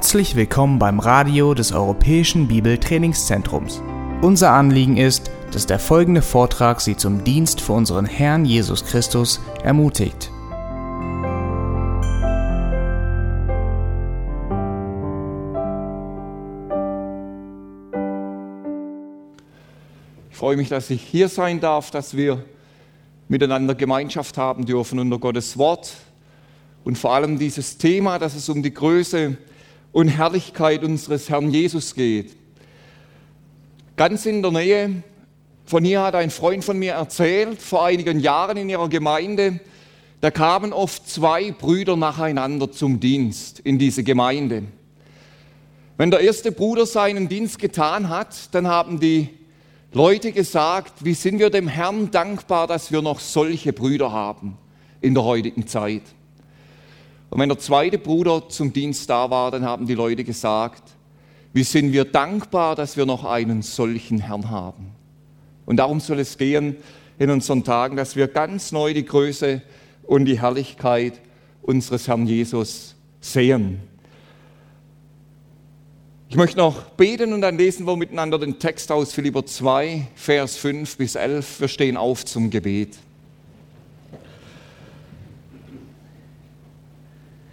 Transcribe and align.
Herzlich 0.00 0.34
willkommen 0.34 0.78
beim 0.78 0.98
Radio 0.98 1.52
des 1.52 1.72
Europäischen 1.72 2.48
Bibeltrainingszentrums. 2.48 3.82
Unser 4.22 4.52
Anliegen 4.52 4.96
ist, 4.96 5.30
dass 5.52 5.66
der 5.66 5.78
folgende 5.78 6.22
Vortrag 6.22 6.80
Sie 6.80 6.96
zum 6.96 7.22
Dienst 7.22 7.60
für 7.60 7.74
unseren 7.74 8.06
Herrn 8.06 8.46
Jesus 8.46 8.82
Christus 8.82 9.40
ermutigt. 9.62 10.32
Ich 20.30 20.36
freue 20.38 20.56
mich, 20.56 20.70
dass 20.70 20.88
ich 20.88 21.02
hier 21.02 21.28
sein 21.28 21.60
darf, 21.60 21.90
dass 21.90 22.16
wir 22.16 22.42
miteinander 23.28 23.74
Gemeinschaft 23.74 24.38
haben 24.38 24.64
dürfen 24.64 24.98
unter 24.98 25.18
Gottes 25.18 25.58
Wort 25.58 25.92
und 26.84 26.96
vor 26.96 27.12
allem 27.12 27.38
dieses 27.38 27.76
Thema, 27.76 28.18
dass 28.18 28.34
es 28.34 28.48
um 28.48 28.62
die 28.62 28.72
Größe 28.72 29.36
und 29.92 30.08
Herrlichkeit 30.08 30.84
unseres 30.84 31.28
Herrn 31.28 31.50
Jesus 31.50 31.94
geht. 31.94 32.36
Ganz 33.96 34.26
in 34.26 34.42
der 34.42 34.52
Nähe 34.52 35.02
von 35.66 35.84
hier 35.84 36.02
hat 36.02 36.14
ein 36.14 36.30
Freund 36.30 36.64
von 36.64 36.78
mir 36.78 36.94
erzählt, 36.94 37.62
vor 37.62 37.84
einigen 37.84 38.18
Jahren 38.18 38.56
in 38.56 38.68
ihrer 38.68 38.88
Gemeinde, 38.88 39.60
da 40.20 40.30
kamen 40.30 40.72
oft 40.72 41.08
zwei 41.08 41.52
Brüder 41.52 41.96
nacheinander 41.96 42.70
zum 42.72 43.00
Dienst 43.00 43.60
in 43.60 43.78
diese 43.78 44.02
Gemeinde. 44.02 44.64
Wenn 45.96 46.10
der 46.10 46.20
erste 46.20 46.50
Bruder 46.50 46.86
seinen 46.86 47.28
Dienst 47.28 47.58
getan 47.58 48.08
hat, 48.08 48.54
dann 48.54 48.66
haben 48.66 49.00
die 49.00 49.28
Leute 49.92 50.32
gesagt, 50.32 51.04
wie 51.04 51.14
sind 51.14 51.38
wir 51.38 51.50
dem 51.50 51.68
Herrn 51.68 52.10
dankbar, 52.10 52.66
dass 52.66 52.90
wir 52.90 53.02
noch 53.02 53.20
solche 53.20 53.72
Brüder 53.72 54.12
haben 54.12 54.56
in 55.00 55.14
der 55.14 55.24
heutigen 55.24 55.66
Zeit. 55.66 56.02
Und 57.30 57.38
wenn 57.38 57.48
der 57.48 57.58
zweite 57.58 57.98
Bruder 57.98 58.48
zum 58.48 58.72
Dienst 58.72 59.08
da 59.08 59.30
war, 59.30 59.50
dann 59.50 59.64
haben 59.64 59.86
die 59.86 59.94
Leute 59.94 60.24
gesagt, 60.24 60.82
wie 61.52 61.62
sind 61.62 61.92
wir 61.92 62.04
dankbar, 62.04 62.76
dass 62.76 62.96
wir 62.96 63.06
noch 63.06 63.24
einen 63.24 63.62
solchen 63.62 64.18
Herrn 64.18 64.50
haben. 64.50 64.90
Und 65.64 65.76
darum 65.76 66.00
soll 66.00 66.18
es 66.18 66.36
gehen 66.36 66.76
in 67.18 67.30
unseren 67.30 67.64
Tagen, 67.64 67.96
dass 67.96 68.16
wir 68.16 68.28
ganz 68.28 68.72
neu 68.72 68.94
die 68.94 69.04
Größe 69.04 69.62
und 70.02 70.24
die 70.24 70.40
Herrlichkeit 70.40 71.20
unseres 71.62 72.08
Herrn 72.08 72.26
Jesus 72.26 72.96
sehen. 73.20 73.80
Ich 76.28 76.36
möchte 76.36 76.58
noch 76.58 76.82
beten 76.90 77.32
und 77.32 77.40
dann 77.40 77.58
lesen 77.58 77.86
wir 77.86 77.96
miteinander 77.96 78.38
den 78.38 78.58
Text 78.58 78.92
aus 78.92 79.12
Philipper 79.12 79.44
2, 79.44 80.06
Vers 80.14 80.56
5 80.56 80.96
bis 80.96 81.16
11. 81.16 81.60
Wir 81.60 81.68
stehen 81.68 81.96
auf 81.96 82.24
zum 82.24 82.50
Gebet. 82.50 82.96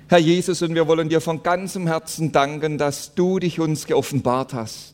Herr 0.09 0.19
Jesus, 0.19 0.61
und 0.61 0.73
wir 0.73 0.88
wollen 0.88 1.09
dir 1.09 1.19
von 1.19 1.44
ganzem 1.44 1.86
Herzen 1.86 2.31
danken, 2.31 2.77
dass 2.77 3.13
du 3.13 3.39
dich 3.39 3.59
uns 3.59 3.86
geoffenbart 3.86 4.53
hast, 4.53 4.94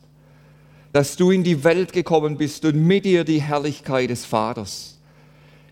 dass 0.92 1.18
du 1.18 1.30
in 1.30 1.44
die 1.44 1.64
Welt 1.64 1.94
gekommen 1.94 2.38
bist 2.38 2.66
und 2.66 2.84
mit 2.84 3.06
dir 3.06 3.24
die 3.24 3.42
Herrlichkeit 3.42 4.10
des 4.10 4.26
Vaters. 4.26 4.98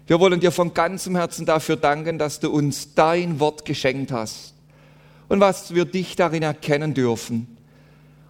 Wir 0.06 0.19
wollen 0.19 0.39
dir 0.39 0.52
von 0.52 0.75
ganzem 0.75 1.16
Herzen 1.16 1.47
dafür 1.47 1.75
danken, 1.75 2.19
dass 2.19 2.39
du 2.39 2.52
uns 2.52 2.94
dein 2.94 3.39
Wort 3.39 3.66
geschenkt 3.66 4.12
hast 4.12 4.53
und 5.28 5.39
was 5.39 5.73
wir 5.73 5.86
dich 5.86 6.16
darin 6.16 6.44
erkennen 6.44 6.94
dürfen. 6.94 7.58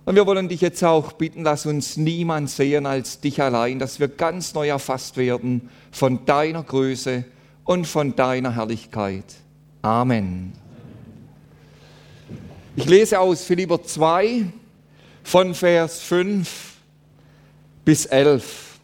Und 0.06 0.16
wir 0.16 0.26
wollen 0.26 0.48
dich 0.48 0.62
jetzt 0.62 0.84
auch 0.84 1.12
bitten, 1.12 1.44
lass 1.44 1.66
uns 1.66 1.98
niemand 1.98 2.50
sehen 2.50 2.86
als 2.86 3.20
dich 3.20 3.42
allein, 3.42 3.80
dass 3.80 4.00
wir 4.00 4.08
ganz 4.08 4.54
neu 4.54 4.70
erfasst 4.70 5.18
werden 5.18 5.70
von 5.92 6.26
deiner 6.26 6.64
Größe 6.64 7.26
und 7.66 7.86
von 7.86 8.16
deiner 8.16 8.56
Herrlichkeit. 8.56 9.26
Amen. 9.82 10.61
Ich 12.82 12.90
lese 12.90 13.20
aus 13.20 13.44
Philipper 13.44 13.84
2 13.84 14.44
von 15.22 15.54
Vers 15.54 16.02
5 16.02 16.50
bis 17.86 18.08
11. 18.08 18.80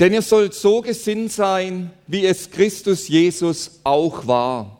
Denn 0.00 0.12
ihr 0.12 0.22
sollt 0.22 0.52
so 0.52 0.82
gesinnt 0.82 1.30
sein, 1.30 1.92
wie 2.08 2.26
es 2.26 2.50
Christus 2.50 3.06
Jesus 3.06 3.78
auch 3.84 4.26
war, 4.26 4.78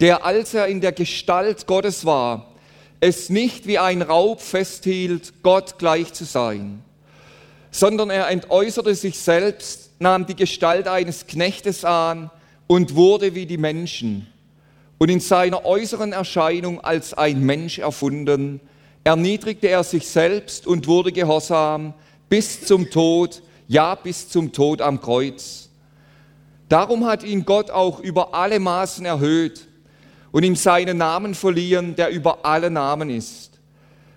der, 0.00 0.24
als 0.24 0.54
er 0.54 0.66
in 0.66 0.80
der 0.80 0.90
Gestalt 0.90 1.68
Gottes 1.68 2.04
war, 2.04 2.52
es 2.98 3.30
nicht 3.30 3.68
wie 3.68 3.78
ein 3.78 4.02
Raub 4.02 4.40
festhielt, 4.40 5.34
Gott 5.44 5.78
gleich 5.78 6.12
zu 6.14 6.24
sein, 6.24 6.82
sondern 7.70 8.10
er 8.10 8.28
entäußerte 8.28 8.96
sich 8.96 9.20
selbst, 9.20 9.92
nahm 10.00 10.26
die 10.26 10.34
Gestalt 10.34 10.88
eines 10.88 11.28
Knechtes 11.28 11.84
an 11.84 12.28
und 12.66 12.96
wurde 12.96 13.36
wie 13.36 13.46
die 13.46 13.56
Menschen 13.56 14.26
und 14.98 15.08
in 15.10 15.20
seiner 15.20 15.64
äußeren 15.64 16.12
Erscheinung 16.12 16.80
als 16.80 17.14
ein 17.14 17.40
Mensch 17.40 17.78
erfunden, 17.78 18.60
erniedrigte 19.04 19.68
er 19.68 19.84
sich 19.84 20.06
selbst 20.06 20.66
und 20.66 20.86
wurde 20.86 21.12
gehorsam 21.12 21.94
bis 22.28 22.66
zum 22.66 22.90
Tod, 22.90 23.42
ja 23.68 23.94
bis 23.94 24.28
zum 24.28 24.52
Tod 24.52 24.82
am 24.82 25.00
Kreuz. 25.00 25.70
Darum 26.68 27.06
hat 27.06 27.22
ihn 27.22 27.44
Gott 27.44 27.70
auch 27.70 28.00
über 28.00 28.34
alle 28.34 28.60
Maßen 28.60 29.06
erhöht 29.06 29.66
und 30.32 30.42
ihm 30.42 30.56
seinen 30.56 30.98
Namen 30.98 31.34
verliehen, 31.34 31.94
der 31.94 32.10
über 32.10 32.44
alle 32.44 32.70
Namen 32.70 33.08
ist, 33.08 33.58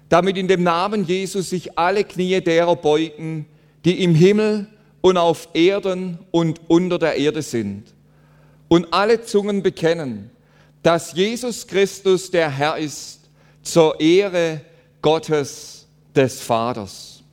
damit 0.09 0.35
in 0.35 0.47
dem 0.47 0.63
Namen 0.63 1.05
Jesus 1.05 1.51
sich 1.51 1.77
alle 1.77 2.03
Knie 2.03 2.41
derer 2.41 2.75
beugen, 2.75 3.45
die 3.85 4.03
im 4.03 4.15
Himmel 4.15 4.67
und 4.99 5.17
auf 5.17 5.47
Erden 5.53 6.19
und 6.31 6.59
unter 6.67 6.99
der 6.99 7.15
Erde 7.15 7.41
sind, 7.41 7.93
und 8.67 8.93
alle 8.93 9.21
Zungen 9.21 9.63
bekennen, 9.63 10.30
dass 10.83 11.13
Jesus 11.13 11.67
Christus 11.67 12.31
der 12.31 12.49
Herr 12.49 12.77
ist, 12.77 13.19
zur 13.61 13.99
Ehre 13.99 14.61
Gottes 15.01 15.87
des 16.15 16.41
Vaters. 16.41 17.23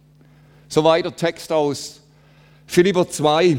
Soweit 0.69 1.05
der 1.05 1.17
Text 1.17 1.51
aus 1.51 2.03
Philipper 2.67 3.09
2. 3.09 3.57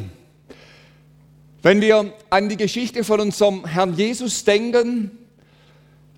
Wenn 1.61 1.81
wir 1.81 2.13
an 2.29 2.49
die 2.49 2.57
Geschichte 2.57 3.03
von 3.03 3.19
unserem 3.19 3.65
Herrn 3.65 3.95
Jesus 3.95 4.43
denken, 4.43 5.11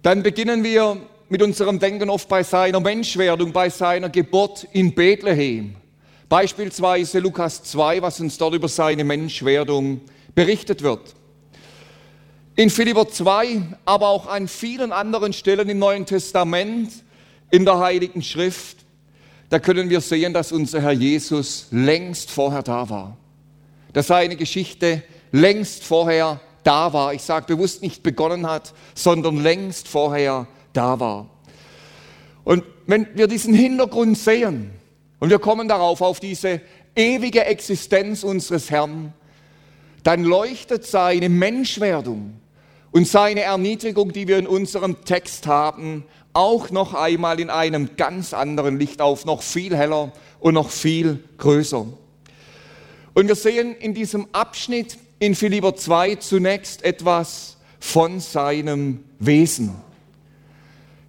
dann 0.02 0.24
beginnen 0.24 0.64
wir 0.64 0.98
mit 1.30 1.42
unserem 1.42 1.80
Denken 1.80 2.09
oft 2.09 2.28
bei 2.28 2.44
seiner 2.44 2.82
Menschwerdung, 2.82 3.53
bei 3.53 3.70
seiner 3.70 4.09
Geburt 4.09 4.68
in 4.74 4.94
Bethlehem. 4.94 5.76
Beispielsweise 6.28 7.20
Lukas 7.20 7.64
2, 7.64 8.02
was 8.02 8.20
uns 8.20 8.38
dort 8.38 8.53
über 8.53 8.68
seine 8.68 9.03
Menschwerdung 9.03 10.02
berichtet 10.36 10.84
wird. 10.84 11.16
In 12.58 12.70
Philipper 12.70 13.08
2, 13.08 13.62
aber 13.86 14.10
auch 14.10 14.28
an 14.28 14.50
vielen 14.50 14.92
anderen 14.92 15.32
Stellen 15.32 15.70
im 15.70 15.80
Neuen 15.80 16.06
Testament, 16.06 16.92
in 17.50 17.64
der 17.64 17.80
Heiligen 17.80 18.22
Schrift, 18.22 18.78
da 19.50 19.60
können 19.60 19.90
wir 19.90 20.02
sehen, 20.02 20.34
dass 20.34 20.52
unser 20.52 20.82
Herr 20.82 20.92
Jesus 20.92 21.68
längst 21.72 22.30
vorher 22.30 22.62
da 22.62 22.90
war. 22.90 23.18
Dass 23.94 24.08
seine 24.08 24.36
Geschichte 24.36 25.04
längst 25.32 25.84
vorher 25.84 26.42
da 26.64 26.94
war. 26.94 27.14
Ich 27.14 27.22
sage 27.22 27.48
bewusst 27.48 27.82
nicht 27.82 28.04
begonnen 28.04 28.48
hat, 28.48 28.74
sondern 28.96 29.42
längst 29.42 29.88
vorher 29.88 30.48
da 30.74 31.00
war. 31.00 31.30
Und 32.44 32.64
wenn 32.86 33.08
wir 33.16 33.28
diesen 33.28 33.54
Hintergrund 33.54 34.18
sehen 34.18 34.72
und 35.20 35.30
wir 35.30 35.40
kommen 35.40 35.68
darauf, 35.68 36.02
auf 36.02 36.20
diese 36.20 36.62
ewige 36.96 37.46
Existenz 37.46 38.24
unseres 38.24 38.70
Herrn, 38.72 39.14
dann 40.04 40.24
leuchtet 40.24 40.86
seine 40.86 41.30
Menschwerdung 41.30 42.41
und 42.91 43.07
seine 43.07 43.41
Erniedrigung, 43.41 44.12
die 44.12 44.28
wir 44.28 44.38
in 44.38 44.47
unserem 44.47 45.03
Text 45.06 45.47
haben, 45.47 46.03
auch 46.34 46.69
noch 46.69 46.94
einmal 46.94 47.40
in 47.40 47.50
einem 47.50 47.96
ganz 47.97 48.34
anderen 48.34 48.78
Licht 48.78 49.02
auf, 49.02 49.26
noch 49.26 49.41
viel 49.41 49.76
heller 49.76 50.11
und 50.40 50.53
noch 50.53 50.70
viel 50.70 51.23
größer. 51.38 51.85
Und 53.14 53.28
wir 53.28 53.35
sehen 53.35 53.76
in 53.76 53.93
diesem 53.93 54.28
Abschnitt 54.32 54.97
in 55.20 55.35
Philipper 55.35 55.76
2 55.76 56.16
zunächst 56.16 56.84
etwas 56.84 57.58
von 57.79 58.20
seinem 58.20 59.03
Wesen. 59.20 59.76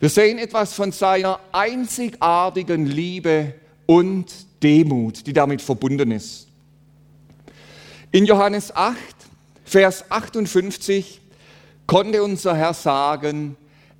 Wir 0.00 0.08
sehen 0.08 0.38
etwas 0.38 0.74
von 0.74 0.90
seiner 0.90 1.38
einzigartigen 1.52 2.86
Liebe 2.86 3.54
und 3.86 4.26
Demut, 4.62 5.26
die 5.26 5.32
damit 5.32 5.62
verbunden 5.62 6.10
ist. 6.10 6.48
In 8.10 8.26
Johannes 8.26 8.74
8, 8.74 8.98
Vers 9.64 10.10
58 10.10 11.21
konnte 11.86 12.22
unser 12.22 12.56
Herr 12.56 12.74
sagen, 12.74 13.56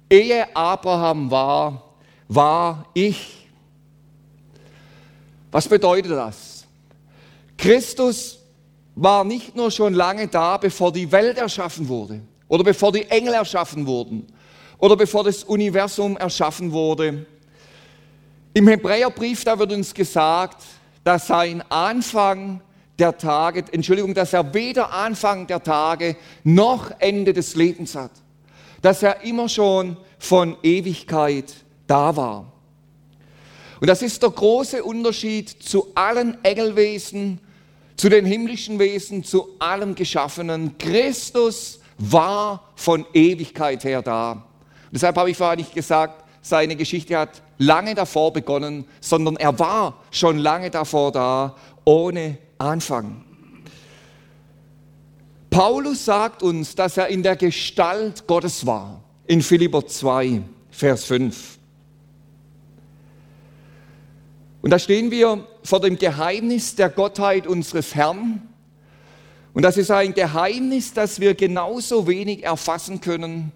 ehe 0.09 0.55
Abraham 0.55 1.31
war, 1.31 1.95
war 2.29 2.87
ich. 2.95 3.49
Was 5.51 5.69
bedeutet 5.69 6.13
das? 6.13 6.67
Christus 7.59 8.39
war 8.95 9.25
nicht 9.25 9.55
nur 9.55 9.71
schon 9.71 9.95
lange 9.95 10.29
da, 10.29 10.57
bevor 10.57 10.93
die 10.93 11.11
Welt 11.13 11.39
erschaffen 11.39 11.89
wurde 11.89 12.21
oder 12.49 12.65
bevor 12.65 12.93
die 12.93 13.09
Engel 13.09 13.35
erschaffen 13.35 13.87
wurden 13.87 14.27
oder 14.79 14.97
bevor 14.97 15.25
das 15.25 15.45
Universum 15.45 16.17
erschaffen 16.17 16.73
wurde. 16.73 17.27
Im 18.55 18.69
Hebräerbrief, 18.69 19.45
da 19.45 19.59
wird 19.59 19.73
uns 19.73 19.95
gesagt, 19.95 20.63
dass 21.05 21.27
sein 21.27 21.63
Anfang 21.71 22.61
der 22.99 23.17
Tage, 23.17 23.65
Entschuldigung, 23.73 24.15
dass 24.15 24.33
er 24.33 24.55
weder 24.55 24.93
Anfang 24.93 25.47
der 25.47 25.63
Tage 25.63 26.17
noch 26.45 26.91
Ende 26.99 27.33
des 27.33 27.55
Lebens 27.57 27.95
hat. 27.95 28.13
dass 28.83 29.03
er 29.03 29.23
immer 29.23 29.49
schon 29.49 29.97
von 30.19 30.57
Ewigkeit 30.63 31.55
da 31.87 32.15
war. 32.17 32.53
Und 33.81 33.87
das 33.87 34.03
ist 34.03 34.23
der 34.23 34.31
große 34.31 34.85
Unterschied 34.85 35.49
zu 35.49 35.89
allen 35.95 36.37
Engelwesen, 36.45 37.41
zu 37.97 38.09
den 38.09 38.27
himmlischen 38.27 38.79
Wesen, 38.79 39.25
zu 39.25 39.49
allem 39.59 39.95
Geschaffenen. 39.95 40.77
Christus 40.79 41.81
war 41.99 42.73
von 42.75 43.07
Ewigkeit 43.13 43.85
her 43.85 44.03
da. 44.03 44.33
Und 44.33 44.43
deshalb 44.93 45.17
habe 45.17 45.31
ich 45.31 45.37
vorher 45.37 45.57
nicht 45.57 45.75
gesagt, 45.75 46.25
seine 46.43 46.75
Geschichte 46.75 47.17
hat 47.17 47.43
lange 47.59 47.95
davor 47.95 48.33
begonnen, 48.33 48.85
sondern 49.01 49.37
er 49.37 49.57
war 49.59 50.03
schon 50.11 50.39
lange 50.39 50.71
davor 50.71 51.13
da, 51.13 51.57
ohne 51.85 52.39
Anfang. 52.63 53.25
Paulus 55.51 56.05
sagt 56.07 56.43
uns, 56.43 56.75
dass 56.75 56.97
er 56.97 57.09
in 57.09 57.23
der 57.23 57.37
Gestalt 57.37 58.27
Gottes 58.27 58.65
war, 58.65 59.03
in 59.27 59.43
Philipper 59.43 59.87
2, 59.87 60.43
Vers 60.71 61.05
5. 61.05 61.59
Und 64.63 64.71
da 64.71 64.79
stehen 64.79 65.11
wir 65.11 65.47
vor 65.65 65.81
dem 65.81 65.99
Geheimnis 65.99 66.77
der 66.77 66.89
Gottheit 66.89 67.47
unseres 67.47 67.95
Herrn. 67.95 68.49
Und 69.53 69.63
das 69.63 69.77
ist 69.77 69.91
ein 69.91 70.15
Geheimnis, 70.15 70.95
das 70.95 71.21
wir 71.21 71.35
genauso 71.35 72.07
wenig 72.07 72.45
erfassen 72.45 73.01
können, 73.01 73.53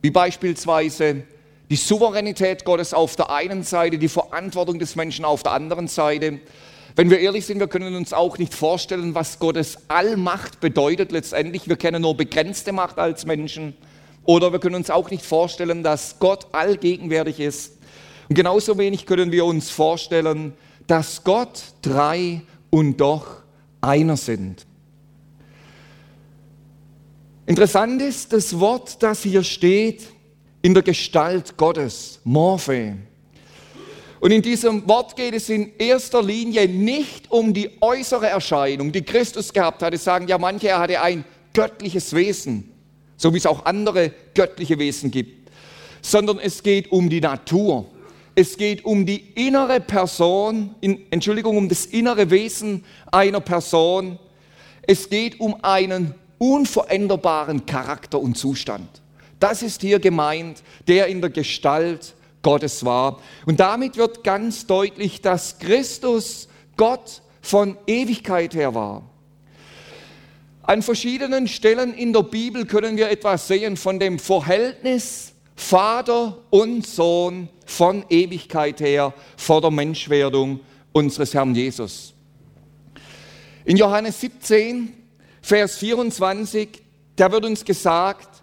wie 0.00 0.10
beispielsweise 0.10 1.22
die 1.70 1.76
Souveränität 1.76 2.64
Gottes 2.64 2.92
auf 2.92 3.14
der 3.14 3.30
einen 3.30 3.62
Seite, 3.62 3.98
die 3.98 4.08
Verantwortung 4.08 4.78
des 4.78 4.96
Menschen 4.96 5.24
auf 5.24 5.42
der 5.42 5.52
anderen 5.52 5.86
Seite. 5.86 6.40
Wenn 6.94 7.08
wir 7.08 7.20
ehrlich 7.20 7.46
sind, 7.46 7.58
wir 7.58 7.68
können 7.68 7.94
uns 7.94 8.12
auch 8.12 8.36
nicht 8.38 8.52
vorstellen, 8.52 9.14
was 9.14 9.38
Gottes 9.38 9.78
Allmacht 9.88 10.60
bedeutet 10.60 11.10
letztendlich. 11.10 11.68
Wir 11.68 11.76
kennen 11.76 12.02
nur 12.02 12.16
begrenzte 12.16 12.72
Macht 12.72 12.98
als 12.98 13.24
Menschen. 13.24 13.74
Oder 14.24 14.52
wir 14.52 14.60
können 14.60 14.74
uns 14.74 14.90
auch 14.90 15.10
nicht 15.10 15.24
vorstellen, 15.24 15.82
dass 15.82 16.18
Gott 16.18 16.46
allgegenwärtig 16.52 17.40
ist. 17.40 17.78
Und 18.28 18.34
genauso 18.34 18.76
wenig 18.78 19.06
können 19.06 19.32
wir 19.32 19.44
uns 19.44 19.70
vorstellen, 19.70 20.52
dass 20.86 21.24
Gott 21.24 21.62
drei 21.80 22.42
und 22.70 23.00
doch 23.00 23.42
einer 23.80 24.16
sind. 24.16 24.66
Interessant 27.46 28.00
ist 28.02 28.32
das 28.32 28.58
Wort, 28.60 29.02
das 29.02 29.22
hier 29.22 29.42
steht, 29.42 30.04
in 30.62 30.74
der 30.74 30.82
Gestalt 30.82 31.56
Gottes, 31.56 32.20
Morphe. 32.22 32.96
Und 34.22 34.30
in 34.30 34.40
diesem 34.40 34.86
Wort 34.86 35.16
geht 35.16 35.34
es 35.34 35.48
in 35.48 35.72
erster 35.78 36.22
Linie 36.22 36.68
nicht 36.68 37.28
um 37.32 37.52
die 37.52 37.70
äußere 37.80 38.28
Erscheinung, 38.28 38.92
die 38.92 39.02
Christus 39.02 39.52
gehabt 39.52 39.82
hatte. 39.82 39.98
Sagen 39.98 40.28
ja 40.28 40.38
manche, 40.38 40.68
er 40.68 40.78
hatte 40.78 41.00
ein 41.00 41.24
göttliches 41.52 42.14
Wesen, 42.14 42.70
so 43.16 43.34
wie 43.34 43.38
es 43.38 43.46
auch 43.46 43.64
andere 43.64 44.12
göttliche 44.32 44.78
Wesen 44.78 45.10
gibt, 45.10 45.50
sondern 46.02 46.38
es 46.38 46.62
geht 46.62 46.92
um 46.92 47.10
die 47.10 47.20
Natur. 47.20 47.86
Es 48.36 48.56
geht 48.56 48.84
um 48.84 49.06
die 49.06 49.24
innere 49.34 49.80
Person, 49.80 50.76
in, 50.80 51.00
Entschuldigung, 51.10 51.56
um 51.56 51.68
das 51.68 51.86
innere 51.86 52.30
Wesen 52.30 52.84
einer 53.10 53.40
Person. 53.40 54.20
Es 54.82 55.10
geht 55.10 55.40
um 55.40 55.56
einen 55.64 56.14
unveränderbaren 56.38 57.66
Charakter 57.66 58.20
und 58.20 58.38
Zustand. 58.38 58.88
Das 59.40 59.62
ist 59.62 59.80
hier 59.80 59.98
gemeint, 59.98 60.62
der 60.86 61.08
in 61.08 61.20
der 61.20 61.30
Gestalt 61.30 62.14
Gottes 62.42 62.84
war. 62.84 63.20
Und 63.46 63.60
damit 63.60 63.96
wird 63.96 64.24
ganz 64.24 64.66
deutlich, 64.66 65.20
dass 65.20 65.58
Christus 65.58 66.48
Gott 66.76 67.22
von 67.40 67.76
Ewigkeit 67.86 68.54
her 68.54 68.74
war. 68.74 69.02
An 70.64 70.82
verschiedenen 70.82 71.48
Stellen 71.48 71.92
in 71.92 72.12
der 72.12 72.22
Bibel 72.22 72.66
können 72.66 72.96
wir 72.96 73.10
etwas 73.10 73.48
sehen 73.48 73.76
von 73.76 73.98
dem 73.98 74.18
Verhältnis 74.18 75.32
Vater 75.56 76.38
und 76.50 76.86
Sohn 76.86 77.48
von 77.66 78.04
Ewigkeit 78.08 78.80
her 78.80 79.12
vor 79.36 79.60
der 79.60 79.70
Menschwerdung 79.70 80.60
unseres 80.92 81.34
Herrn 81.34 81.54
Jesus. 81.54 82.14
In 83.64 83.76
Johannes 83.76 84.20
17, 84.20 84.92
Vers 85.40 85.76
24, 85.76 86.68
da 87.16 87.30
wird 87.30 87.44
uns 87.44 87.64
gesagt, 87.64 88.42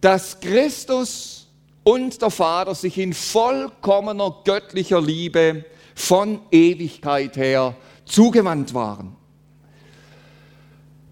dass 0.00 0.40
Christus 0.40 1.41
und 1.84 2.22
der 2.22 2.30
Vater 2.30 2.74
sich 2.74 2.98
in 2.98 3.12
vollkommener 3.12 4.42
göttlicher 4.44 5.00
Liebe 5.00 5.64
von 5.94 6.40
Ewigkeit 6.50 7.36
her 7.36 7.76
zugewandt 8.04 8.74
waren. 8.74 9.16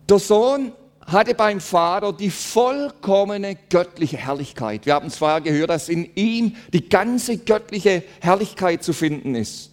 Der 0.09 0.19
Sohn 0.19 0.73
hatte 1.07 1.35
beim 1.35 1.61
Vater 1.61 2.13
die 2.13 2.31
vollkommene 2.31 3.57
göttliche 3.69 4.17
Herrlichkeit. 4.17 4.87
Wir 4.87 4.95
haben 4.95 5.11
vorher 5.11 5.41
gehört, 5.41 5.71
dass 5.71 5.89
in 5.89 6.09
ihm 6.15 6.57
die 6.73 6.89
ganze 6.89 7.39
göttliche 7.39 8.03
Herrlichkeit 8.21 8.83
zu 8.85 8.93
finden 8.93 9.35
ist. 9.35 9.71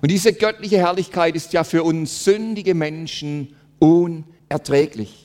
Und 0.00 0.10
diese 0.10 0.32
göttliche 0.32 0.78
Herrlichkeit 0.78 1.36
ist 1.36 1.52
ja 1.52 1.62
für 1.62 1.84
uns 1.84 2.24
sündige 2.24 2.74
Menschen 2.74 3.54
unerträglich. 3.78 5.21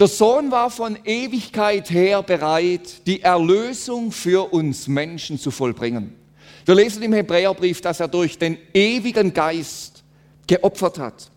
Der 0.00 0.08
Sohn 0.08 0.50
war 0.50 0.70
von 0.70 0.98
Ewigkeit 1.04 1.88
her 1.90 2.22
bereit, 2.22 3.06
die 3.06 3.22
Erlösung 3.22 4.10
für 4.10 4.52
uns 4.52 4.88
Menschen 4.88 5.38
zu 5.38 5.52
vollbringen. 5.52 6.16
Wir 6.66 6.74
lesen 6.74 7.02
im 7.02 7.12
Hebräerbrief, 7.12 7.80
dass 7.80 8.00
er 8.00 8.08
durch 8.08 8.38
den 8.38 8.58
ewigen 8.72 9.32
Geist 9.32 10.02
geopfert 10.46 10.98
hat. 10.98 11.30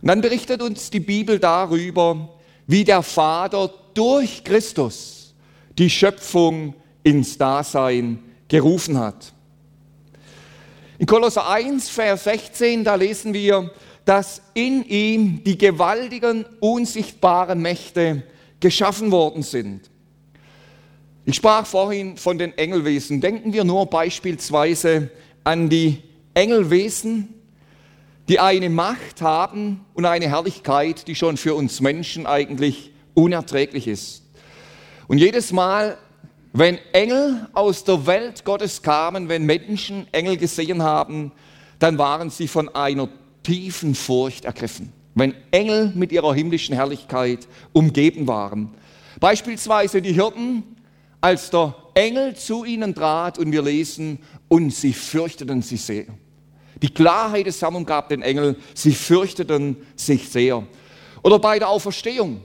Und 0.00 0.08
dann 0.08 0.20
berichtet 0.22 0.62
uns 0.62 0.90
die 0.90 1.00
Bibel 1.00 1.38
darüber, 1.38 2.30
wie 2.66 2.84
der 2.84 3.02
Vater 3.02 3.70
durch 3.92 4.42
Christus 4.42 5.34
die 5.78 5.90
Schöpfung 5.90 6.74
ins 7.02 7.36
Dasein 7.36 8.20
gerufen 8.48 8.98
hat. 8.98 9.32
In 10.98 11.06
Kolosser 11.06 11.48
1, 11.48 11.88
Vers 11.88 12.24
16, 12.24 12.84
da 12.84 12.94
lesen 12.94 13.34
wir, 13.34 13.70
dass 14.04 14.42
in 14.54 14.84
ihm 14.84 15.44
die 15.44 15.58
gewaltigen, 15.58 16.44
unsichtbaren 16.60 17.60
Mächte 17.60 18.24
geschaffen 18.60 19.10
worden 19.10 19.42
sind. 19.42 19.90
Ich 21.24 21.36
sprach 21.36 21.66
vorhin 21.66 22.16
von 22.16 22.36
den 22.36 22.56
Engelwesen. 22.58 23.20
Denken 23.20 23.52
wir 23.52 23.64
nur 23.64 23.86
beispielsweise 23.86 25.10
an 25.44 25.68
die 25.68 26.02
Engelwesen, 26.34 27.34
die 28.28 28.40
eine 28.40 28.70
Macht 28.70 29.20
haben 29.20 29.84
und 29.94 30.04
eine 30.04 30.28
Herrlichkeit, 30.28 31.06
die 31.06 31.14
schon 31.14 31.36
für 31.36 31.54
uns 31.54 31.80
Menschen 31.80 32.26
eigentlich 32.26 32.92
unerträglich 33.14 33.86
ist. 33.86 34.22
Und 35.06 35.18
jedes 35.18 35.52
Mal, 35.52 35.98
wenn 36.52 36.78
Engel 36.92 37.48
aus 37.52 37.84
der 37.84 38.06
Welt 38.06 38.44
Gottes 38.44 38.82
kamen, 38.82 39.28
wenn 39.28 39.44
Menschen 39.44 40.06
Engel 40.12 40.36
gesehen 40.36 40.82
haben, 40.82 41.32
dann 41.78 41.98
waren 41.98 42.30
sie 42.30 42.48
von 42.48 42.68
einer 42.68 43.08
tiefen 43.42 43.94
Furcht 43.94 44.44
ergriffen. 44.44 44.92
Wenn 45.14 45.34
Engel 45.50 45.92
mit 45.94 46.12
ihrer 46.12 46.34
himmlischen 46.34 46.74
Herrlichkeit 46.74 47.46
umgeben 47.72 48.26
waren. 48.26 48.70
Beispielsweise 49.20 50.00
die 50.00 50.14
Hirten, 50.14 50.62
als 51.20 51.50
der 51.50 51.74
Engel 51.94 52.34
zu 52.34 52.64
ihnen 52.64 52.94
trat 52.94 53.38
und 53.38 53.52
wir 53.52 53.62
lesen, 53.62 54.18
und 54.48 54.72
sie 54.72 54.92
fürchteten 54.92 55.62
sich 55.62 55.82
sehr. 55.82 56.06
Die 56.80 56.88
Klarheit 56.88 57.46
des 57.46 57.62
Herrn 57.62 57.76
umgab 57.76 58.08
den 58.08 58.22
Engel, 58.22 58.56
sie 58.74 58.92
fürchteten 58.92 59.76
sich 59.94 60.28
sehr. 60.28 60.66
Oder 61.22 61.38
bei 61.38 61.58
der 61.58 61.68
Auferstehung, 61.68 62.40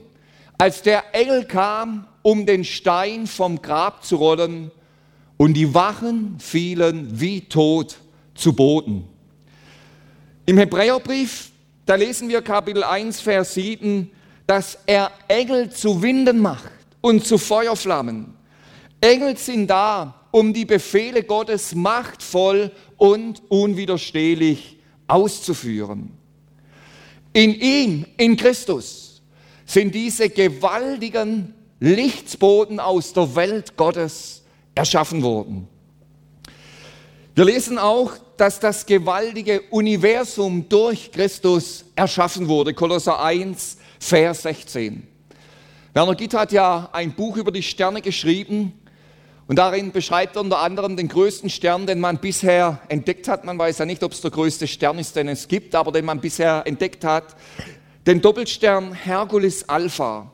als 0.58 0.82
der 0.82 1.14
Engel 1.14 1.44
kam, 1.44 2.06
um 2.22 2.46
den 2.46 2.64
Stein 2.64 3.26
vom 3.26 3.60
Grab 3.60 4.04
zu 4.04 4.16
rollen, 4.16 4.70
und 5.36 5.54
die 5.54 5.72
Wachen 5.72 6.36
fielen 6.38 7.20
wie 7.20 7.42
tot 7.42 7.98
zu 8.34 8.52
Boden. 8.52 9.04
Im 10.48 10.56
Hebräerbrief, 10.56 11.50
da 11.84 11.94
lesen 11.96 12.30
wir 12.30 12.40
Kapitel 12.40 12.82
1, 12.82 13.20
Vers 13.20 13.52
7, 13.52 14.10
dass 14.46 14.78
er 14.86 15.10
Engel 15.28 15.68
zu 15.68 16.00
Winden 16.00 16.38
macht 16.38 16.72
und 17.02 17.26
zu 17.26 17.36
Feuerflammen. 17.36 18.32
Engel 18.98 19.36
sind 19.36 19.66
da, 19.66 20.24
um 20.30 20.54
die 20.54 20.64
Befehle 20.64 21.22
Gottes 21.22 21.74
machtvoll 21.74 22.72
und 22.96 23.42
unwiderstehlich 23.50 24.78
auszuführen. 25.06 26.16
In 27.34 27.54
ihm, 27.54 28.06
in 28.16 28.38
Christus, 28.38 29.20
sind 29.66 29.94
diese 29.94 30.30
gewaltigen 30.30 31.52
Lichtsboden 31.78 32.80
aus 32.80 33.12
der 33.12 33.36
Welt 33.36 33.76
Gottes 33.76 34.44
erschaffen 34.74 35.22
worden. 35.22 35.68
Wir 37.34 37.44
lesen 37.44 37.76
auch, 37.76 38.12
dass 38.40 38.60
das 38.60 38.86
gewaltige 38.86 39.62
Universum 39.70 40.68
durch 40.68 41.10
Christus 41.10 41.84
erschaffen 41.96 42.48
wurde. 42.48 42.72
Kolosser 42.72 43.20
1, 43.20 43.76
Vers 43.98 44.42
16. 44.42 45.06
Werner 45.92 46.14
Gitt 46.14 46.34
hat 46.34 46.52
ja 46.52 46.88
ein 46.92 47.12
Buch 47.12 47.36
über 47.36 47.50
die 47.50 47.62
Sterne 47.62 48.00
geschrieben 48.00 48.72
und 49.48 49.56
darin 49.56 49.90
beschreibt 49.90 50.36
er 50.36 50.42
unter 50.42 50.60
anderem 50.60 50.96
den 50.96 51.08
größten 51.08 51.50
Stern, 51.50 51.86
den 51.86 51.98
man 51.98 52.18
bisher 52.18 52.80
entdeckt 52.88 53.26
hat. 53.26 53.44
Man 53.44 53.58
weiß 53.58 53.78
ja 53.78 53.86
nicht, 53.86 54.04
ob 54.04 54.12
es 54.12 54.20
der 54.20 54.30
größte 54.30 54.68
Stern 54.68 54.98
ist, 54.98 55.16
den 55.16 55.26
es 55.26 55.48
gibt, 55.48 55.74
aber 55.74 55.90
den 55.90 56.04
man 56.04 56.20
bisher 56.20 56.62
entdeckt 56.66 57.04
hat. 57.04 57.34
Den 58.06 58.20
Doppelstern 58.20 58.92
Hercules 58.92 59.68
Alpha. 59.68 60.30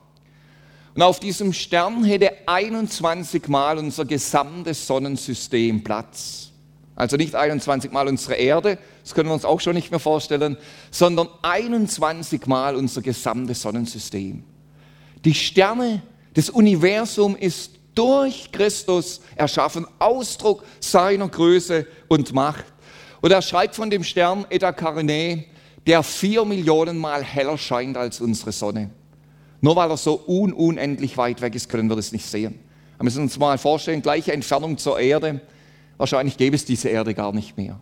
Und 0.94 1.02
auf 1.02 1.20
diesem 1.20 1.52
Stern 1.52 2.04
hätte 2.04 2.32
21 2.46 3.48
Mal 3.48 3.78
unser 3.78 4.04
gesamtes 4.04 4.86
Sonnensystem 4.86 5.82
Platz. 5.82 6.50
Also 6.96 7.16
nicht 7.16 7.34
21 7.34 7.90
Mal 7.90 8.06
unsere 8.06 8.34
Erde, 8.34 8.78
das 9.02 9.14
können 9.14 9.28
wir 9.28 9.34
uns 9.34 9.44
auch 9.44 9.60
schon 9.60 9.74
nicht 9.74 9.90
mehr 9.90 10.00
vorstellen, 10.00 10.56
sondern 10.90 11.28
21 11.42 12.46
Mal 12.46 12.76
unser 12.76 13.02
gesamtes 13.02 13.62
Sonnensystem. 13.62 14.44
Die 15.24 15.34
Sterne, 15.34 16.02
das 16.34 16.50
Universum 16.50 17.34
ist 17.36 17.72
durch 17.94 18.50
Christus 18.52 19.20
erschaffen, 19.36 19.86
Ausdruck 19.98 20.64
seiner 20.80 21.28
Größe 21.28 21.86
und 22.08 22.32
Macht. 22.32 22.64
Und 23.20 23.32
er 23.32 23.42
schreibt 23.42 23.74
von 23.74 23.90
dem 23.90 24.04
Stern 24.04 24.46
Eta 24.50 24.72
Carinae, 24.72 25.46
der 25.86 26.02
vier 26.02 26.44
Millionen 26.44 26.98
Mal 26.98 27.22
heller 27.22 27.58
scheint 27.58 27.96
als 27.96 28.20
unsere 28.20 28.52
Sonne. 28.52 28.90
Nur 29.60 29.76
weil 29.76 29.90
er 29.90 29.96
so 29.96 30.22
un 30.26 30.52
unendlich 30.52 31.16
weit 31.16 31.40
weg 31.40 31.54
ist, 31.54 31.68
können 31.68 31.88
wir 31.88 31.96
das 31.96 32.12
nicht 32.12 32.26
sehen. 32.26 32.58
Wir 32.98 33.04
müssen 33.04 33.22
uns 33.22 33.38
mal 33.38 33.58
vorstellen, 33.58 34.02
gleiche 34.02 34.32
Entfernung 34.32 34.78
zur 34.78 34.98
Erde, 34.98 35.40
wahrscheinlich 35.96 36.36
gäbe 36.36 36.56
es 36.56 36.64
diese 36.64 36.88
Erde 36.88 37.14
gar 37.14 37.32
nicht 37.32 37.56
mehr. 37.56 37.80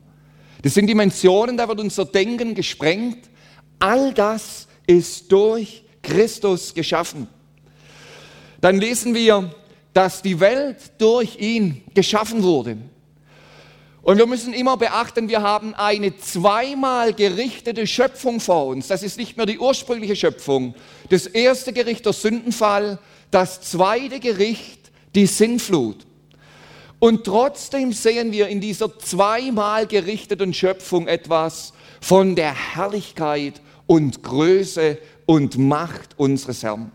Das 0.63 0.75
sind 0.75 0.87
Dimensionen, 0.87 1.57
da 1.57 1.69
wird 1.69 1.81
unser 1.81 2.05
Denken 2.05 2.55
gesprengt. 2.55 3.29
All 3.79 4.15
das 4.15 4.69
ist 4.87 5.31
durch 5.33 5.85
Christus 6.03 6.75
geschaffen. 6.75 7.29
Dann 8.61 8.79
lesen 8.79 9.15
wir, 9.15 9.53
dass 9.93 10.23
die 10.23 10.41
Welt 10.41 10.93
durch 10.99 11.39
ihn 11.39 11.83
geschaffen 11.95 12.43
wurde. 12.43 12.79
Und 14.03 14.19
wir 14.19 14.27
müssen 14.27 14.53
immer 14.53 14.77
beachten, 14.77 15.29
wir 15.29 15.43
haben 15.43 15.75
eine 15.75 16.17
zweimal 16.17 17.13
gerichtete 17.13 17.87
Schöpfung 17.87 18.41
vor 18.41 18.67
uns. 18.67 18.89
Das 18.89 19.03
ist 19.03 19.17
nicht 19.17 19.37
mehr 19.37 19.47
die 19.47 19.61
ursprüngliche 19.61 20.17
Schöpfung. 20.17 20.75
Das 21.09 21.27
erste 21.27 21.73
Gericht 21.73 22.05
der 22.05 22.13
Sündenfall, 22.13 22.99
das 23.31 23.61
zweite 23.61 24.19
Gericht 24.19 24.91
die 25.15 25.27
Sinnflut. 25.27 26.05
Und 27.03 27.25
trotzdem 27.25 27.93
sehen 27.93 28.31
wir 28.31 28.47
in 28.47 28.61
dieser 28.61 28.97
zweimal 28.97 29.89
gerichteten 29.89 30.55
Schöpfung 30.55 31.09
etwas 31.09 31.73
von 32.01 32.37
der 32.37 32.55
Herrlichkeit 32.55 33.61
und 33.89 34.23
Größe 34.23 34.99
und 35.27 35.59
Macht 35.59 36.17
unseres 36.17 36.63
Herrn. 36.63 36.93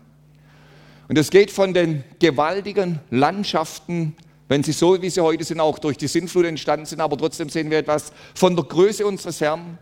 Und 1.08 1.18
es 1.18 1.28
geht 1.28 1.50
von 1.50 1.74
den 1.74 2.04
gewaltigen 2.20 3.00
Landschaften 3.10 4.16
wenn 4.50 4.62
sie 4.62 4.72
so, 4.72 5.02
wie 5.02 5.10
sie 5.10 5.20
heute 5.20 5.44
sind, 5.44 5.60
auch 5.60 5.78
durch 5.78 5.98
die 5.98 6.08
Sintflut 6.08 6.46
entstanden 6.46 6.86
sind, 6.86 7.02
aber 7.02 7.18
trotzdem 7.18 7.50
sehen 7.50 7.70
wir 7.70 7.76
etwas 7.76 8.14
von 8.34 8.56
der 8.56 8.64
Größe 8.64 9.06
unseres 9.06 9.42
Herrn. 9.42 9.76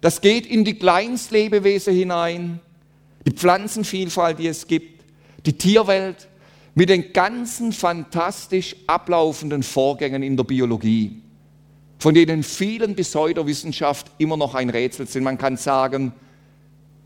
Das 0.00 0.20
geht 0.20 0.44
in 0.44 0.64
die 0.64 0.74
Kleinstlebewesen 0.74 1.94
hinein, 1.94 2.58
die 3.24 3.30
Pflanzenvielfalt, 3.30 4.40
die 4.40 4.48
es 4.48 4.66
gibt, 4.66 5.04
die 5.46 5.52
Tierwelt 5.52 6.26
mit 6.74 6.88
den 6.88 7.12
ganzen 7.12 7.72
fantastisch 7.72 8.76
ablaufenden 8.86 9.62
Vorgängen 9.62 10.22
in 10.22 10.36
der 10.36 10.44
Biologie, 10.44 11.20
von 11.98 12.14
denen 12.14 12.42
vielen 12.42 12.94
bis 12.94 13.14
heute 13.14 13.46
Wissenschaft 13.46 14.10
immer 14.18 14.36
noch 14.36 14.54
ein 14.54 14.70
Rätsel 14.70 15.06
sind. 15.06 15.24
Man 15.24 15.38
kann 15.38 15.56
sagen, 15.56 16.12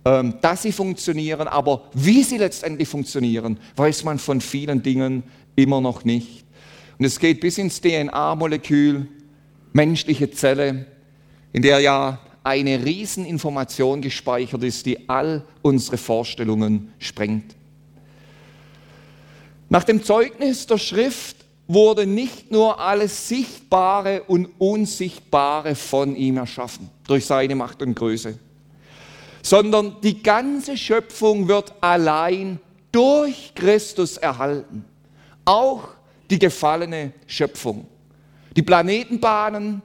ähm, 0.05 0.35
dass 0.41 0.63
sie 0.63 0.73
funktionieren, 0.73 1.49
aber 1.49 1.91
wie 1.95 2.23
sie 2.23 2.39
letztendlich 2.39 2.89
funktionieren, 2.89 3.59
weiß 3.75 4.05
man 4.05 4.19
von 4.19 4.41
vielen 4.41 4.83
Dingen 4.83 5.25
immer 5.57 5.81
noch 5.81 6.05
nicht. 6.05 6.45
Und 6.99 7.05
es 7.05 7.19
geht 7.19 7.41
bis 7.41 7.59
ins 7.59 7.81
DNA-Molekül, 7.81 9.09
menschliche 9.73 10.31
Zelle, 10.31 10.87
in 11.53 11.63
der 11.63 11.81
ja 11.81 12.21
eine 12.45 12.85
Rieseninformation 12.85 14.01
gespeichert 14.01 14.63
ist, 14.63 14.87
die 14.87 15.09
all 15.09 15.45
unsere 15.63 15.97
Vorstellungen 15.97 16.93
sprengt. 17.01 17.56
Nach 19.69 19.85
dem 19.85 20.03
Zeugnis 20.03 20.67
der 20.67 20.79
Schrift 20.79 21.37
wurde 21.67 22.07
nicht 22.07 22.53
nur 22.53 22.79
alles 22.81 23.29
Sichtbare 23.29 24.23
und 24.25 24.49
Unsichtbare 24.59 25.75
von 25.75 26.15
ihm 26.15 26.37
erschaffen, 26.37 26.89
durch 27.09 27.27
seine 27.27 27.57
Macht 27.57 27.83
und 27.83 27.97
Größe, 27.97 28.39
sondern 29.43 29.97
die 30.03 30.23
ganze 30.23 30.77
Schöpfung 30.77 31.49
wird 31.49 31.75
allein 31.81 32.61
durch 32.93 33.53
Christus 33.55 34.17
erhalten. 34.17 34.85
Auch 35.45 35.89
die 36.31 36.39
gefallene 36.39 37.13
Schöpfung. 37.27 37.87
Die 38.57 38.63
Planetenbahnen, 38.63 39.83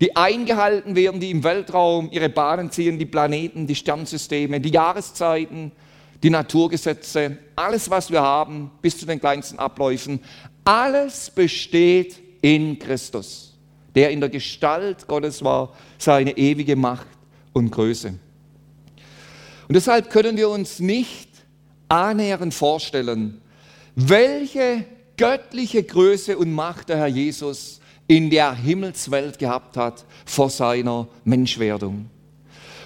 die 0.00 0.16
eingehalten 0.16 0.96
werden, 0.96 1.20
die 1.20 1.30
im 1.30 1.44
Weltraum 1.44 2.08
ihre 2.10 2.28
Bahnen 2.28 2.70
ziehen, 2.70 2.98
die 2.98 3.06
Planeten, 3.06 3.66
die 3.66 3.74
Sternsysteme, 3.74 4.60
die 4.60 4.70
Jahreszeiten, 4.70 5.72
die 6.22 6.30
Naturgesetze, 6.30 7.38
alles, 7.56 7.90
was 7.90 8.10
wir 8.10 8.22
haben, 8.22 8.70
bis 8.80 8.98
zu 8.98 9.06
den 9.06 9.20
kleinsten 9.20 9.58
Abläufen, 9.58 10.20
alles 10.64 11.30
besteht 11.30 12.20
in 12.40 12.78
Christus, 12.78 13.58
der 13.94 14.10
in 14.10 14.20
der 14.20 14.28
Gestalt 14.28 15.06
Gottes 15.06 15.42
war, 15.42 15.74
seine 15.98 16.36
ewige 16.36 16.76
Macht 16.76 17.06
und 17.52 17.70
Größe. 17.70 18.14
Und 19.68 19.74
deshalb 19.74 20.10
können 20.10 20.36
wir 20.36 20.48
uns 20.48 20.80
nicht 20.80 21.28
annähernd 21.88 22.54
vorstellen, 22.54 23.40
welche 23.94 24.84
göttliche 25.16 25.82
Größe 25.82 26.38
und 26.38 26.52
Macht 26.52 26.88
der 26.88 26.98
Herr 26.98 27.06
Jesus 27.06 27.80
in 28.06 28.30
der 28.30 28.54
Himmelswelt 28.54 29.38
gehabt 29.38 29.76
hat 29.76 30.04
vor 30.24 30.50
seiner 30.50 31.08
Menschwerdung. 31.24 32.10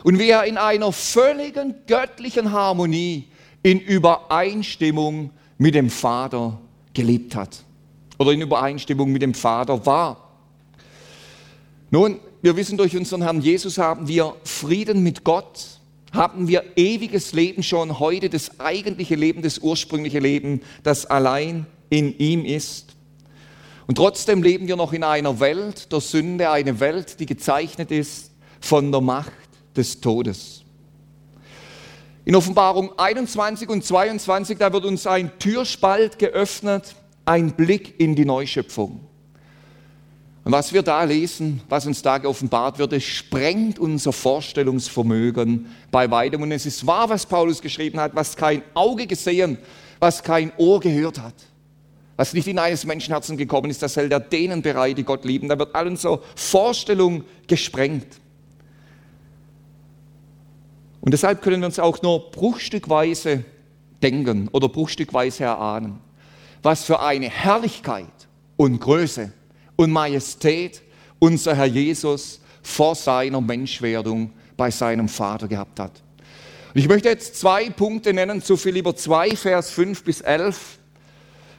Und 0.07 0.21
wie 0.21 0.31
er 0.31 0.45
in 0.45 0.57
einer 0.57 0.93
völligen 0.93 1.75
göttlichen 1.89 2.53
Harmonie, 2.53 3.25
in 3.65 3.81
Übereinstimmung 3.81 5.31
mit 5.59 5.75
dem 5.75 5.91
Vater 5.91 6.61
gelebt 6.95 7.35
hat. 7.35 7.65
Oder 8.17 8.31
in 8.31 8.41
Übereinstimmung 8.41 9.11
mit 9.11 9.23
dem 9.23 9.35
Vater 9.35 9.85
war. 9.85 10.31
Nun, 11.91 12.21
wir 12.41 12.55
wissen, 12.55 12.79
durch 12.79 12.97
unseren 12.97 13.23
Herrn 13.23 13.41
Jesus 13.41 13.79
haben 13.79 14.07
wir 14.07 14.37
Frieden 14.45 15.03
mit 15.03 15.25
Gott, 15.25 15.81
haben 16.13 16.47
wir 16.47 16.63
ewiges 16.77 17.33
Leben 17.33 17.65
schon 17.65 17.99
heute, 17.99 18.31
das 18.31 18.61
eigentliche 18.61 19.17
Leben, 19.17 19.43
das 19.43 19.59
ursprüngliche 19.59 20.21
Leben, 20.21 20.61
das 20.85 21.07
allein 21.07 21.67
in 21.91 22.17
ihm 22.17 22.45
ist. 22.45 22.95
Und 23.89 23.97
trotzdem 23.97 24.45
leben 24.45 24.69
wir 24.69 24.77
noch 24.77 24.93
in 24.93 25.03
einer 25.03 25.41
Welt 25.41 25.91
der 25.91 26.01
Sünde, 26.01 26.49
eine 26.51 26.79
Welt, 26.79 27.19
die 27.19 27.27
gezeichnet 27.27 27.91
ist 27.91 28.31
von 28.61 28.93
der 28.93 29.01
Macht 29.01 29.33
des 29.77 30.01
Todes. 30.01 30.63
In 32.25 32.35
Offenbarung 32.35 32.99
21 32.99 33.69
und 33.69 33.85
22, 33.85 34.59
da 34.59 34.73
wird 34.73 34.85
uns 34.85 35.07
ein 35.07 35.31
Türspalt 35.39 36.19
geöffnet, 36.19 36.97
ein 37.25 37.53
Blick 37.53 38.01
in 38.01 38.17
die 38.17 38.25
Neuschöpfung. 38.25 39.01
Und 40.47 40.53
was 40.53 40.73
wir 40.73 40.83
da 40.83 41.03
lesen, 41.03 41.61
was 41.69 41.87
uns 41.87 42.03
da 42.03 42.19
geoffenbart 42.19 42.79
wird, 42.79 42.93
es 42.93 43.03
sprengt 43.03 43.81
unser 43.81 44.13
Vorstellungsvermögen 44.13 45.67
bei 45.91 46.09
weitem. 46.09 46.41
Und 46.43 46.53
es 46.53 46.67
ist 46.67 46.87
wahr, 46.87 47.09
was 47.09 47.27
Paulus 47.27 47.61
geschrieben 47.61 47.99
hat, 47.99 48.15
was 48.15 48.37
kein 48.37 48.63
Auge 48.73 49.09
gesehen, 49.09 49.59
was 49.99 50.23
kein 50.23 50.53
Ohr 50.57 50.79
gehört 50.79 51.21
hat. 51.21 51.35
Was 52.17 52.33
nicht 52.33 52.47
in 52.47 52.61
eines 52.61 52.87
Menschenherzen 52.87 53.37
gekommen 53.37 53.71
ist, 53.71 53.83
das 53.83 53.97
hält 53.97 54.13
er 54.13 54.21
denen 54.21 54.63
bereit, 54.63 54.97
die 54.99 55.03
Gott 55.03 55.25
lieben. 55.25 55.49
Da 55.49 55.59
wird 55.59 55.75
all 55.75 55.89
unsere 55.89 56.23
Vorstellung 56.35 57.25
gesprengt. 57.47 58.07
Und 61.07 61.13
deshalb 61.13 61.41
können 61.41 61.61
wir 61.61 61.67
uns 61.67 61.79
auch 61.79 62.03
nur 62.03 62.33
bruchstückweise 62.33 63.45
denken 64.03 64.49
oder 64.51 64.69
bruchstückweise 64.69 65.45
erahnen, 65.45 66.01
was 66.65 66.83
für 66.83 66.99
eine 66.99 67.31
Herrlichkeit 67.31 68.09
und 68.57 68.81
Größe 68.81 69.33
und 69.77 69.93
Majestät 69.93 70.83
unser 71.21 71.55
Herr 71.55 71.67
Jesus 71.67 72.41
vor 72.61 72.97
seiner 72.97 73.41
Menschwerdung 73.41 74.33
bei 74.57 74.73
seinem 74.73 75.09
Vater 75.09 75.47
gehabt 75.47 75.79
hat. 75.79 75.93
Und 76.75 76.81
ich 76.81 76.89
möchte 76.89 77.09
jetzt 77.09 77.37
zwei 77.37 77.71
Punkte 77.71 78.13
nennen 78.13 78.43
zu 78.43 78.57
Philipper 78.57 78.97
2, 78.97 79.37
Vers 79.37 79.71
5 79.71 80.03
bis 80.03 80.23
11 80.23 80.81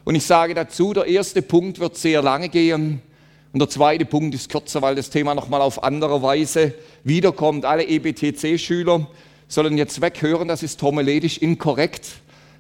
und 0.04 0.16
ich 0.16 0.26
sage 0.26 0.56
dazu, 0.56 0.92
der 0.92 1.06
erste 1.06 1.42
Punkt 1.42 1.80
wird 1.80 1.96
sehr 1.96 2.22
lange 2.22 2.50
gehen 2.50 3.02
und 3.54 3.60
der 3.60 3.70
zweite 3.70 4.04
Punkt 4.04 4.36
ist 4.36 4.50
kürzer, 4.50 4.82
weil 4.82 4.96
das 4.96 5.10
Thema 5.10 5.34
nochmal 5.36 5.62
auf 5.62 5.84
andere 5.84 6.22
Weise 6.22 6.74
wiederkommt. 7.06 7.64
Alle 7.64 7.88
EBTC-Schüler 7.88 9.08
sollen 9.48 9.78
jetzt 9.78 10.02
weghören, 10.02 10.48
das 10.48 10.64
ist 10.64 10.82
homiletisch 10.82 11.38
inkorrekt. 11.38 12.08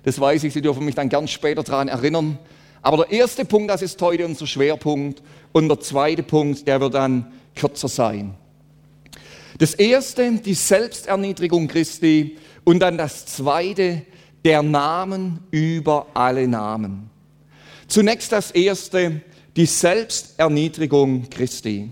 Das 0.03 0.19
weiß 0.19 0.43
ich, 0.45 0.53
Sie 0.53 0.61
dürfen 0.61 0.85
mich 0.85 0.95
dann 0.95 1.09
gern 1.09 1.27
später 1.27 1.63
daran 1.63 1.87
erinnern. 1.87 2.39
Aber 2.81 3.05
der 3.05 3.11
erste 3.11 3.43
Punkt, 3.43 3.69
das 3.69 3.81
ist 3.81 4.01
heute 4.01 4.25
unser 4.25 4.47
Schwerpunkt. 4.47 5.21
Und 5.51 5.67
der 5.67 5.79
zweite 5.79 6.23
Punkt, 6.23 6.67
der 6.67 6.79
wird 6.79 6.93
dann 6.93 7.31
kürzer 7.55 7.87
sein. 7.87 8.35
Das 9.57 9.73
erste, 9.73 10.31
die 10.33 10.53
Selbsterniedrigung 10.53 11.67
Christi. 11.67 12.37
Und 12.63 12.79
dann 12.79 12.97
das 12.97 13.25
zweite, 13.25 14.03
der 14.45 14.61
Namen 14.61 15.39
über 15.51 16.07
alle 16.13 16.47
Namen. 16.47 17.09
Zunächst 17.87 18.31
das 18.31 18.51
erste, 18.51 19.21
die 19.55 19.65
Selbsterniedrigung 19.65 21.29
Christi. 21.29 21.89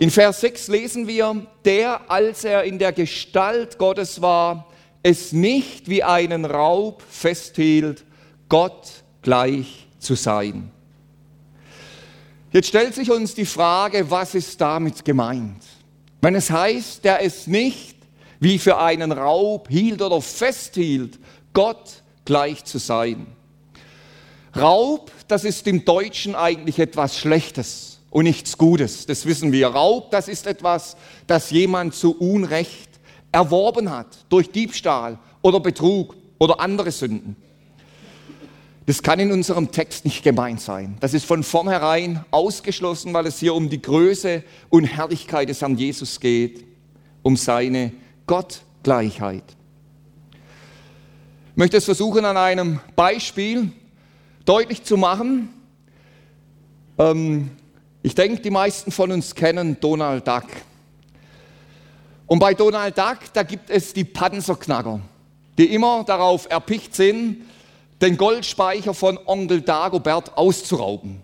In 0.00 0.10
Vers 0.10 0.40
6 0.40 0.68
lesen 0.68 1.06
wir, 1.06 1.46
der, 1.64 2.10
als 2.10 2.42
er 2.42 2.64
in 2.64 2.80
der 2.80 2.92
Gestalt 2.92 3.78
Gottes 3.78 4.20
war, 4.20 4.66
es 5.04 5.32
nicht 5.32 5.88
wie 5.88 6.02
einen 6.02 6.44
Raub 6.44 7.02
festhielt, 7.08 8.04
Gott 8.48 9.04
gleich 9.22 9.86
zu 10.00 10.16
sein. 10.16 10.70
Jetzt 12.52 12.68
stellt 12.68 12.94
sich 12.94 13.10
uns 13.10 13.34
die 13.34 13.46
Frage, 13.46 14.10
was 14.10 14.34
ist 14.34 14.60
damit 14.60 15.04
gemeint? 15.04 15.62
Wenn 16.20 16.34
es 16.34 16.50
heißt, 16.50 17.04
der 17.04 17.22
es 17.22 17.46
nicht 17.46 17.96
wie 18.40 18.58
für 18.58 18.78
einen 18.78 19.12
Raub 19.12 19.68
hielt 19.68 20.02
oder 20.02 20.20
festhielt, 20.20 21.20
Gott 21.52 22.02
gleich 22.24 22.64
zu 22.64 22.78
sein. 22.78 23.26
Raub, 24.56 25.12
das 25.28 25.44
ist 25.44 25.66
im 25.68 25.84
Deutschen 25.84 26.34
eigentlich 26.34 26.78
etwas 26.78 27.18
Schlechtes 27.18 27.93
und 28.14 28.24
nichts 28.24 28.56
Gutes. 28.56 29.06
Das 29.06 29.26
wissen 29.26 29.50
wir. 29.50 29.66
Raub, 29.66 30.12
das 30.12 30.28
ist 30.28 30.46
etwas, 30.46 30.96
das 31.26 31.50
jemand 31.50 31.94
zu 31.94 32.16
Unrecht 32.16 32.88
erworben 33.32 33.90
hat 33.90 34.06
durch 34.28 34.52
Diebstahl 34.52 35.18
oder 35.42 35.58
Betrug 35.58 36.14
oder 36.38 36.60
andere 36.60 36.92
Sünden. 36.92 37.34
Das 38.86 39.02
kann 39.02 39.18
in 39.18 39.32
unserem 39.32 39.72
Text 39.72 40.04
nicht 40.04 40.22
gemeint 40.22 40.60
sein. 40.60 40.96
Das 41.00 41.12
ist 41.12 41.26
von 41.26 41.42
vornherein 41.42 42.24
ausgeschlossen, 42.30 43.12
weil 43.12 43.26
es 43.26 43.40
hier 43.40 43.52
um 43.52 43.68
die 43.68 43.82
Größe 43.82 44.44
und 44.70 44.84
Herrlichkeit 44.84 45.48
des 45.48 45.60
Herrn 45.60 45.76
Jesus 45.76 46.20
geht, 46.20 46.64
um 47.22 47.36
seine 47.36 47.92
Gottgleichheit. 48.28 49.42
Ich 51.50 51.56
möchte 51.56 51.78
es 51.78 51.84
versuchen, 51.84 52.24
an 52.24 52.36
einem 52.36 52.78
Beispiel 52.94 53.72
deutlich 54.44 54.84
zu 54.84 54.96
machen. 54.96 55.48
Ähm, 56.96 57.50
ich 58.04 58.14
denke, 58.14 58.42
die 58.42 58.50
meisten 58.50 58.92
von 58.92 59.10
uns 59.10 59.34
kennen 59.34 59.78
Donald 59.80 60.28
Duck. 60.28 60.44
Und 62.26 62.38
bei 62.38 62.52
Donald 62.52 62.98
Duck, 62.98 63.32
da 63.32 63.42
gibt 63.42 63.70
es 63.70 63.94
die 63.94 64.04
Panzerknacker, 64.04 65.00
die 65.56 65.72
immer 65.72 66.04
darauf 66.04 66.46
erpicht 66.50 66.94
sind, 66.94 67.46
den 68.02 68.18
Goldspeicher 68.18 68.92
von 68.92 69.18
Onkel 69.24 69.62
Dagobert 69.62 70.36
auszurauben. 70.36 71.22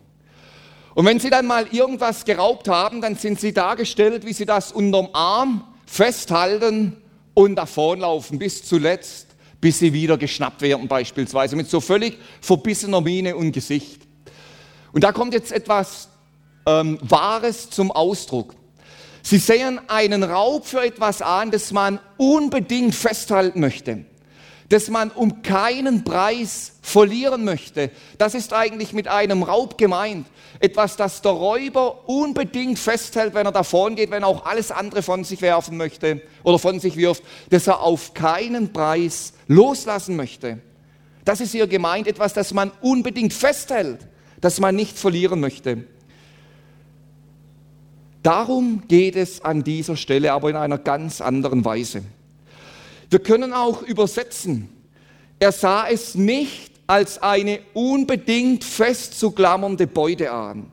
Und 0.94 1.04
wenn 1.04 1.20
sie 1.20 1.28
dann 1.28 1.46
mal 1.46 1.66
irgendwas 1.70 2.24
geraubt 2.24 2.66
haben, 2.68 3.02
dann 3.02 3.14
sind 3.14 3.38
sie 3.40 3.52
dargestellt, 3.52 4.24
wie 4.24 4.32
sie 4.32 4.46
das 4.46 4.72
unterm 4.72 5.10
Arm 5.12 5.64
festhalten 5.84 6.96
und 7.34 7.56
davonlaufen 7.56 8.38
bis 8.38 8.64
zuletzt, 8.64 9.26
bis 9.60 9.80
sie 9.80 9.92
wieder 9.92 10.16
geschnappt 10.16 10.62
werden 10.62 10.88
beispielsweise, 10.88 11.56
mit 11.56 11.68
so 11.68 11.80
völlig 11.80 12.16
verbissener 12.40 13.02
Miene 13.02 13.36
und 13.36 13.52
Gesicht. 13.52 14.00
Und 14.92 15.04
da 15.04 15.12
kommt 15.12 15.34
jetzt 15.34 15.52
etwas 15.52 16.09
ähm, 16.66 16.98
Wahres 17.02 17.70
zum 17.70 17.90
Ausdruck. 17.90 18.54
Sie 19.22 19.38
sehen 19.38 19.80
einen 19.88 20.22
Raub 20.22 20.66
für 20.66 20.82
etwas 20.82 21.22
an, 21.22 21.50
das 21.50 21.72
man 21.72 22.00
unbedingt 22.16 22.94
festhalten 22.94 23.60
möchte, 23.60 24.04
das 24.68 24.88
man 24.88 25.10
um 25.10 25.42
keinen 25.42 26.04
Preis 26.04 26.72
verlieren 26.80 27.44
möchte. 27.44 27.90
Das 28.18 28.34
ist 28.34 28.52
eigentlich 28.52 28.92
mit 28.92 29.08
einem 29.08 29.42
Raub 29.42 29.76
gemeint. 29.76 30.26
Etwas, 30.58 30.96
das 30.96 31.22
der 31.22 31.32
Räuber 31.32 32.08
unbedingt 32.08 32.78
festhält, 32.78 33.34
wenn 33.34 33.46
er 33.46 33.52
davon 33.52 33.94
geht, 33.94 34.10
wenn 34.10 34.22
er 34.22 34.28
auch 34.28 34.46
alles 34.46 34.70
andere 34.70 35.02
von 35.02 35.24
sich 35.24 35.42
werfen 35.42 35.76
möchte 35.76 36.22
oder 36.42 36.58
von 36.58 36.80
sich 36.80 36.96
wirft, 36.96 37.22
das 37.50 37.66
er 37.66 37.80
auf 37.80 38.14
keinen 38.14 38.72
Preis 38.72 39.34
loslassen 39.48 40.16
möchte. 40.16 40.60
Das 41.24 41.40
ist 41.40 41.52
hier 41.52 41.66
gemeint, 41.66 42.06
etwas, 42.06 42.32
das 42.32 42.52
man 42.54 42.72
unbedingt 42.80 43.32
festhält, 43.32 44.06
das 44.40 44.60
man 44.60 44.74
nicht 44.74 44.98
verlieren 44.98 45.40
möchte. 45.40 45.84
Darum 48.22 48.82
geht 48.86 49.16
es 49.16 49.42
an 49.42 49.64
dieser 49.64 49.96
Stelle 49.96 50.32
aber 50.32 50.50
in 50.50 50.56
einer 50.56 50.78
ganz 50.78 51.20
anderen 51.20 51.64
Weise. 51.64 52.02
Wir 53.08 53.18
können 53.18 53.52
auch 53.52 53.82
übersetzen, 53.82 54.68
er 55.38 55.52
sah 55.52 55.88
es 55.88 56.14
nicht 56.14 56.72
als 56.86 57.22
eine 57.22 57.60
unbedingt 57.72 58.62
festzuklammernde 58.62 59.86
Beute 59.86 60.30
an, 60.32 60.70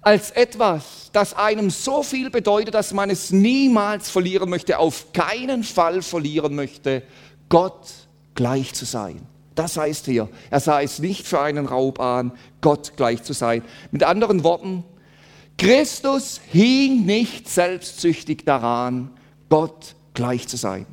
als 0.00 0.30
etwas, 0.30 1.10
das 1.12 1.34
einem 1.34 1.70
so 1.70 2.02
viel 2.02 2.30
bedeutet, 2.30 2.74
dass 2.74 2.92
man 2.92 3.10
es 3.10 3.32
niemals 3.32 4.08
verlieren 4.08 4.48
möchte, 4.48 4.78
auf 4.78 5.12
keinen 5.12 5.64
Fall 5.64 6.02
verlieren 6.02 6.54
möchte, 6.54 7.02
Gott 7.48 7.88
gleich 8.34 8.74
zu 8.74 8.84
sein. 8.84 9.26
Das 9.56 9.76
heißt 9.76 10.04
hier, 10.04 10.28
er 10.50 10.60
sah 10.60 10.82
es 10.82 10.98
nicht 10.98 11.26
für 11.26 11.40
einen 11.40 11.66
Raub 11.66 11.98
an, 11.98 12.32
Gott 12.60 12.92
gleich 12.96 13.22
zu 13.22 13.32
sein. 13.32 13.62
Mit 13.90 14.04
anderen 14.04 14.44
Worten, 14.44 14.84
Christus 15.58 16.40
hing 16.50 17.06
nicht 17.06 17.48
selbstsüchtig 17.48 18.44
daran, 18.44 19.10
Gott 19.48 19.94
gleich 20.12 20.46
zu 20.48 20.56
sein. 20.56 20.86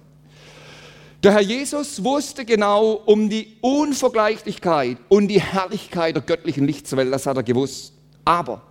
Der 1.23 1.33
Herr 1.33 1.41
Jesus 1.41 2.03
wusste 2.03 2.43
genau 2.43 3.01
um 3.05 3.29
die 3.29 3.55
Unvergleichlichkeit 3.61 4.97
und 5.09 5.29
die 5.29 5.41
Herrlichkeit 5.41 6.15
der 6.15 6.23
göttlichen 6.23 6.65
Lichtwelt, 6.65 7.13
das 7.13 7.25
hat 7.25 7.37
er 7.37 7.43
gewusst. 7.43 7.93
Aber 8.25 8.61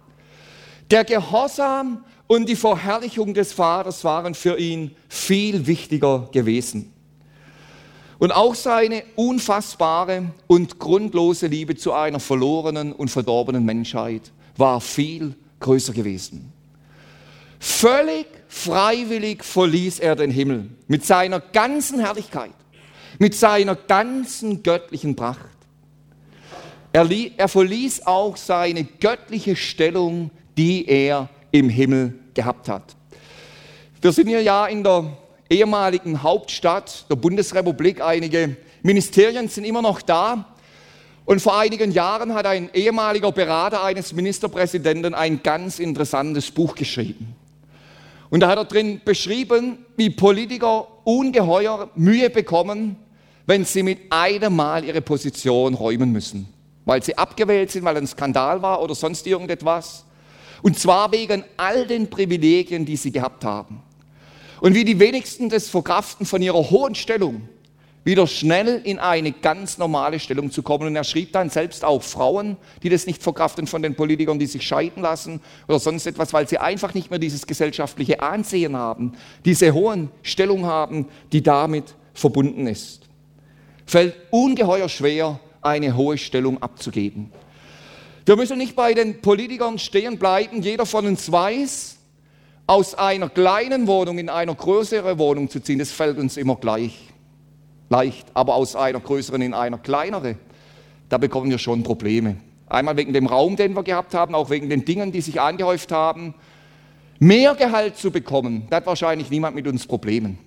der 0.90 1.04
Gehorsam 1.04 2.04
und 2.26 2.48
die 2.48 2.56
Verherrlichung 2.56 3.32
des 3.34 3.52
Vaters 3.52 4.04
waren 4.04 4.34
für 4.34 4.58
ihn 4.58 4.94
viel 5.08 5.66
wichtiger 5.66 6.28
gewesen. 6.32 6.92
Und 8.18 8.32
auch 8.32 8.54
seine 8.54 9.02
unfassbare 9.16 10.30
und 10.46 10.78
grundlose 10.78 11.46
Liebe 11.46 11.74
zu 11.74 11.92
einer 11.92 12.20
verlorenen 12.20 12.92
und 12.92 13.10
verdorbenen 13.10 13.64
Menschheit 13.64 14.30
war 14.56 14.80
viel 14.80 15.34
größer 15.62 15.92
gewesen. 15.92 16.52
Völlig 17.58 18.26
freiwillig 18.48 19.44
verließ 19.44 20.00
er 20.00 20.16
den 20.16 20.30
Himmel 20.30 20.68
mit 20.88 21.06
seiner 21.06 21.40
ganzen 21.40 22.00
Herrlichkeit, 22.00 22.52
mit 23.18 23.34
seiner 23.34 23.76
ganzen 23.76 24.62
göttlichen 24.62 25.16
Pracht. 25.16 25.38
Er, 26.92 27.08
er 27.36 27.48
verließ 27.48 28.06
auch 28.06 28.36
seine 28.36 28.84
göttliche 28.84 29.56
Stellung, 29.56 30.30
die 30.58 30.86
er 30.86 31.30
im 31.50 31.68
Himmel 31.68 32.18
gehabt 32.34 32.68
hat. 32.68 32.96
Wir 34.00 34.12
sind 34.12 34.26
hier 34.26 34.42
ja 34.42 34.66
in 34.66 34.82
der 34.82 35.16
ehemaligen 35.48 36.22
Hauptstadt 36.22 37.08
der 37.08 37.16
Bundesrepublik. 37.16 38.02
Einige 38.02 38.56
Ministerien 38.82 39.48
sind 39.48 39.64
immer 39.64 39.82
noch 39.82 40.02
da. 40.02 40.51
Und 41.24 41.40
vor 41.40 41.58
einigen 41.58 41.92
Jahren 41.92 42.34
hat 42.34 42.46
ein 42.46 42.70
ehemaliger 42.74 43.30
Berater 43.32 43.84
eines 43.84 44.12
Ministerpräsidenten 44.12 45.14
ein 45.14 45.42
ganz 45.42 45.78
interessantes 45.78 46.50
Buch 46.50 46.74
geschrieben. 46.74 47.36
Und 48.30 48.40
da 48.40 48.48
hat 48.48 48.58
er 48.58 48.64
drin 48.64 49.00
beschrieben, 49.04 49.84
wie 49.96 50.10
Politiker 50.10 50.88
ungeheuer 51.04 51.90
Mühe 51.94 52.30
bekommen, 52.30 52.96
wenn 53.46 53.64
sie 53.64 53.82
mit 53.82 53.98
einem 54.10 54.56
Mal 54.56 54.84
ihre 54.84 55.02
Position 55.02 55.74
räumen 55.74 56.12
müssen. 56.12 56.48
Weil 56.84 57.02
sie 57.02 57.16
abgewählt 57.16 57.70
sind, 57.70 57.84
weil 57.84 57.96
ein 57.96 58.06
Skandal 58.06 58.62
war 58.62 58.82
oder 58.82 58.94
sonst 58.94 59.26
irgendetwas. 59.26 60.04
Und 60.62 60.78
zwar 60.78 61.12
wegen 61.12 61.44
all 61.56 61.86
den 61.86 62.08
Privilegien, 62.08 62.84
die 62.84 62.96
sie 62.96 63.12
gehabt 63.12 63.44
haben. 63.44 63.82
Und 64.60 64.74
wie 64.74 64.84
die 64.84 64.98
wenigsten 64.98 65.48
das 65.48 65.68
verkraften 65.68 66.24
von 66.24 66.40
ihrer 66.40 66.70
hohen 66.70 66.94
Stellung, 66.94 67.48
wieder 68.04 68.26
schnell 68.26 68.80
in 68.84 68.98
eine 68.98 69.32
ganz 69.32 69.78
normale 69.78 70.18
Stellung 70.18 70.50
zu 70.50 70.62
kommen. 70.62 70.86
Und 70.86 70.96
er 70.96 71.04
schrieb 71.04 71.32
dann 71.32 71.50
selbst 71.50 71.84
auch 71.84 72.02
Frauen, 72.02 72.56
die 72.82 72.88
das 72.88 73.06
nicht 73.06 73.22
verkraften 73.22 73.66
von 73.66 73.82
den 73.82 73.94
Politikern, 73.94 74.38
die 74.38 74.46
sich 74.46 74.66
scheiden 74.66 75.02
lassen 75.02 75.40
oder 75.68 75.78
sonst 75.78 76.06
etwas, 76.06 76.32
weil 76.32 76.48
sie 76.48 76.58
einfach 76.58 76.94
nicht 76.94 77.10
mehr 77.10 77.18
dieses 77.18 77.46
gesellschaftliche 77.46 78.20
Ansehen 78.20 78.76
haben, 78.76 79.12
diese 79.44 79.72
hohen 79.72 80.10
Stellung 80.22 80.66
haben, 80.66 81.06
die 81.32 81.42
damit 81.42 81.94
verbunden 82.12 82.66
ist. 82.66 83.02
Fällt 83.86 84.16
ungeheuer 84.30 84.88
schwer, 84.88 85.38
eine 85.60 85.96
hohe 85.96 86.18
Stellung 86.18 86.60
abzugeben. 86.60 87.30
Wir 88.24 88.36
müssen 88.36 88.58
nicht 88.58 88.76
bei 88.76 88.94
den 88.94 89.20
Politikern 89.20 89.78
stehen 89.78 90.18
bleiben. 90.18 90.62
Jeder 90.62 90.86
von 90.86 91.06
uns 91.06 91.30
weiß, 91.30 91.96
aus 92.66 92.94
einer 92.94 93.28
kleinen 93.28 93.86
Wohnung 93.86 94.18
in 94.18 94.28
eine 94.28 94.54
größere 94.54 95.18
Wohnung 95.18 95.50
zu 95.50 95.60
ziehen, 95.60 95.80
das 95.80 95.90
fällt 95.90 96.18
uns 96.18 96.36
immer 96.36 96.56
gleich 96.56 97.11
leicht, 97.92 98.26
aber 98.34 98.54
aus 98.54 98.74
einer 98.74 99.00
größeren 99.00 99.42
in 99.42 99.54
einer 99.54 99.78
kleinere, 99.78 100.36
da 101.08 101.18
bekommen 101.18 101.50
wir 101.50 101.58
schon 101.58 101.82
Probleme. 101.82 102.36
Einmal 102.66 102.96
wegen 102.96 103.12
dem 103.12 103.26
Raum, 103.26 103.56
den 103.56 103.74
wir 103.74 103.82
gehabt 103.82 104.14
haben, 104.14 104.34
auch 104.34 104.48
wegen 104.48 104.70
den 104.70 104.84
Dingen, 104.84 105.12
die 105.12 105.20
sich 105.20 105.40
angehäuft 105.40 105.92
haben. 105.92 106.34
Mehr 107.18 107.54
Gehalt 107.54 107.98
zu 107.98 108.10
bekommen, 108.10 108.66
da 108.70 108.76
hat 108.76 108.86
wahrscheinlich 108.86 109.30
niemand 109.30 109.54
mit 109.54 109.68
uns 109.68 109.86
Problemen. 109.86 110.38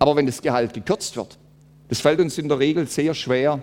Aber 0.00 0.16
wenn 0.16 0.26
das 0.26 0.42
Gehalt 0.42 0.74
gekürzt 0.74 1.16
wird, 1.16 1.38
das 1.88 2.00
fällt 2.00 2.18
uns 2.18 2.36
in 2.38 2.48
der 2.48 2.58
Regel 2.58 2.88
sehr 2.88 3.14
schwer. 3.14 3.62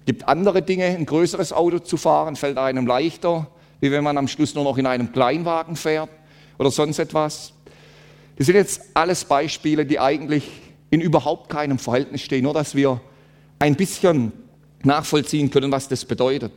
Es 0.00 0.06
gibt 0.06 0.28
andere 0.28 0.62
Dinge, 0.62 0.84
ein 0.84 1.06
größeres 1.06 1.52
Auto 1.52 1.80
zu 1.80 1.96
fahren, 1.96 2.36
fällt 2.36 2.56
einem 2.56 2.86
leichter, 2.86 3.48
wie 3.80 3.90
wenn 3.90 4.04
man 4.04 4.16
am 4.16 4.28
Schluss 4.28 4.54
nur 4.54 4.62
noch 4.62 4.78
in 4.78 4.86
einem 4.86 5.10
Kleinwagen 5.10 5.74
fährt 5.74 6.10
oder 6.56 6.70
sonst 6.70 7.00
etwas. 7.00 7.52
Das 8.36 8.46
sind 8.46 8.54
jetzt 8.54 8.80
alles 8.94 9.24
Beispiele, 9.24 9.84
die 9.84 9.98
eigentlich 9.98 10.48
in 10.94 11.00
überhaupt 11.00 11.50
keinem 11.50 11.78
Verhältnis 11.78 12.22
stehen, 12.22 12.44
nur 12.44 12.54
dass 12.54 12.74
wir 12.74 13.00
ein 13.58 13.74
bisschen 13.74 14.32
nachvollziehen 14.84 15.50
können, 15.50 15.72
was 15.72 15.88
das 15.88 16.04
bedeutet. 16.04 16.52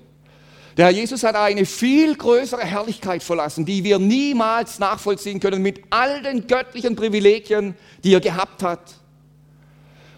Der 0.78 0.86
Herr 0.86 0.94
Jesus 0.94 1.24
hat 1.24 1.36
eine 1.36 1.66
viel 1.66 2.16
größere 2.16 2.62
Herrlichkeit 2.62 3.24
verlassen, 3.24 3.66
die 3.66 3.84
wir 3.84 3.98
niemals 3.98 4.78
nachvollziehen 4.78 5.40
können 5.40 5.64
mit 5.64 5.82
all 5.90 6.22
den 6.22 6.46
göttlichen 6.46 6.96
Privilegien, 6.96 7.76
die 8.04 8.14
er 8.14 8.20
gehabt 8.20 8.62
hat. 8.62 8.94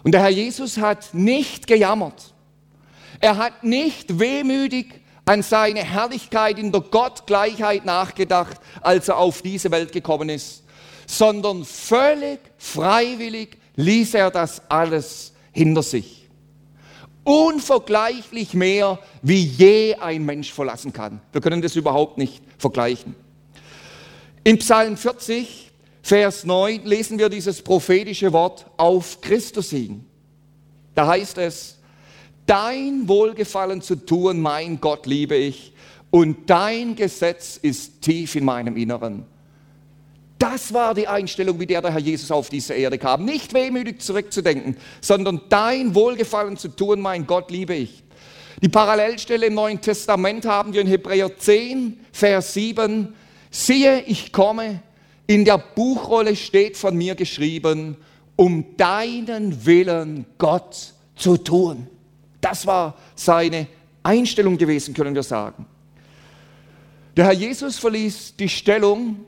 Und 0.02 0.12
der 0.12 0.20
Herr 0.20 0.28
Jesus 0.28 0.76
hat 0.76 1.14
nicht 1.14 1.66
gejammert. 1.66 2.34
Er 3.20 3.38
hat 3.38 3.64
nicht 3.64 4.18
wehmütig 4.18 5.00
an 5.24 5.42
seine 5.42 5.82
Herrlichkeit 5.82 6.58
in 6.58 6.72
der 6.72 6.82
Gottgleichheit 6.82 7.86
nachgedacht, 7.86 8.60
als 8.82 9.08
er 9.08 9.16
auf 9.16 9.40
diese 9.40 9.70
Welt 9.70 9.92
gekommen 9.92 10.28
ist, 10.28 10.64
sondern 11.06 11.64
völlig 11.64 12.40
freiwillig 12.58 13.59
ließ 13.80 14.14
er 14.14 14.30
das 14.30 14.62
alles 14.68 15.32
hinter 15.52 15.82
sich. 15.82 16.28
Unvergleichlich 17.24 18.54
mehr, 18.54 18.98
wie 19.22 19.44
je 19.44 19.94
ein 19.96 20.24
Mensch 20.24 20.52
verlassen 20.52 20.92
kann. 20.92 21.20
Wir 21.32 21.40
können 21.40 21.62
das 21.62 21.76
überhaupt 21.76 22.18
nicht 22.18 22.42
vergleichen. 22.58 23.14
In 24.42 24.58
Psalm 24.58 24.96
40, 24.96 25.70
Vers 26.02 26.44
9 26.44 26.84
lesen 26.84 27.18
wir 27.18 27.28
dieses 27.28 27.60
prophetische 27.60 28.32
Wort 28.32 28.66
auf 28.78 29.20
Christus 29.20 29.70
hin. 29.70 30.06
Da 30.94 31.06
heißt 31.06 31.38
es, 31.38 31.78
dein 32.46 33.06
Wohlgefallen 33.06 33.82
zu 33.82 33.96
tun, 33.96 34.40
mein 34.40 34.80
Gott 34.80 35.06
liebe 35.06 35.36
ich, 35.36 35.72
und 36.10 36.50
dein 36.50 36.96
Gesetz 36.96 37.56
ist 37.56 38.00
tief 38.00 38.34
in 38.34 38.44
meinem 38.44 38.76
Inneren. 38.76 39.24
Das 40.40 40.72
war 40.72 40.94
die 40.94 41.06
Einstellung, 41.06 41.58
mit 41.58 41.68
der 41.68 41.82
der 41.82 41.92
Herr 41.92 42.00
Jesus 42.00 42.30
auf 42.30 42.48
diese 42.48 42.72
Erde 42.72 42.96
kam. 42.96 43.26
Nicht 43.26 43.52
wehmütig 43.52 44.00
zurückzudenken, 44.00 44.74
sondern 45.02 45.42
dein 45.50 45.94
Wohlgefallen 45.94 46.56
zu 46.56 46.68
tun, 46.68 47.02
mein 47.02 47.26
Gott 47.26 47.50
liebe 47.50 47.74
ich. 47.74 48.02
Die 48.62 48.70
Parallelstelle 48.70 49.46
im 49.46 49.54
Neuen 49.54 49.82
Testament 49.82 50.46
haben 50.46 50.72
wir 50.72 50.80
in 50.80 50.86
Hebräer 50.86 51.36
10, 51.36 52.00
Vers 52.10 52.54
7. 52.54 53.14
Siehe, 53.50 54.00
ich 54.06 54.32
komme, 54.32 54.82
in 55.26 55.44
der 55.44 55.58
Buchrolle 55.58 56.34
steht 56.34 56.78
von 56.78 56.96
mir 56.96 57.16
geschrieben, 57.16 57.98
um 58.36 58.64
deinen 58.78 59.66
Willen, 59.66 60.24
Gott, 60.38 60.94
zu 61.16 61.36
tun. 61.36 61.86
Das 62.40 62.66
war 62.66 62.96
seine 63.14 63.66
Einstellung 64.02 64.56
gewesen, 64.56 64.94
können 64.94 65.14
wir 65.14 65.22
sagen. 65.22 65.66
Der 67.14 67.26
Herr 67.26 67.34
Jesus 67.34 67.78
verließ 67.78 68.36
die 68.38 68.48
Stellung 68.48 69.26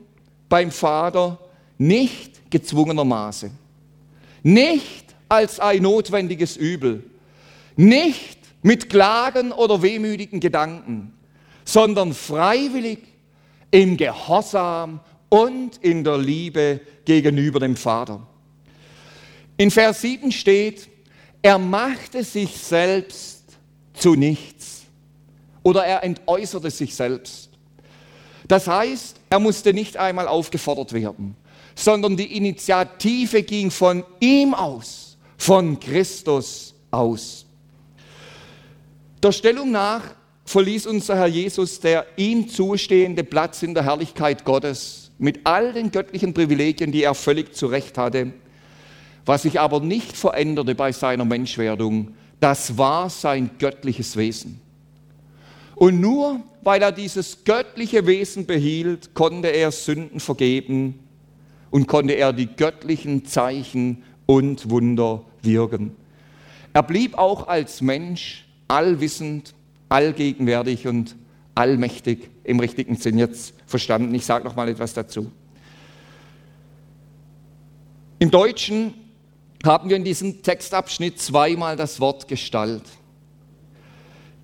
beim 0.53 0.69
Vater 0.69 1.39
nicht 1.79 2.51
gezwungenermaßen, 2.51 3.49
nicht 4.43 5.05
als 5.27 5.59
ein 5.59 5.81
notwendiges 5.81 6.57
Übel, 6.57 7.03
nicht 7.75 8.37
mit 8.61 8.87
Klagen 8.87 9.51
oder 9.51 9.81
wehmütigen 9.81 10.39
Gedanken, 10.39 11.11
sondern 11.65 12.13
freiwillig 12.13 12.99
im 13.71 13.97
Gehorsam 13.97 14.99
und 15.29 15.77
in 15.77 16.03
der 16.03 16.19
Liebe 16.19 16.81
gegenüber 17.03 17.59
dem 17.59 17.75
Vater. 17.75 18.21
In 19.57 19.71
Vers 19.71 20.01
7 20.01 20.31
steht, 20.31 20.87
er 21.41 21.57
machte 21.57 22.23
sich 22.23 22.55
selbst 22.59 23.57
zu 23.95 24.13
nichts 24.13 24.83
oder 25.63 25.83
er 25.83 26.03
entäußerte 26.03 26.69
sich 26.69 26.93
selbst. 26.93 27.52
Das 28.47 28.67
heißt, 28.67 29.17
er 29.29 29.39
musste 29.39 29.73
nicht 29.73 29.97
einmal 29.97 30.27
aufgefordert 30.27 30.93
werden, 30.93 31.35
sondern 31.75 32.17
die 32.17 32.37
Initiative 32.37 33.43
ging 33.43 33.71
von 33.71 34.03
ihm 34.19 34.53
aus, 34.53 35.17
von 35.37 35.79
Christus 35.79 36.73
aus. 36.91 37.45
Der 39.21 39.31
Stellung 39.31 39.71
nach 39.71 40.01
verließ 40.45 40.87
unser 40.87 41.15
Herr 41.15 41.27
Jesus 41.27 41.79
der 41.79 42.05
ihm 42.17 42.49
zustehende 42.49 43.23
Platz 43.23 43.63
in 43.63 43.73
der 43.73 43.85
Herrlichkeit 43.85 44.43
Gottes 44.43 45.11
mit 45.17 45.41
all 45.45 45.71
den 45.73 45.91
göttlichen 45.91 46.33
Privilegien, 46.33 46.91
die 46.91 47.03
er 47.03 47.15
völlig 47.15 47.55
zurecht 47.55 47.97
hatte 47.97 48.33
was 49.25 49.43
sich 49.43 49.59
aber 49.59 49.79
nicht 49.79 50.15
veränderte 50.15 50.75
bei 50.75 50.91
seiner 50.91 51.25
Menschwerdung, 51.25 52.13
das 52.39 52.77
war 52.77 53.09
sein 53.09 53.51
göttliches 53.57 54.17
Wesen. 54.17 54.59
Und 55.75 55.99
nur 56.01 56.41
weil 56.63 56.81
er 56.81 56.91
dieses 56.91 57.43
göttliche 57.43 58.07
Wesen 58.07 58.45
behielt, 58.45 59.13
konnte 59.13 59.49
er 59.49 59.71
Sünden 59.71 60.19
vergeben 60.19 60.99
und 61.71 61.87
konnte 61.87 62.13
er 62.13 62.33
die 62.33 62.47
göttlichen 62.47 63.25
Zeichen 63.25 64.03
und 64.25 64.69
Wunder 64.69 65.23
wirken. 65.41 65.95
Er 66.73 66.83
blieb 66.83 67.17
auch 67.17 67.47
als 67.47 67.81
Mensch 67.81 68.45
allwissend, 68.67 69.53
allgegenwärtig 69.89 70.87
und 70.87 71.15
allmächtig 71.55 72.29
im 72.43 72.59
richtigen 72.59 72.95
Sinn 72.95 73.17
jetzt 73.17 73.53
verstanden. 73.65 74.13
Ich 74.15 74.25
sage 74.25 74.45
noch 74.45 74.55
mal 74.55 74.67
etwas 74.69 74.93
dazu. 74.93 75.31
Im 78.19 78.31
Deutschen 78.31 78.93
haben 79.63 79.89
wir 79.89 79.97
in 79.97 80.03
diesem 80.03 80.41
Textabschnitt 80.41 81.19
zweimal 81.19 81.75
das 81.75 81.99
Wort 81.99 82.27
Gestalt. 82.27 82.83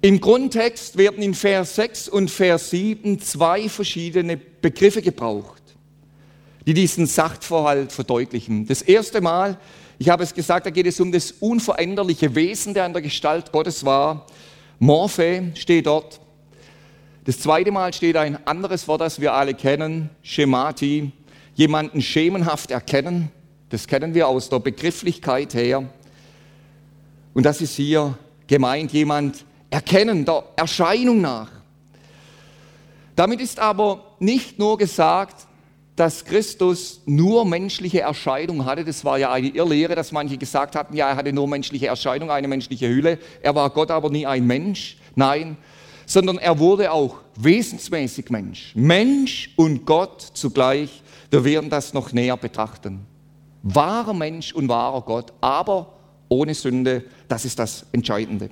Im 0.02 0.22
Grundtext 0.22 0.98
werden 0.98 1.22
in 1.22 1.34
Vers 1.34 1.76
6 1.76 2.08
und 2.08 2.32
Vers 2.32 2.70
7 2.70 3.20
zwei 3.20 3.68
verschiedene 3.68 4.38
Begriffe 4.38 5.02
gebraucht, 5.02 5.62
die 6.66 6.74
diesen 6.74 7.06
Sachverhalt 7.06 7.92
verdeutlichen. 7.92 8.66
Das 8.66 8.82
erste 8.82 9.20
Mal, 9.20 9.60
ich 9.98 10.08
habe 10.08 10.24
es 10.24 10.34
gesagt, 10.34 10.66
da 10.66 10.70
geht 10.70 10.88
es 10.88 11.02
um 11.02 11.12
das 11.12 11.34
unveränderliche 11.34 12.34
Wesen, 12.34 12.74
der 12.74 12.86
an 12.86 12.94
der 12.94 13.02
Gestalt 13.02 13.52
Gottes 13.52 13.84
war. 13.84 14.26
Morphe 14.80 15.52
steht 15.56 15.88
dort. 15.88 16.22
Das 17.26 17.42
zweite 17.42 17.72
Mal 17.72 17.94
steht 17.94 18.16
ein 18.16 18.48
anderes 18.48 18.88
Wort, 18.88 19.02
das 19.02 19.20
wir 19.20 19.34
alle 19.34 19.54
kennen, 19.54 20.10
Schemati, 20.24 21.12
jemanden 21.56 22.02
schemenhaft 22.02 22.72
erkennen. 22.72 23.32
Das 23.68 23.86
kennen 23.86 24.14
wir 24.14 24.30
aus 24.30 24.48
der 24.48 24.60
Begrifflichkeit 24.60 25.54
her. 25.54 25.90
Und 27.34 27.46
das 27.46 27.60
ist 27.60 27.76
hier 27.76 28.18
gemeint, 28.48 28.94
jemand 28.94 29.44
erkennen, 29.70 30.26
der 30.26 30.44
Erscheinung 30.56 31.22
nach. 31.22 31.50
Damit 33.16 33.42
ist 33.42 33.60
aber 33.60 34.16
nicht 34.20 34.60
nur 34.60 34.78
gesagt, 34.78 35.48
dass 35.96 36.24
Christus 36.24 37.02
nur 37.06 37.46
menschliche 37.46 38.02
Erscheinung 38.02 38.66
hatte. 38.66 38.86
Das 38.86 39.04
war 39.04 39.18
ja 39.20 39.32
eine 39.32 39.50
Irrlehre, 39.50 39.96
dass 39.96 40.14
manche 40.14 40.38
gesagt 40.38 40.76
hatten, 40.76 40.96
ja, 40.96 41.10
er 41.10 41.16
hatte 41.18 41.34
nur 41.34 41.48
menschliche 41.48 41.88
Erscheinung, 41.88 42.32
eine 42.32 42.48
menschliche 42.48 42.88
Hülle. 42.88 43.20
Er 43.42 43.54
war 43.54 43.70
Gott, 43.72 43.92
aber 43.92 44.10
nie 44.10 44.26
ein 44.26 44.48
Mensch. 44.48 44.98
Nein, 45.16 45.58
sondern 46.06 46.38
er 46.38 46.58
wurde 46.58 46.92
auch 46.94 47.18
wesensmäßig 47.36 48.30
Mensch. 48.30 48.72
Mensch 48.76 49.52
und 49.58 49.86
Gott 49.86 50.22
zugleich. 50.22 51.04
Wir 51.30 51.44
werden 51.44 51.70
das 51.70 51.94
noch 51.94 52.14
näher 52.14 52.38
betrachten 52.38 53.06
wahrer 53.64 54.14
Mensch 54.14 54.54
und 54.54 54.68
wahrer 54.70 55.02
Gott, 55.02 55.34
aber 55.42 55.94
ohne 56.28 56.54
Sünde, 56.54 57.04
das 57.28 57.46
ist 57.46 57.60
das 57.60 57.86
Entscheidende. 57.92 58.50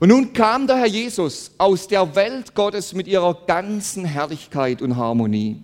Und 0.00 0.08
nun 0.08 0.32
kam 0.32 0.66
der 0.66 0.76
Herr 0.76 0.86
Jesus 0.86 1.52
aus 1.58 1.86
der 1.86 2.14
Welt 2.16 2.54
Gottes 2.54 2.94
mit 2.94 3.06
ihrer 3.06 3.34
ganzen 3.46 4.06
Herrlichkeit 4.06 4.80
und 4.80 4.96
Harmonie. 4.96 5.62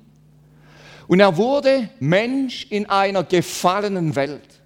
Und 1.08 1.20
er 1.20 1.38
wurde 1.38 1.88
Mensch 2.00 2.66
in 2.68 2.84
einer 2.86 3.24
gefallenen 3.24 4.14
Welt, 4.14 4.60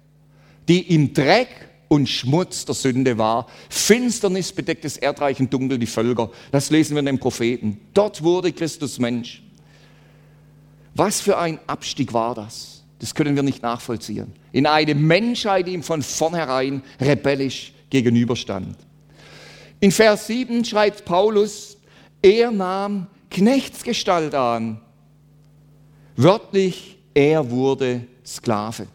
die 0.67 0.93
im 0.93 1.13
Dreck 1.13 1.69
und 1.87 2.09
Schmutz 2.09 2.65
der 2.65 2.75
Sünde 2.75 3.17
war. 3.17 3.47
Finsternis 3.69 4.51
bedecktes 4.51 4.97
Erdreich 4.97 5.39
und 5.39 5.53
dunkel 5.53 5.77
die 5.77 5.87
Völker. 5.87 6.29
Das 6.51 6.69
lesen 6.69 6.95
wir 6.95 6.99
in 6.99 7.05
den 7.05 7.19
Propheten. 7.19 7.79
Dort 7.93 8.21
wurde 8.23 8.51
Christus 8.51 8.99
Mensch. 8.99 9.41
Was 10.95 11.21
für 11.21 11.37
ein 11.37 11.59
Abstieg 11.67 12.11
war 12.11 12.35
das? 12.35 12.83
Das 12.99 13.15
können 13.15 13.37
wir 13.37 13.43
nicht 13.43 13.63
nachvollziehen. 13.63 14.33
In 14.51 14.65
eine 14.65 14.95
Menschheit, 14.95 15.67
die 15.67 15.73
ihm 15.73 15.83
von 15.83 16.01
vornherein 16.01 16.83
rebellisch 16.99 17.73
gegenüberstand. 17.89 18.75
In 19.81 19.91
Vers 19.91 20.27
7 20.27 20.63
schreibt 20.63 21.05
Paulus, 21.05 21.75
er 22.21 22.51
nahm 22.51 23.07
Knechtsgestalt 23.31 24.35
an. 24.35 24.79
Wörtlich, 26.15 26.99
er 27.15 27.49
wurde 27.49 28.05
Sklave. 28.23 28.85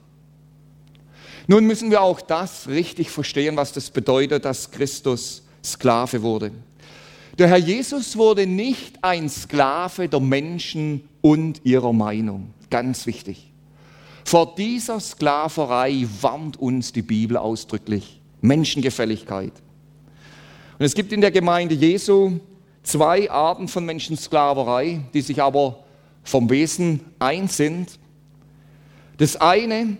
Nun 1.48 1.64
müssen 1.64 1.90
wir 1.90 2.02
auch 2.02 2.20
das 2.20 2.68
richtig 2.68 3.10
verstehen, 3.10 3.56
was 3.56 3.72
das 3.72 3.90
bedeutet, 3.90 4.44
dass 4.44 4.70
Christus 4.70 5.42
Sklave 5.64 6.22
wurde. 6.22 6.52
Der 7.36 7.48
Herr 7.48 7.58
Jesus 7.58 8.16
wurde 8.16 8.46
nicht 8.46 9.02
ein 9.02 9.28
Sklave 9.28 10.08
der 10.08 10.20
Menschen 10.20 11.08
und 11.20 11.60
ihrer 11.64 11.92
Meinung. 11.92 12.54
Ganz 12.70 13.06
wichtig. 13.06 13.50
Vor 14.24 14.54
dieser 14.54 15.00
Sklaverei 15.00 16.06
warnt 16.20 16.56
uns 16.58 16.92
die 16.92 17.02
Bibel 17.02 17.36
ausdrücklich. 17.36 18.20
Menschengefälligkeit. 18.40 19.52
Und 20.78 20.84
es 20.84 20.94
gibt 20.94 21.12
in 21.12 21.20
der 21.20 21.30
Gemeinde 21.30 21.74
Jesu 21.74 22.38
zwei 22.82 23.30
Arten 23.30 23.68
von 23.68 23.84
Menschensklaverei, 23.86 25.00
die 25.14 25.20
sich 25.22 25.42
aber 25.42 25.84
vom 26.22 26.50
Wesen 26.50 27.00
eins 27.18 27.56
sind. 27.56 27.98
Das 29.16 29.36
eine, 29.36 29.96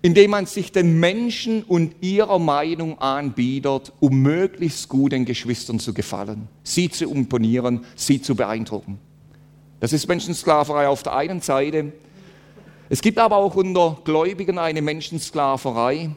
indem 0.00 0.30
man 0.30 0.46
sich 0.46 0.72
den 0.72 0.98
Menschen 0.98 1.62
und 1.62 1.96
ihrer 2.00 2.38
Meinung 2.38 2.98
anbietet, 3.00 3.92
um 4.00 4.22
möglichst 4.22 4.88
gut 4.88 5.12
den 5.12 5.24
Geschwistern 5.24 5.78
zu 5.78 5.92
gefallen, 5.92 6.48
sie 6.62 6.88
zu 6.88 7.10
imponieren, 7.10 7.84
sie 7.94 8.22
zu 8.22 8.34
beeindrucken. 8.34 8.98
Das 9.80 9.92
ist 9.92 10.08
Menschensklaverei 10.08 10.88
auf 10.88 11.02
der 11.02 11.14
einen 11.14 11.40
Seite. 11.40 11.92
Es 12.88 13.02
gibt 13.02 13.18
aber 13.18 13.36
auch 13.36 13.54
unter 13.54 13.98
Gläubigen 14.04 14.58
eine 14.58 14.80
Menschensklaverei, 14.80 16.10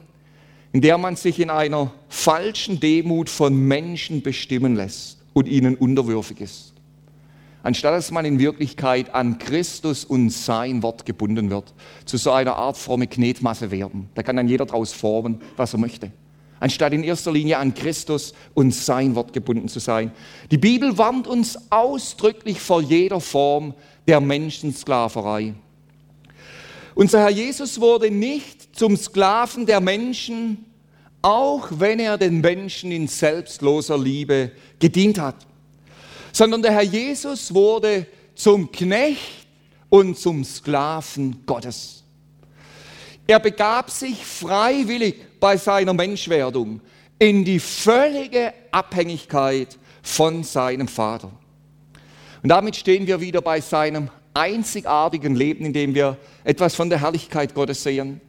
in 0.73 0.81
der 0.81 0.97
man 0.97 1.15
sich 1.15 1.39
in 1.39 1.49
einer 1.49 1.91
falschen 2.07 2.79
Demut 2.79 3.29
von 3.29 3.55
Menschen 3.55 4.21
bestimmen 4.21 4.75
lässt 4.75 5.17
und 5.33 5.47
ihnen 5.47 5.75
unterwürfig 5.75 6.41
ist. 6.41 6.73
Anstatt 7.63 7.93
dass 7.93 8.09
man 8.09 8.25
in 8.25 8.39
Wirklichkeit 8.39 9.13
an 9.13 9.37
Christus 9.37 10.03
und 10.03 10.31
sein 10.31 10.81
Wort 10.81 11.05
gebunden 11.05 11.49
wird, 11.51 11.73
zu 12.05 12.17
so 12.17 12.31
einer 12.31 12.55
Art 12.55 12.77
fromme 12.77 13.05
Knetmasse 13.05 13.69
werden. 13.69 14.09
Da 14.15 14.23
kann 14.23 14.35
dann 14.35 14.47
jeder 14.47 14.65
daraus 14.65 14.93
formen, 14.93 15.41
was 15.57 15.73
er 15.73 15.79
möchte. 15.79 16.11
Anstatt 16.59 16.93
in 16.93 17.03
erster 17.03 17.31
Linie 17.31 17.57
an 17.57 17.73
Christus 17.73 18.33
und 18.53 18.73
sein 18.73 19.15
Wort 19.15 19.33
gebunden 19.33 19.67
zu 19.67 19.79
sein. 19.79 20.11
Die 20.49 20.57
Bibel 20.57 20.97
warnt 20.97 21.27
uns 21.27 21.71
ausdrücklich 21.71 22.59
vor 22.59 22.81
jeder 22.81 23.19
Form 23.19 23.73
der 24.07 24.21
Menschensklaverei. 24.21 25.53
Unser 26.95 27.19
Herr 27.19 27.29
Jesus 27.29 27.79
wurde 27.79 28.11
nicht 28.11 28.60
zum 28.71 28.97
Sklaven 28.97 29.65
der 29.65 29.81
Menschen, 29.81 30.65
auch 31.21 31.67
wenn 31.71 31.99
er 31.99 32.17
den 32.17 32.41
Menschen 32.41 32.91
in 32.91 33.07
selbstloser 33.07 33.97
Liebe 33.97 34.51
gedient 34.79 35.19
hat, 35.19 35.35
sondern 36.31 36.61
der 36.61 36.71
Herr 36.71 36.83
Jesus 36.83 37.53
wurde 37.53 38.07
zum 38.35 38.71
Knecht 38.71 39.45
und 39.89 40.17
zum 40.17 40.43
Sklaven 40.43 41.43
Gottes. 41.45 42.03
Er 43.27 43.39
begab 43.39 43.89
sich 43.89 44.25
freiwillig 44.25 45.15
bei 45.39 45.57
seiner 45.57 45.93
Menschwerdung 45.93 46.81
in 47.19 47.45
die 47.45 47.59
völlige 47.59 48.53
Abhängigkeit 48.71 49.77
von 50.01 50.43
seinem 50.43 50.87
Vater. 50.87 51.31
Und 52.41 52.49
damit 52.49 52.75
stehen 52.75 53.05
wir 53.05 53.21
wieder 53.21 53.41
bei 53.41 53.61
seinem 53.61 54.09
einzigartigen 54.33 55.35
Leben, 55.35 55.65
in 55.65 55.73
dem 55.73 55.93
wir 55.93 56.17
etwas 56.43 56.73
von 56.73 56.89
der 56.89 56.99
Herrlichkeit 57.01 57.53
Gottes 57.53 57.83
sehen. 57.83 58.21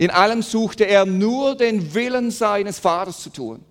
In 0.00 0.10
allem 0.10 0.40
suchte 0.40 0.84
er 0.84 1.04
nur 1.04 1.54
den 1.54 1.92
Willen 1.92 2.30
seines 2.30 2.78
Vaters 2.78 3.22
zu 3.22 3.28
tun. 3.28 3.62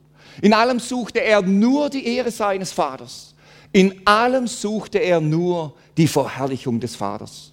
In 0.44 0.54
allem 0.54 0.80
suchte 0.80 1.24
er 1.24 1.42
nur 1.42 1.90
die 1.90 2.06
Ehre 2.06 2.30
seines 2.30 2.72
Vaters. 2.72 3.34
In 3.72 4.06
allem 4.06 4.46
suchte 4.46 5.00
er 5.00 5.22
nur 5.22 5.74
die 5.98 6.08
Verherrlichung 6.08 6.80
des 6.80 6.96
Vaters. 6.96 7.52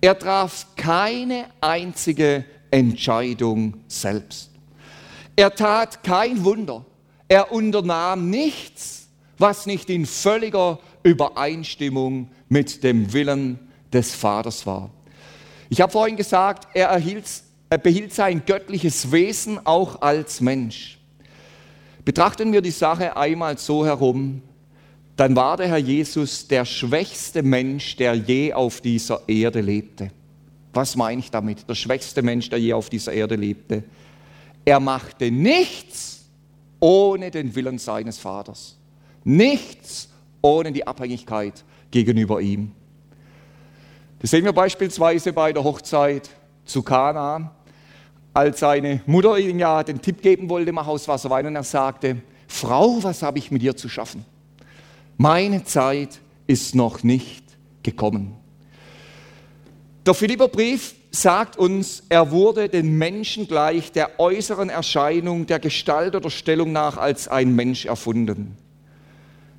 Er 0.00 0.16
traf 0.16 0.68
keine 0.76 1.46
einzige 1.60 2.44
Entscheidung 2.70 3.74
selbst. 3.88 4.52
Er 5.34 5.52
tat 5.52 6.04
kein 6.04 6.44
Wunder. 6.44 6.84
Er 7.26 7.50
unternahm 7.50 8.30
nichts, 8.30 9.08
was 9.36 9.66
nicht 9.66 9.90
in 9.90 10.06
völliger 10.06 10.78
Übereinstimmung 11.02 12.30
mit 12.48 12.84
dem 12.84 13.12
Willen 13.12 13.58
des 13.92 14.14
Vaters 14.14 14.64
war. 14.64 14.90
Ich 15.70 15.80
habe 15.80 15.90
vorhin 15.90 16.16
gesagt, 16.16 16.68
er, 16.74 16.90
erhielt, 16.90 17.26
er 17.70 17.78
behielt 17.78 18.14
sein 18.14 18.42
göttliches 18.46 19.12
Wesen 19.12 19.64
auch 19.66 20.00
als 20.00 20.40
Mensch. 20.40 20.98
Betrachten 22.04 22.52
wir 22.52 22.62
die 22.62 22.70
Sache 22.70 23.16
einmal 23.16 23.58
so 23.58 23.84
herum, 23.84 24.42
dann 25.16 25.34
war 25.34 25.56
der 25.56 25.68
Herr 25.68 25.78
Jesus 25.78 26.46
der 26.46 26.64
schwächste 26.64 27.42
Mensch, 27.42 27.96
der 27.96 28.14
je 28.14 28.52
auf 28.52 28.80
dieser 28.80 29.20
Erde 29.28 29.60
lebte. 29.60 30.10
Was 30.72 30.96
meine 30.96 31.20
ich 31.20 31.30
damit? 31.30 31.68
Der 31.68 31.74
schwächste 31.74 32.22
Mensch, 32.22 32.48
der 32.48 32.60
je 32.60 32.72
auf 32.72 32.88
dieser 32.88 33.12
Erde 33.12 33.34
lebte. 33.34 33.82
Er 34.64 34.80
machte 34.80 35.30
nichts 35.30 36.26
ohne 36.78 37.30
den 37.30 37.54
Willen 37.54 37.78
seines 37.78 38.18
Vaters. 38.18 38.78
Nichts 39.24 40.08
ohne 40.40 40.72
die 40.72 40.86
Abhängigkeit 40.86 41.64
gegenüber 41.90 42.40
ihm. 42.40 42.72
Das 44.20 44.30
sehen 44.30 44.44
wir 44.44 44.52
beispielsweise 44.52 45.32
bei 45.32 45.52
der 45.52 45.64
Hochzeit 45.64 46.30
zu 46.64 46.82
Kana, 46.82 47.54
als 48.34 48.60
seine 48.60 49.00
Mutter 49.06 49.38
ihm 49.38 49.58
ja 49.58 49.82
den 49.82 50.00
Tipp 50.00 50.22
geben 50.22 50.48
wollte, 50.48 50.72
mach 50.72 50.86
aus 50.86 51.08
Wasser 51.08 51.30
Wein, 51.30 51.46
und 51.46 51.56
er 51.56 51.64
sagte, 51.64 52.18
Frau, 52.46 53.02
was 53.02 53.22
habe 53.22 53.38
ich 53.38 53.50
mit 53.50 53.62
dir 53.62 53.76
zu 53.76 53.88
schaffen? 53.88 54.24
Meine 55.16 55.64
Zeit 55.64 56.20
ist 56.46 56.74
noch 56.74 57.02
nicht 57.02 57.44
gekommen. 57.82 58.36
Der 60.06 60.14
Philipperbrief 60.14 60.94
sagt 61.10 61.58
uns, 61.58 62.04
er 62.08 62.30
wurde 62.30 62.68
den 62.68 62.96
Menschen 62.96 63.46
gleich 63.46 63.92
der 63.92 64.18
äußeren 64.20 64.70
Erscheinung, 64.70 65.46
der 65.46 65.58
Gestalt 65.58 66.14
oder 66.14 66.30
Stellung 66.30 66.72
nach 66.72 66.96
als 66.96 67.28
ein 67.28 67.54
Mensch 67.54 67.86
erfunden. 67.86 68.56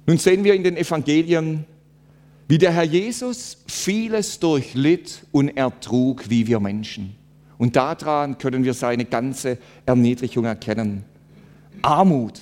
Nun 0.08 0.18
sehen 0.18 0.44
wir 0.44 0.56
in 0.56 0.64
den 0.64 0.78
Evangelien, 0.78 1.66
wie 2.48 2.58
der 2.58 2.72
Herr 2.72 2.84
Jesus 2.84 3.58
vieles 3.68 4.40
durchlitt 4.40 5.26
und 5.32 5.50
ertrug 5.50 6.30
wie 6.30 6.48
wir 6.48 6.60
Menschen. 6.60 7.19
Und 7.60 7.76
daran 7.76 8.40
können 8.40 8.64
wir 8.64 8.74
seine 8.74 9.06
ganze 9.06 9.60
Erniedrigung 9.86 10.46
erkennen. 10.46 11.06
Armut, 11.84 12.42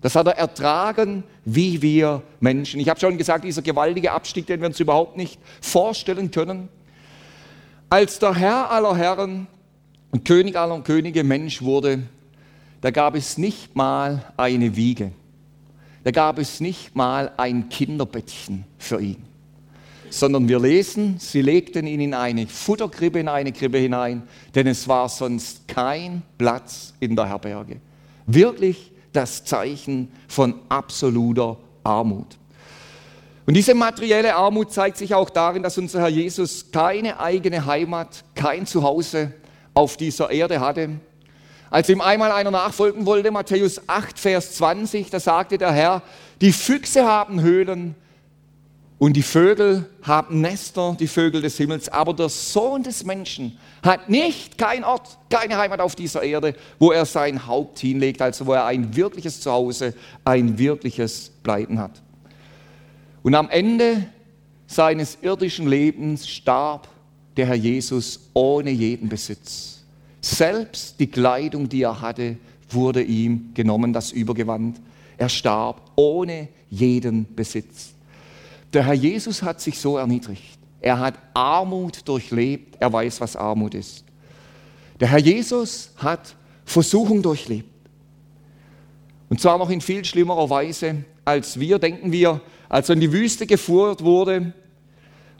das 0.00 0.14
hat 0.14 0.28
er 0.28 0.38
ertragen 0.38 1.24
wie 1.44 1.82
wir 1.82 2.22
Menschen. 2.40 2.78
Ich 2.80 2.88
habe 2.88 3.00
schon 3.00 3.18
gesagt, 3.18 3.44
dieser 3.44 3.62
gewaltige 3.62 4.12
Abstieg, 4.12 4.46
den 4.46 4.60
wir 4.60 4.68
uns 4.68 4.78
überhaupt 4.80 5.16
nicht 5.16 5.40
vorstellen 5.60 6.30
können. 6.30 6.68
Als 7.90 8.18
der 8.18 8.34
Herr 8.34 8.70
aller 8.70 8.96
Herren 8.96 9.46
und 10.12 10.24
König 10.24 10.56
aller 10.56 10.80
Könige 10.80 11.24
Mensch 11.24 11.62
wurde, 11.62 12.02
da 12.80 12.90
gab 12.90 13.16
es 13.16 13.38
nicht 13.38 13.74
mal 13.74 14.32
eine 14.36 14.76
Wiege. 14.76 15.12
Da 16.04 16.12
gab 16.12 16.38
es 16.38 16.60
nicht 16.60 16.94
mal 16.94 17.32
ein 17.36 17.68
Kinderbettchen 17.70 18.64
für 18.78 19.00
ihn, 19.00 19.24
sondern 20.10 20.48
wir 20.48 20.58
lesen, 20.58 21.16
sie 21.18 21.42
legten 21.42 21.86
ihn 21.86 22.00
in 22.00 22.14
eine 22.14 22.46
Futterkrippe, 22.46 23.20
in 23.20 23.28
eine 23.28 23.52
Krippe 23.52 23.78
hinein, 23.78 24.22
denn 24.54 24.66
es 24.66 24.88
war 24.88 25.08
sonst 25.08 25.66
kein 25.68 26.22
Platz 26.36 26.94
in 27.00 27.16
der 27.16 27.28
Herberge. 27.28 27.76
Wirklich 28.26 28.92
das 29.12 29.44
Zeichen 29.44 30.12
von 30.28 30.54
absoluter 30.68 31.56
Armut. 31.84 32.38
Und 33.46 33.54
diese 33.54 33.74
materielle 33.74 34.34
Armut 34.34 34.72
zeigt 34.72 34.98
sich 34.98 35.14
auch 35.14 35.30
darin, 35.30 35.62
dass 35.62 35.78
unser 35.78 36.00
Herr 36.00 36.08
Jesus 36.08 36.70
keine 36.70 37.18
eigene 37.18 37.64
Heimat, 37.64 38.24
kein 38.34 38.66
Zuhause 38.66 39.32
auf 39.72 39.96
dieser 39.96 40.30
Erde 40.30 40.60
hatte, 40.60 41.00
als 41.70 41.88
ihm 41.88 42.00
einmal 42.00 42.32
einer 42.32 42.50
nachfolgen 42.50 43.06
wollte, 43.06 43.30
Matthäus 43.30 43.80
8, 43.88 44.18
Vers 44.18 44.52
20, 44.54 45.10
da 45.10 45.20
sagte 45.20 45.58
der 45.58 45.72
Herr, 45.72 46.02
die 46.40 46.52
Füchse 46.52 47.04
haben 47.04 47.40
Höhlen 47.40 47.94
und 48.98 49.12
die 49.14 49.22
Vögel 49.22 49.88
haben 50.02 50.40
Nester, 50.40 50.96
die 50.98 51.06
Vögel 51.06 51.40
des 51.40 51.56
Himmels, 51.56 51.88
aber 51.88 52.14
der 52.14 52.28
Sohn 52.28 52.82
des 52.82 53.04
Menschen 53.04 53.56
hat 53.82 54.08
nicht, 54.08 54.58
kein 54.58 54.82
Ort, 54.82 55.18
keine 55.30 55.56
Heimat 55.56 55.80
auf 55.80 55.94
dieser 55.94 56.22
Erde, 56.22 56.54
wo 56.80 56.90
er 56.90 57.06
sein 57.06 57.46
Haupt 57.46 57.78
hinlegt, 57.78 58.20
also 58.20 58.46
wo 58.46 58.54
er 58.54 58.64
ein 58.66 58.96
wirkliches 58.96 59.40
Zuhause, 59.40 59.94
ein 60.24 60.58
wirkliches 60.58 61.30
Bleiben 61.44 61.78
hat. 61.78 62.02
Und 63.22 63.36
am 63.36 63.48
Ende 63.50 64.06
seines 64.66 65.18
irdischen 65.22 65.68
Lebens 65.68 66.28
starb 66.28 66.88
der 67.36 67.46
Herr 67.46 67.54
Jesus 67.54 68.28
ohne 68.34 68.70
jeden 68.70 69.08
Besitz. 69.08 69.84
Selbst 70.20 70.98
die 70.98 71.06
Kleidung, 71.06 71.68
die 71.68 71.82
er 71.82 72.00
hatte, 72.00 72.36
wurde 72.68 73.02
ihm 73.02 73.50
genommen, 73.54 73.92
das 73.92 74.10
Übergewand. 74.10 74.80
Er 75.16 75.28
starb 75.28 75.80
ohne 75.94 76.48
jeden 76.68 77.32
Besitz. 77.34 77.94
Der 78.72 78.84
Herr 78.84 78.94
Jesus 78.94 79.42
hat 79.42 79.60
sich 79.60 79.78
so 79.78 79.96
erniedrigt. 79.96 80.58
Er 80.80 80.98
hat 80.98 81.14
Armut 81.34 82.06
durchlebt. 82.06 82.76
Er 82.78 82.92
weiß, 82.92 83.20
was 83.20 83.36
Armut 83.36 83.74
ist. 83.74 84.04
Der 85.00 85.08
Herr 85.08 85.18
Jesus 85.18 85.92
hat 85.96 86.34
Versuchung 86.64 87.22
durchlebt. 87.22 87.68
Und 89.28 89.40
zwar 89.40 89.58
noch 89.58 89.70
in 89.70 89.80
viel 89.80 90.04
schlimmerer 90.04 90.48
Weise 90.48 91.04
als 91.24 91.60
wir, 91.60 91.78
denken 91.78 92.10
wir, 92.10 92.40
als 92.68 92.88
er 92.88 92.94
in 92.94 93.00
die 93.00 93.12
Wüste 93.12 93.46
geführt 93.46 94.02
wurde 94.02 94.54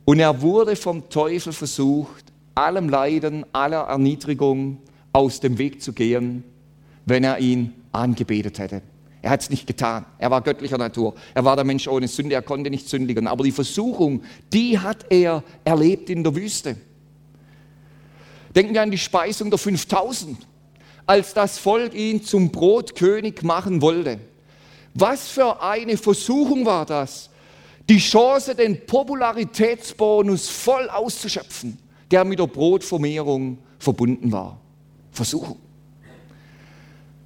und 0.05 0.19
er 0.21 0.43
wurde 0.43 0.77
vom 0.77 1.09
Teufel 1.09 1.53
versucht, 1.53 2.25
allem 2.55 2.89
Leiden, 2.89 3.47
aller 3.53 3.83
Erniedrigung 3.83 4.79
aus 5.13 5.41
dem 5.41 5.57
Weg 5.59 5.83
zu 5.83 5.93
gehen, 5.93 6.45
wenn 7.07 7.25
er 7.25 7.39
ihn 7.39 7.73
angebetet 7.93 8.59
hätte. 8.59 8.83
Er 9.21 9.31
hat 9.31 9.41
es 9.41 9.51
nicht 9.51 9.67
getan. 9.67 10.05
Er 10.19 10.31
war 10.31 10.41
göttlicher 10.43 10.79
Natur. 10.79 11.15
Er 11.35 11.45
war 11.45 11.57
der 11.57 11.65
Mensch 11.65 11.89
ohne 11.89 12.09
Sünde. 12.09 12.35
Er 12.35 12.43
konnte 12.43 12.71
nicht 12.71 12.89
sündigen. 12.89 13.27
Aber 13.27 13.45
die 13.45 13.53
Versuchung, 13.53 14.23
die 14.53 14.79
hat 14.79 15.07
er 15.11 15.43
erlebt 15.65 16.09
in 16.11 16.23
der 16.23 16.35
Wüste. 16.35 16.77
Denken 18.55 18.75
wir 18.75 18.83
an 18.83 18.91
die 18.91 18.99
Speisung 18.99 19.51
der 19.51 19.59
5000, 19.59 20.39
als 21.07 21.35
das 21.35 21.59
Volk 21.59 21.95
ihn 21.95 22.23
zum 22.23 22.51
Brotkönig 22.51 23.43
machen 23.43 23.83
wollte. 23.83 24.21
Was 24.95 25.29
für 25.29 25.63
eine 25.63 25.97
Versuchung 25.97 26.65
war 26.65 26.87
das? 26.87 27.31
Die 27.89 27.99
Chance, 27.99 28.55
den 28.55 28.87
Popularitätsbonus 28.87 30.49
voll 30.49 30.89
auszuschöpfen 30.89 31.79
der 32.11 32.25
mit 32.25 32.39
der 32.39 32.47
Brotvermehrung 32.47 33.59
verbunden 33.79 34.33
war. 34.33 34.61
Versuchung. 35.13 35.59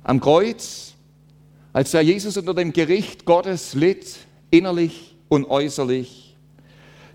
Am 0.03 0.21
Kreuz, 0.21 0.92
als 1.73 1.93
der 1.93 2.03
Jesus 2.03 2.37
unter 2.37 2.55
dem 2.55 2.73
Gericht 2.73 3.25
Gottes 3.25 3.75
litt, 3.75 4.19
innerlich 4.51 5.17
und 5.29 5.47
äußerlich, 5.47 6.37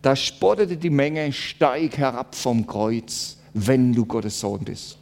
da 0.01 0.15
spottete 0.15 0.77
die 0.77 0.89
Menge, 0.89 1.31
steig 1.33 1.97
herab 1.97 2.35
vom 2.35 2.65
Kreuz, 2.65 3.37
wenn 3.53 3.93
du 3.93 4.05
Gottes 4.05 4.39
Sohn 4.39 4.63
bist. 4.63 4.97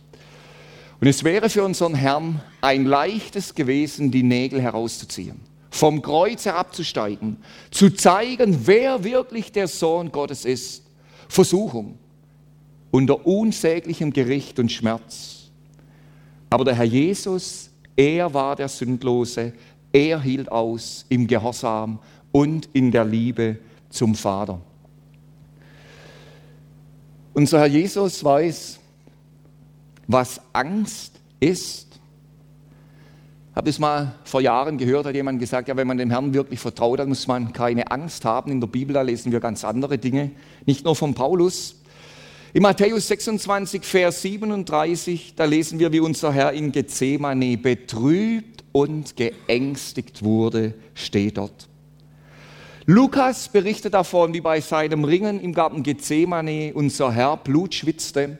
Und 0.99 1.07
es 1.07 1.23
wäre 1.23 1.49
für 1.49 1.63
unseren 1.63 1.93
Herrn 1.93 2.41
ein 2.61 2.85
leichtes 2.85 3.53
gewesen, 3.53 4.11
die 4.11 4.23
Nägel 4.23 4.61
herauszuziehen, 4.61 5.39
vom 5.69 6.01
Kreuz 6.01 6.45
herabzusteigen, 6.45 7.37
zu 7.69 7.89
zeigen, 7.91 8.65
wer 8.65 9.03
wirklich 9.03 9.51
der 9.51 9.67
Sohn 9.67 10.11
Gottes 10.11 10.45
ist. 10.45 10.83
Versuchung, 11.27 11.97
unter 12.91 13.25
unsäglichem 13.25 14.13
Gericht 14.13 14.57
und 14.57 14.71
Schmerz. 14.71 15.49
Aber 16.49 16.63
der 16.63 16.75
Herr 16.75 16.85
Jesus, 16.85 17.69
er 17.95 18.33
war 18.33 18.55
der 18.55 18.67
Sündlose, 18.67 19.53
er 19.91 20.21
hielt 20.21 20.51
aus 20.51 21.05
im 21.09 21.27
Gehorsam 21.27 21.99
und 22.31 22.69
in 22.73 22.91
der 22.91 23.05
Liebe 23.05 23.57
zum 23.89 24.15
Vater. 24.15 24.59
Unser 27.33 27.59
Herr 27.59 27.67
Jesus 27.67 28.23
weiß, 28.23 28.79
was 30.07 30.41
Angst 30.53 31.19
ist. 31.39 31.99
Ich 33.51 33.57
habe 33.57 33.69
es 33.69 33.79
mal 33.79 34.15
vor 34.25 34.41
Jahren 34.41 34.77
gehört, 34.77 35.05
hat 35.05 35.15
jemand 35.15 35.39
gesagt, 35.39 35.69
ja, 35.69 35.77
wenn 35.77 35.87
man 35.87 35.97
dem 35.97 36.11
Herrn 36.11 36.33
wirklich 36.33 36.59
vertraut, 36.59 36.99
dann 36.99 37.09
muss 37.09 37.27
man 37.27 37.53
keine 37.53 37.89
Angst 37.89 38.25
haben. 38.25 38.51
In 38.51 38.59
der 38.59 38.67
Bibel, 38.67 38.93
da 38.93 39.01
lesen 39.01 39.31
wir 39.31 39.39
ganz 39.39 39.63
andere 39.63 39.97
Dinge, 39.97 40.31
nicht 40.65 40.83
nur 40.83 40.95
von 40.95 41.13
Paulus. 41.13 41.81
In 42.55 42.61
Matthäus 42.61 43.09
26, 43.09 43.83
Vers 43.83 44.21
37, 44.21 45.33
da 45.35 45.43
lesen 45.43 45.77
wir, 45.77 45.91
wie 45.91 45.99
unser 45.99 46.31
Herr 46.31 46.53
in 46.53 46.71
Gethsemane 46.71 47.57
betrübt 47.57 48.63
und 48.71 49.17
geängstigt 49.17 50.23
wurde, 50.23 50.73
steht 50.93 51.37
dort. 51.37 51.67
Lukas 52.85 53.49
berichtet 53.49 53.93
davon, 53.93 54.33
wie 54.33 54.39
bei 54.39 54.61
seinem 54.61 55.03
Ringen 55.03 55.41
im 55.41 55.53
Garten 55.53 55.83
Gethsemane 55.83 56.71
unser 56.73 57.11
Herr 57.11 57.35
Blut 57.35 57.73
schwitzte. 57.75 58.37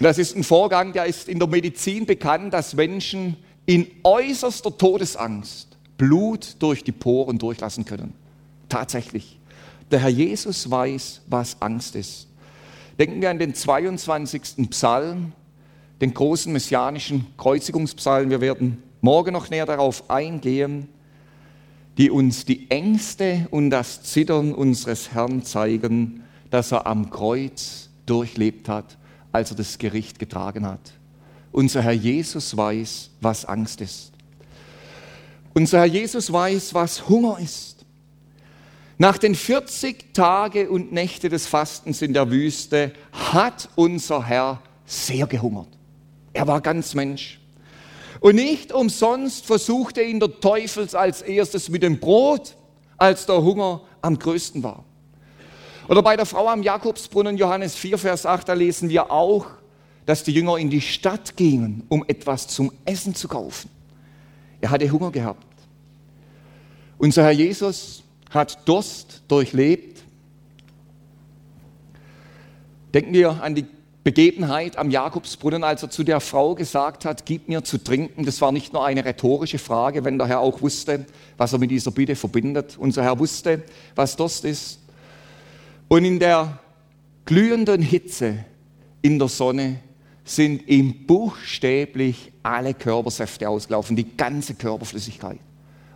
Das 0.00 0.18
ist 0.18 0.36
ein 0.36 0.44
Vorgang, 0.44 0.92
der 0.92 1.06
ist 1.06 1.26
in 1.26 1.38
der 1.38 1.48
Medizin 1.48 2.04
bekannt, 2.04 2.52
dass 2.52 2.74
Menschen 2.74 3.38
in 3.64 3.86
äußerster 4.02 4.76
Todesangst 4.76 5.78
Blut 5.96 6.56
durch 6.58 6.84
die 6.84 6.92
Poren 6.92 7.38
durchlassen 7.38 7.86
können. 7.86 8.12
Tatsächlich. 8.68 9.38
Der 9.90 10.00
Herr 10.00 10.10
Jesus 10.10 10.70
weiß, 10.70 11.22
was 11.26 11.56
Angst 11.62 11.96
ist. 11.96 12.28
Denken 12.98 13.20
wir 13.20 13.30
an 13.30 13.40
den 13.40 13.54
22. 13.54 14.70
Psalm, 14.70 15.32
den 16.00 16.14
großen 16.14 16.52
messianischen 16.52 17.26
Kreuzigungspsalm. 17.36 18.30
Wir 18.30 18.40
werden 18.40 18.82
morgen 19.00 19.32
noch 19.32 19.50
näher 19.50 19.66
darauf 19.66 20.08
eingehen, 20.08 20.88
die 21.98 22.10
uns 22.10 22.44
die 22.44 22.70
Ängste 22.70 23.48
und 23.50 23.70
das 23.70 24.04
Zittern 24.04 24.52
unseres 24.52 25.12
Herrn 25.12 25.42
zeigen, 25.42 26.22
das 26.50 26.70
er 26.70 26.86
am 26.86 27.10
Kreuz 27.10 27.90
durchlebt 28.06 28.68
hat, 28.68 28.96
als 29.32 29.50
er 29.50 29.56
das 29.56 29.78
Gericht 29.78 30.20
getragen 30.20 30.64
hat. 30.64 30.92
Unser 31.50 31.82
Herr 31.82 31.92
Jesus 31.92 32.56
weiß, 32.56 33.10
was 33.20 33.44
Angst 33.44 33.80
ist. 33.80 34.12
Unser 35.52 35.78
Herr 35.78 35.86
Jesus 35.86 36.32
weiß, 36.32 36.74
was 36.74 37.08
Hunger 37.08 37.38
ist. 37.40 37.73
Nach 38.96 39.18
den 39.18 39.34
40 39.34 40.14
Tage 40.14 40.70
und 40.70 40.92
Nächte 40.92 41.28
des 41.28 41.46
Fastens 41.46 42.00
in 42.00 42.12
der 42.12 42.30
Wüste 42.30 42.92
hat 43.12 43.68
unser 43.74 44.24
Herr 44.24 44.62
sehr 44.86 45.26
gehungert. 45.26 45.68
Er 46.32 46.46
war 46.46 46.60
ganz 46.60 46.94
Mensch. 46.94 47.40
Und 48.20 48.36
nicht 48.36 48.72
umsonst 48.72 49.46
versuchte 49.46 50.00
ihn 50.00 50.20
der 50.20 50.40
Teufel 50.40 50.88
als 50.94 51.22
erstes 51.22 51.68
mit 51.68 51.82
dem 51.82 51.98
Brot, 51.98 52.56
als 52.96 53.26
der 53.26 53.42
Hunger 53.42 53.82
am 54.00 54.18
größten 54.18 54.62
war. 54.62 54.84
Oder 55.88 56.02
bei 56.02 56.16
der 56.16 56.24
Frau 56.24 56.48
am 56.48 56.62
Jakobsbrunnen, 56.62 57.36
Johannes 57.36 57.74
4, 57.74 57.98
Vers 57.98 58.24
8, 58.24 58.48
da 58.48 58.52
lesen 58.52 58.88
wir 58.88 59.10
auch, 59.10 59.46
dass 60.06 60.22
die 60.22 60.32
Jünger 60.32 60.56
in 60.56 60.70
die 60.70 60.80
Stadt 60.80 61.36
gingen, 61.36 61.82
um 61.88 62.04
etwas 62.06 62.46
zum 62.46 62.72
Essen 62.84 63.14
zu 63.14 63.26
kaufen. 63.26 63.68
Er 64.60 64.70
hatte 64.70 64.90
Hunger 64.90 65.10
gehabt. 65.10 65.44
Unser 66.96 67.24
Herr 67.24 67.32
Jesus 67.32 68.03
hat 68.34 68.68
Durst 68.68 69.22
durchlebt. 69.28 70.02
Denken 72.92 73.12
wir 73.12 73.42
an 73.42 73.54
die 73.54 73.66
Begebenheit 74.04 74.76
am 74.76 74.90
Jakobsbrunnen, 74.90 75.64
als 75.64 75.82
er 75.82 75.90
zu 75.90 76.04
der 76.04 76.20
Frau 76.20 76.54
gesagt 76.54 77.06
hat, 77.06 77.24
gib 77.24 77.48
mir 77.48 77.64
zu 77.64 77.82
trinken. 77.82 78.26
Das 78.26 78.40
war 78.42 78.52
nicht 78.52 78.74
nur 78.74 78.84
eine 78.84 79.04
rhetorische 79.04 79.58
Frage, 79.58 80.04
wenn 80.04 80.18
der 80.18 80.26
Herr 80.26 80.40
auch 80.40 80.60
wusste, 80.60 81.06
was 81.38 81.54
er 81.54 81.58
mit 81.58 81.70
dieser 81.70 81.90
Bitte 81.90 82.14
verbindet. 82.14 82.76
Unser 82.78 83.02
Herr 83.02 83.18
wusste, 83.18 83.62
was 83.94 84.16
Durst 84.16 84.44
ist. 84.44 84.80
Und 85.88 86.04
in 86.04 86.18
der 86.18 86.58
glühenden 87.24 87.80
Hitze 87.80 88.44
in 89.00 89.18
der 89.18 89.28
Sonne 89.28 89.80
sind 90.24 90.68
ihm 90.68 91.06
buchstäblich 91.06 92.32
alle 92.42 92.74
Körpersäfte 92.74 93.48
ausgelaufen, 93.48 93.96
die 93.96 94.16
ganze 94.16 94.54
Körperflüssigkeit. 94.54 95.38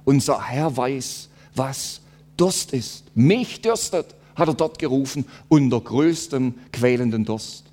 Unser 0.04 0.46
Herr 0.48 0.74
weiß, 0.74 1.28
was 1.54 2.00
Durst 2.38 2.72
ist. 2.72 3.04
Mich 3.14 3.60
dürstet, 3.60 4.14
hat 4.34 4.48
er 4.48 4.54
dort 4.54 4.78
gerufen, 4.78 5.26
unter 5.48 5.80
größtem 5.80 6.54
quälenden 6.72 7.24
Durst. 7.24 7.64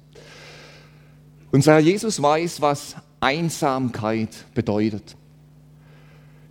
Unser 1.52 1.74
Herr 1.74 1.80
Jesus 1.80 2.22
weiß, 2.22 2.60
was 2.60 2.96
Einsamkeit 3.22 4.30
bedeutet. 4.54 5.16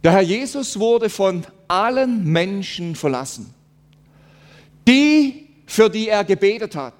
Der 0.02 0.12
Herr 0.12 0.22
Jesus 0.22 0.78
wurde 0.78 1.10
von 1.10 1.44
allen 1.68 2.24
Menschen 2.24 2.94
verlassen. 2.94 3.52
Die, 4.86 5.48
für 5.66 5.90
die 5.90 6.08
er 6.08 6.24
gebetet 6.24 6.76
hat, 6.76 6.94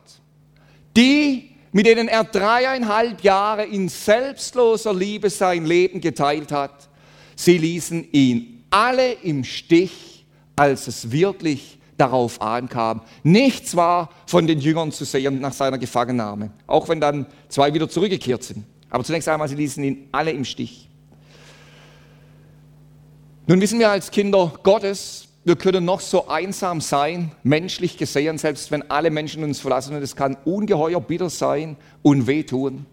die, 0.96 1.50
mit 1.72 1.87
denen 1.87 2.09
er 2.09 2.24
dreieinhalb 2.24 3.22
Jahre 3.22 3.64
in 3.64 3.88
selbstloser 3.88 4.94
Liebe 4.94 5.31
sein 5.31 5.66
Leben 5.66 6.00
geteilt 6.00 6.50
hat, 6.50 6.88
sie 7.37 7.59
ließen 7.59 8.11
ihn 8.12 8.64
alle 8.70 9.12
im 9.12 9.44
Stich 9.44 10.13
als 10.57 10.87
es 10.87 11.11
wirklich 11.11 11.79
darauf 11.97 12.40
ankam. 12.40 13.03
Nichts 13.23 13.77
war 13.77 14.11
von 14.27 14.47
den 14.47 14.59
Jüngern 14.61 14.93
zu 14.93 15.05
sehen 15.05 15.40
nach 15.40 15.53
seiner 15.53 15.79
Gefangennahme, 15.79 16.51
auch 16.67 16.88
wenn 16.88 17.01
dann 17.01 17.27
zwei 17.49 17.73
wieder 17.73 17.88
zurückgekehrt 17.88 18.43
sind. 18.43 18.64
Aber 18.90 19.05
zunächst 19.05 19.29
einmal, 19.29 19.49
sie 19.49 19.57
ließen 19.57 19.83
ihn 19.83 20.09
alle 20.12 20.31
im 20.31 20.45
Stich. 20.45 20.88
Nun 23.47 23.61
wissen 23.61 23.79
wir 23.79 23.90
als 23.90 24.11
Kinder 24.11 24.53
Gottes, 24.62 25.29
wir 25.45 25.57
können 25.57 25.85
noch 25.85 26.01
so 26.01 26.29
einsam 26.29 26.81
sein, 26.81 27.33
menschlich 27.43 27.99
gesehen, 27.99 28.38
selbst 28.38 28.71
wenn 28.71 28.90
alle 28.90 29.11
Menschen 29.11 29.45
uns 29.45 29.61
verlassen. 29.61 29.95
Und 29.95 30.03
es 30.03 30.17
kann 30.17 30.38
ungeheuer 30.47 31.01
bitter 31.03 31.29
sein 31.29 31.77
und 32.03 32.27
wehtun. 32.27 32.87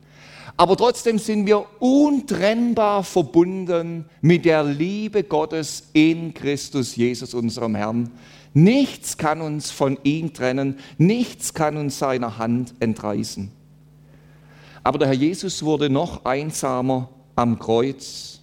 Aber 0.61 0.77
trotzdem 0.77 1.17
sind 1.17 1.47
wir 1.47 1.65
untrennbar 1.79 3.03
verbunden 3.03 4.05
mit 4.21 4.45
der 4.45 4.63
Liebe 4.63 5.23
Gottes 5.23 5.89
in 5.93 6.35
Christus 6.35 6.95
Jesus, 6.95 7.33
unserem 7.33 7.73
Herrn. 7.73 8.11
Nichts 8.53 9.17
kann 9.17 9.41
uns 9.41 9.71
von 9.71 9.97
ihm 10.03 10.33
trennen, 10.33 10.77
nichts 10.99 11.55
kann 11.55 11.77
uns 11.77 11.97
seiner 11.97 12.37
Hand 12.37 12.75
entreißen. 12.79 13.51
Aber 14.83 14.99
der 14.99 15.07
Herr 15.07 15.15
Jesus 15.15 15.63
wurde 15.63 15.89
noch 15.89 16.25
einsamer 16.25 17.09
am 17.35 17.57
Kreuz. 17.57 18.39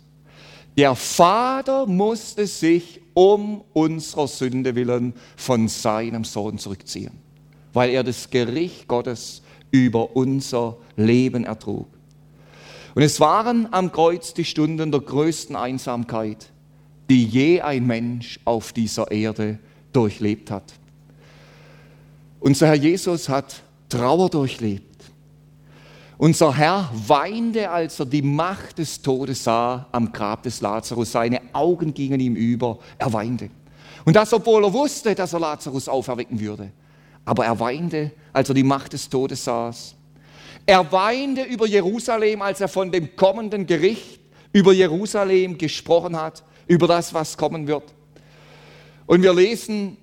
Der 0.76 0.96
Vater 0.96 1.86
musste 1.86 2.48
sich 2.48 3.00
um 3.14 3.62
unserer 3.74 4.26
Sünde 4.26 4.74
willen 4.74 5.14
von 5.36 5.68
seinem 5.68 6.24
Sohn 6.24 6.58
zurückziehen, 6.58 7.12
weil 7.72 7.90
er 7.90 8.02
das 8.02 8.28
Gericht 8.28 8.88
Gottes 8.88 9.40
über 9.70 10.16
unser 10.16 10.78
Leben 10.96 11.44
ertrug. 11.44 11.86
Und 12.94 13.02
es 13.02 13.20
waren 13.20 13.72
am 13.72 13.92
Kreuz 13.92 14.34
die 14.34 14.44
Stunden 14.44 14.90
der 14.90 15.00
größten 15.00 15.56
Einsamkeit, 15.56 16.50
die 17.10 17.24
je 17.24 17.60
ein 17.60 17.86
Mensch 17.86 18.40
auf 18.44 18.72
dieser 18.72 19.10
Erde 19.10 19.58
durchlebt 19.92 20.50
hat. 20.50 20.74
Unser 22.40 22.68
Herr 22.68 22.74
Jesus 22.74 23.28
hat 23.28 23.62
Trauer 23.88 24.28
durchlebt. 24.30 24.88
Unser 26.18 26.56
Herr 26.56 26.90
weinte, 27.06 27.70
als 27.70 28.00
er 28.00 28.06
die 28.06 28.22
Macht 28.22 28.78
des 28.78 29.00
Todes 29.00 29.44
sah 29.44 29.86
am 29.92 30.12
Grab 30.12 30.42
des 30.42 30.60
Lazarus. 30.60 31.12
Seine 31.12 31.40
Augen 31.52 31.94
gingen 31.94 32.18
ihm 32.18 32.34
über. 32.34 32.78
Er 32.98 33.12
weinte. 33.12 33.50
Und 34.04 34.16
das, 34.16 34.32
obwohl 34.32 34.64
er 34.64 34.72
wusste, 34.72 35.14
dass 35.14 35.32
er 35.32 35.40
Lazarus 35.40 35.88
auferwecken 35.88 36.40
würde. 36.40 36.72
Aber 37.24 37.44
er 37.44 37.58
weinte, 37.60 38.10
als 38.32 38.48
er 38.48 38.54
die 38.54 38.64
Macht 38.64 38.94
des 38.94 39.08
Todes 39.08 39.44
sah. 39.44 39.72
Er 40.68 40.92
weinte 40.92 41.44
über 41.44 41.66
Jerusalem, 41.66 42.42
als 42.42 42.60
er 42.60 42.68
von 42.68 42.92
dem 42.92 43.16
kommenden 43.16 43.64
Gericht 43.64 44.20
über 44.52 44.74
Jerusalem 44.74 45.56
gesprochen 45.56 46.14
hat, 46.14 46.44
über 46.66 46.86
das, 46.86 47.14
was 47.14 47.38
kommen 47.38 47.66
wird. 47.66 47.84
Und 49.06 49.22
wir 49.22 49.32
lesen, 49.32 49.96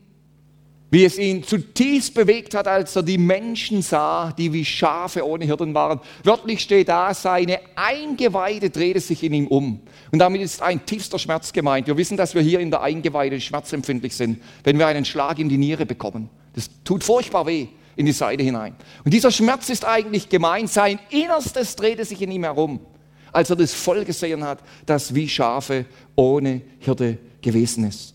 wie 0.89 1.05
es 1.05 1.19
ihn 1.19 1.43
zutiefst 1.43 2.15
bewegt 2.15 2.55
hat, 2.55 2.67
als 2.67 2.95
er 2.95 3.03
die 3.03 3.19
Menschen 3.19 3.83
sah, 3.83 4.31
die 4.31 4.51
wie 4.53 4.65
Schafe 4.65 5.23
ohne 5.23 5.45
Hirten 5.45 5.75
waren. 5.75 5.99
Wörtlich 6.23 6.61
steht 6.61 6.89
da, 6.89 7.13
seine 7.13 7.59
Eingeweide 7.75 8.71
drehte 8.71 9.01
sich 9.01 9.21
in 9.21 9.33
ihm 9.33 9.45
um. 9.45 9.81
Und 10.11 10.17
damit 10.17 10.41
ist 10.41 10.63
ein 10.63 10.83
tiefster 10.83 11.19
Schmerz 11.19 11.53
gemeint. 11.53 11.85
Wir 11.85 11.95
wissen, 11.95 12.17
dass 12.17 12.33
wir 12.33 12.41
hier 12.41 12.59
in 12.59 12.71
der 12.71 12.81
Eingeweide 12.81 13.39
schmerzempfindlich 13.39 14.15
sind, 14.15 14.41
wenn 14.63 14.79
wir 14.79 14.87
einen 14.87 15.05
Schlag 15.05 15.37
in 15.37 15.47
die 15.47 15.59
Niere 15.59 15.85
bekommen. 15.85 16.27
Das 16.55 16.71
tut 16.83 17.03
furchtbar 17.03 17.45
weh 17.45 17.67
in 17.95 18.05
die 18.05 18.11
Seite 18.11 18.43
hinein. 18.43 18.75
Und 19.03 19.13
dieser 19.13 19.31
Schmerz 19.31 19.69
ist 19.69 19.85
eigentlich 19.85 20.29
gemein. 20.29 20.67
Sein 20.67 20.99
Innerstes 21.09 21.75
drehte 21.75 22.05
sich 22.05 22.21
in 22.21 22.31
ihm 22.31 22.43
herum. 22.43 22.79
als 23.35 23.49
er 23.49 23.57
das 23.57 23.73
Volk 23.73 24.05
gesehen 24.07 24.43
hat, 24.43 24.59
das 24.85 25.13
wie 25.13 25.27
Schafe 25.27 25.85
ohne 26.15 26.61
Hirte 26.79 27.17
gewesen 27.41 27.85
ist. 27.85 28.13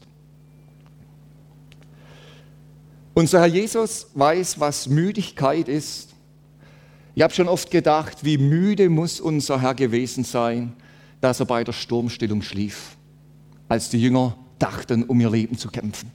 Unser 3.12 3.41
Herr 3.41 3.47
Jesus 3.47 4.07
weiß, 4.14 4.59
was 4.59 4.89
Müdigkeit 4.89 5.68
ist. 5.68 6.09
Ich 7.14 7.22
habe 7.22 7.35
schon 7.35 7.49
oft 7.49 7.70
gedacht, 7.70 8.24
wie 8.24 8.39
müde 8.39 8.89
muss 8.89 9.20
unser 9.20 9.61
Herr 9.61 9.74
gewesen 9.74 10.24
sein, 10.24 10.72
dass 11.20 11.41
er 11.41 11.47
bei 11.47 11.64
der 11.64 11.72
Sturmstillung 11.74 12.41
schlief, 12.41 12.97
als 13.68 13.91
die 13.91 14.01
Jünger 14.01 14.39
dachten, 14.59 15.03
um 15.03 15.20
ihr 15.20 15.28
Leben 15.28 15.59
zu 15.59 15.68
kämpfen. 15.68 16.11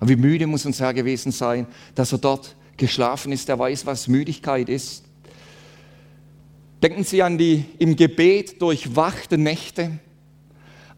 Und 0.00 0.08
wie 0.08 0.16
müde 0.16 0.46
muss 0.46 0.64
unser 0.64 0.86
Herr 0.86 0.94
gewesen 0.94 1.32
sein, 1.32 1.66
dass 1.94 2.12
er 2.12 2.18
dort 2.18 2.56
geschlafen 2.78 3.32
ist. 3.32 3.48
Er 3.48 3.58
weiß, 3.58 3.84
was 3.84 4.08
Müdigkeit 4.08 4.68
ist. 4.68 5.04
Denken 6.82 7.04
Sie 7.04 7.22
an 7.22 7.36
die 7.36 7.64
im 7.78 7.96
Gebet 7.96 8.62
durchwachte 8.62 9.36
Nächte, 9.36 9.98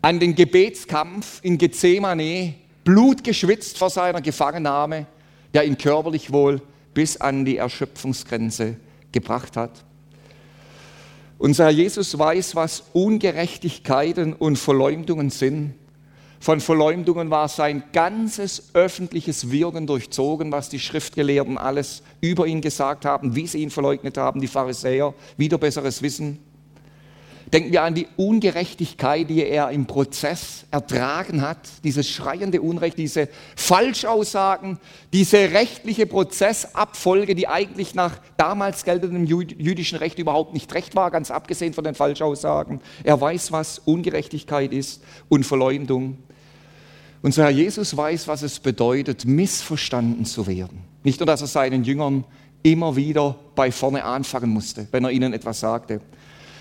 an 0.03 0.21
den 0.21 0.35
Gebetskampf 0.35 1.41
in 1.43 1.59
Gethsemane, 1.59 2.55
blutgeschwitzt 2.85 3.79
vor 3.79 3.91
seiner 3.91 4.21
Gefangennahme, 4.21 5.07
der 5.53 5.65
ihn 5.65 5.77
körperlich 5.77 6.33
wohl 6.33 6.63
bis 6.95 7.17
an 7.17 7.45
die 7.45 7.57
Erschöpfungsgrenze 7.57 8.77
gebracht 9.13 9.57
hat. 9.57 9.85
Unser 11.39 11.65
Herr 11.65 11.71
Jesus 11.71 12.19
weiß, 12.19 12.55
was 12.55 12.85
Ungerechtigkeiten 12.93 14.35
und 14.35 14.57
Verleumdungen 14.57 15.31
sind. 15.31 15.75
Von 16.43 16.61
Verleumdungen 16.61 17.29
war 17.29 17.49
sein 17.49 17.83
ganzes 17.93 18.71
öffentliches 18.73 19.51
Wirken 19.51 19.87
durchzogen, 19.87 20.51
was 20.51 20.71
die 20.71 20.79
Schriftgelehrten 20.79 21.59
alles 21.59 22.03
über 22.23 22.47
ihn 22.47 22.63
gesagt 22.63 23.05
haben, 23.05 23.37
wie 23.37 23.47
sie 23.47 23.59
ihn 23.59 23.71
verleugnet 23.71 24.17
haben, 24.17 24.41
die 24.41 24.47
Pharisäer, 24.47 25.13
wieder 25.37 25.59
besseres 25.59 26.01
Wissen. 26.01 26.39
Denken 27.53 27.73
wir 27.73 27.83
an 27.83 27.95
die 27.95 28.07
Ungerechtigkeit, 28.17 29.29
die 29.29 29.45
er 29.45 29.71
im 29.71 29.85
Prozess 29.85 30.65
ertragen 30.71 31.43
hat, 31.43 31.59
dieses 31.85 32.09
schreiende 32.09 32.63
Unrecht, 32.63 32.97
diese 32.97 33.29
Falschaussagen, 33.57 34.79
diese 35.13 35.37
rechtliche 35.53 36.07
Prozessabfolge, 36.07 37.35
die 37.35 37.49
eigentlich 37.49 37.95
nach 37.95 38.19
damals 38.39 38.85
geltendem 38.85 39.27
jüdischen 39.27 39.99
Recht 39.99 40.19
überhaupt 40.19 40.55
nicht 40.55 40.73
recht 40.73 40.95
war, 40.95 41.11
ganz 41.11 41.31
abgesehen 41.31 41.75
von 41.75 41.85
den 41.85 41.97
Falschaussagen. 41.97 42.81
Er 43.05 43.21
weiß, 43.21 43.53
was 43.53 43.81
Ungerechtigkeit 43.81 44.73
ist 44.73 45.03
und 45.29 45.45
Verleumdung. 45.45 46.17
Unser 47.23 47.45
Herr 47.45 47.51
Jesus 47.51 47.97
weiß, 47.97 48.29
was 48.29 48.43
es 48.43 48.59
bedeutet, 48.61 49.27
missverstanden 49.27 50.25
zu 50.25 50.47
werden. 50.47 50.79
Nicht 51.03 51.21
nur, 51.21 51.27
dass 51.27 51.43
er 51.43 51.47
seinen 51.47 51.85
Jüngern 51.85 52.25
immer 52.63 52.97
wieder 52.97 53.37
bei 53.55 53.71
vorne 53.71 54.05
anfangen 54.05 54.51
musste, 54.51 54.87
wenn 54.91 55.05
er 55.05 55.11
ihnen 55.11 55.33
etwas 55.33 55.61
sagte, 55.61 56.01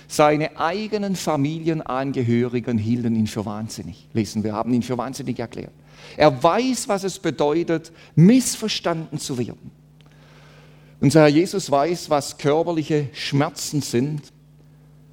seine 0.08 0.58
eigenen 0.58 1.16
Familienangehörigen 1.16 2.78
hielten 2.80 3.16
ihn 3.16 3.28
für 3.28 3.46
wahnsinnig. 3.46 4.08
Lesen 4.14 4.44
wir, 4.44 4.54
haben 4.54 4.74
ihn 4.74 4.82
für 4.82 4.98
wahnsinnig 4.98 5.38
erklärt. 5.38 5.72
Er 6.18 6.42
weiß, 6.42 6.88
was 6.88 7.04
es 7.04 7.20
bedeutet, 7.20 7.92
missverstanden 8.16 9.20
zu 9.20 9.38
werden. 9.38 9.72
Unser 11.00 11.22
Herr 11.22 11.28
Jesus 11.28 11.70
weiß, 11.70 12.10
was 12.10 12.38
körperliche 12.38 13.10
Schmerzen 13.14 13.82
sind. 13.82 14.22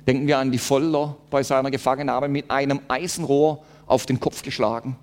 Denken 0.07 0.26
wir 0.26 0.38
an 0.38 0.51
die 0.51 0.59
Folter 0.59 1.16
bei 1.30 1.42
seiner 1.42 1.70
Gefangennahme 1.70 2.28
mit 2.28 2.51
einem 2.51 2.80
Eisenrohr 2.88 3.62
auf 3.86 4.07
den 4.07 4.18
Kopf 4.18 4.42
geschlagen. 4.42 4.97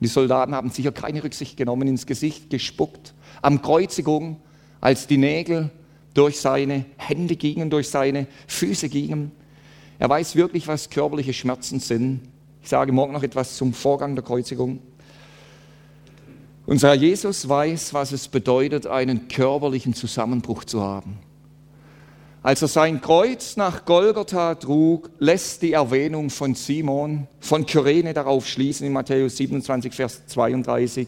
Die 0.00 0.06
Soldaten 0.06 0.54
haben 0.54 0.70
sicher 0.70 0.92
keine 0.92 1.22
Rücksicht 1.22 1.56
genommen, 1.56 1.86
ins 1.86 2.06
Gesicht 2.06 2.50
gespuckt. 2.50 3.14
Am 3.42 3.60
Kreuzigung, 3.62 4.40
als 4.80 5.06
die 5.06 5.18
Nägel 5.18 5.70
durch 6.14 6.40
seine 6.40 6.86
Hände 6.96 7.36
gingen, 7.36 7.70
durch 7.70 7.88
seine 7.88 8.26
Füße 8.46 8.88
gingen. 8.88 9.30
Er 9.98 10.08
weiß 10.08 10.34
wirklich, 10.36 10.66
was 10.66 10.90
körperliche 10.90 11.34
Schmerzen 11.34 11.78
sind. 11.78 12.22
Ich 12.62 12.68
sage 12.68 12.92
morgen 12.92 13.12
noch 13.12 13.22
etwas 13.22 13.56
zum 13.56 13.74
Vorgang 13.74 14.14
der 14.14 14.24
Kreuzigung. 14.24 14.80
Unser 16.66 16.88
Herr 16.88 16.94
Jesus 16.94 17.48
weiß, 17.48 17.94
was 17.94 18.12
es 18.12 18.28
bedeutet, 18.28 18.86
einen 18.86 19.28
körperlichen 19.28 19.94
Zusammenbruch 19.94 20.64
zu 20.64 20.82
haben. 20.82 21.18
Als 22.42 22.62
er 22.62 22.68
sein 22.68 23.02
Kreuz 23.02 23.58
nach 23.58 23.84
Golgotha 23.84 24.54
trug, 24.54 25.10
lässt 25.18 25.60
die 25.60 25.72
Erwähnung 25.72 26.30
von 26.30 26.54
Simon, 26.54 27.26
von 27.38 27.66
Kyrene 27.66 28.14
darauf 28.14 28.46
schließen, 28.46 28.86
in 28.86 28.94
Matthäus 28.94 29.36
27, 29.36 29.92
Vers 29.92 30.26
32, 30.26 31.06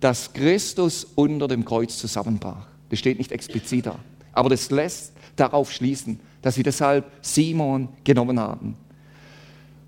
dass 0.00 0.34
Christus 0.34 1.06
unter 1.14 1.48
dem 1.48 1.64
Kreuz 1.64 1.96
zusammenbrach. 1.96 2.66
Das 2.90 2.98
steht 2.98 3.16
nicht 3.16 3.32
explizit 3.32 3.86
da. 3.86 3.98
Aber 4.32 4.50
das 4.50 4.70
lässt 4.70 5.14
darauf 5.36 5.72
schließen, 5.72 6.20
dass 6.42 6.56
sie 6.56 6.62
deshalb 6.62 7.10
Simon 7.22 7.88
genommen 8.04 8.38
haben. 8.38 8.76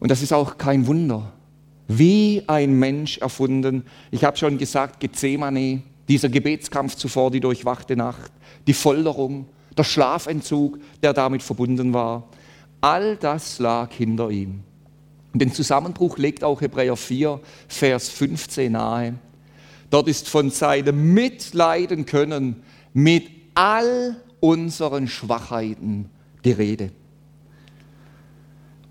Und 0.01 0.11
das 0.11 0.23
ist 0.23 0.33
auch 0.33 0.57
kein 0.57 0.87
Wunder. 0.87 1.31
Wie 1.89 2.43
ein 2.47 2.73
Mensch 2.79 3.19
erfunden. 3.19 3.85
Ich 4.11 4.25
habe 4.25 4.39
schon 4.39 4.57
gesagt, 4.57 5.01
Gethsemane, 5.01 5.83
dieser 6.09 6.31
Gebetskampf 6.31 6.95
zuvor, 6.95 7.31
die 7.31 7.41
durchwachte 7.41 7.97
Nacht, 7.97 8.33
die 8.67 8.73
Folterung, 8.73 9.47
der 9.77 9.85
Schlafentzug, 9.85 10.79
der 11.03 11.13
damit 11.13 11.43
verbunden 11.43 11.93
war. 11.93 12.29
All 12.81 13.17
das 13.17 13.59
lag 13.59 13.93
hinter 13.93 14.31
ihm. 14.31 14.63
Und 15.33 15.41
den 15.41 15.53
Zusammenbruch 15.53 16.19
legt 16.19 16.45
auch 16.45 16.61
Hebräer 16.61 16.97
4, 16.97 17.41
Vers 17.69 18.09
15 18.09 18.73
nahe. 18.73 19.15
Dort 19.91 20.09
ist 20.09 20.29
von 20.29 20.51
seinem 20.51 21.15
Mitleiden 21.15 22.07
können 22.07 22.63
mit 22.93 23.29
all 23.55 24.17
unseren 24.41 25.09
Schwachheiten 25.09 26.09
die 26.45 26.53
Rede. 26.53 26.91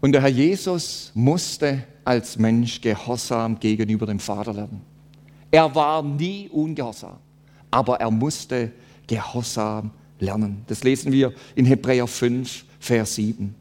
Und 0.02 0.12
der 0.12 0.22
Herr 0.22 0.30
Jesus 0.30 1.12
musste 1.16 1.84
als 2.04 2.38
Mensch 2.38 2.80
gehorsam 2.80 3.60
gegenüber 3.60 4.06
dem 4.06 4.20
Vater 4.20 4.54
lernen. 4.54 4.82
Er 5.50 5.74
war 5.74 6.04
nie 6.04 6.48
ungehorsam, 6.50 7.18
aber 7.72 8.00
er 8.00 8.12
musste 8.12 8.72
gehorsam 9.08 9.92
lernen. 10.26 10.64
Das 10.68 10.84
lesen 10.84 11.12
wir 11.12 11.34
in 11.56 11.66
Hebräer 11.66 12.08
5, 12.08 12.66
Vers 12.80 13.16
7. 13.16 13.56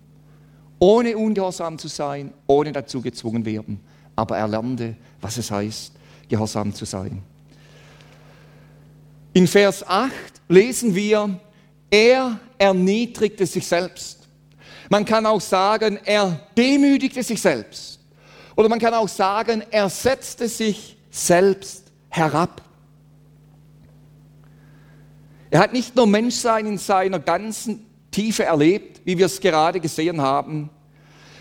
Ohne 0.79 1.17
ungehorsam 1.17 1.79
zu 1.79 1.89
sein, 1.89 2.33
ohne 2.47 2.73
dazu 2.73 3.01
gezwungen 3.01 3.45
werden, 3.45 3.81
aber 4.17 4.37
er 4.37 4.49
lernte, 4.49 4.97
was 5.21 5.37
es 5.37 5.51
heißt, 5.51 5.93
gehorsam 6.29 6.75
zu 6.75 6.85
sein. 6.85 7.23
In 9.33 9.47
Vers 9.47 9.87
8 9.87 10.13
lesen 10.49 10.95
wir, 10.95 11.41
er 11.91 12.39
erniedrigte 12.59 13.47
sich 13.47 13.67
selbst. 13.67 14.29
Man 14.89 15.05
kann 15.05 15.27
auch 15.27 15.41
sagen, 15.41 15.99
er 16.05 16.41
demütigte 16.57 17.23
sich 17.23 17.41
selbst. 17.41 18.01
Oder 18.57 18.69
man 18.69 18.79
kann 18.79 18.95
auch 18.95 19.09
sagen, 19.09 19.63
er 19.71 19.89
setzte 19.89 20.49
sich 20.49 20.97
selbst 21.11 21.85
herab. 22.09 22.63
Er 25.55 25.61
hat 25.61 25.73
nicht 25.73 25.95
nur 25.95 26.09
Menschsein 26.09 26.67
in 26.67 26.79
seiner 26.79 27.21
ganzen 27.21 27.87
Tiefe 28.11 28.43
erlebt, 28.43 29.03
wie 29.05 29.17
wir 29.17 29.27
es 29.27 29.39
gerade 29.39 29.79
gesehen 29.79 30.21
haben, 30.21 30.69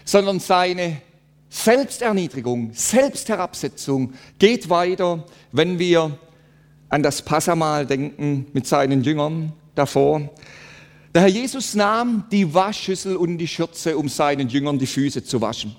sondern 0.06 0.40
seine 0.40 1.02
Selbsterniedrigung, 1.50 2.74
Selbstherabsetzung 2.74 4.14
geht 4.38 4.70
weiter, 4.70 5.26
wenn 5.52 5.80
wir 5.80 6.16
an 6.90 7.02
das 7.02 7.24
Passamal 7.24 7.88
denken 7.88 8.46
mit 8.54 8.68
seinen 8.68 9.02
Jüngern 9.02 9.52
davor. 9.74 10.30
Der 11.16 11.24
Herr 11.24 11.30
Jesus 11.30 11.74
nahm 11.74 12.26
die 12.32 12.54
Waschschüssel 12.54 13.16
und 13.16 13.40
die 13.40 13.48
Schürze, 13.48 13.98
um 13.98 14.10
seinen 14.10 14.48
Jüngern 14.48 14.78
die 14.78 14.86
Füße 14.86 15.24
zu 15.24 15.42
waschen. 15.42 15.76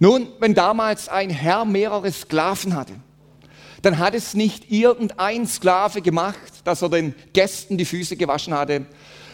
Nun, 0.00 0.26
wenn 0.40 0.54
damals 0.54 1.08
ein 1.08 1.30
Herr 1.30 1.64
mehrere 1.64 2.10
Sklaven 2.10 2.74
hatte, 2.74 2.94
dann 3.82 3.98
hat 3.98 4.14
es 4.14 4.34
nicht 4.34 4.70
irgendein 4.70 5.46
Sklave 5.46 6.02
gemacht, 6.02 6.36
dass 6.64 6.82
er 6.82 6.88
den 6.88 7.14
Gästen 7.32 7.78
die 7.78 7.84
Füße 7.84 8.16
gewaschen 8.16 8.54
hatte, 8.54 8.86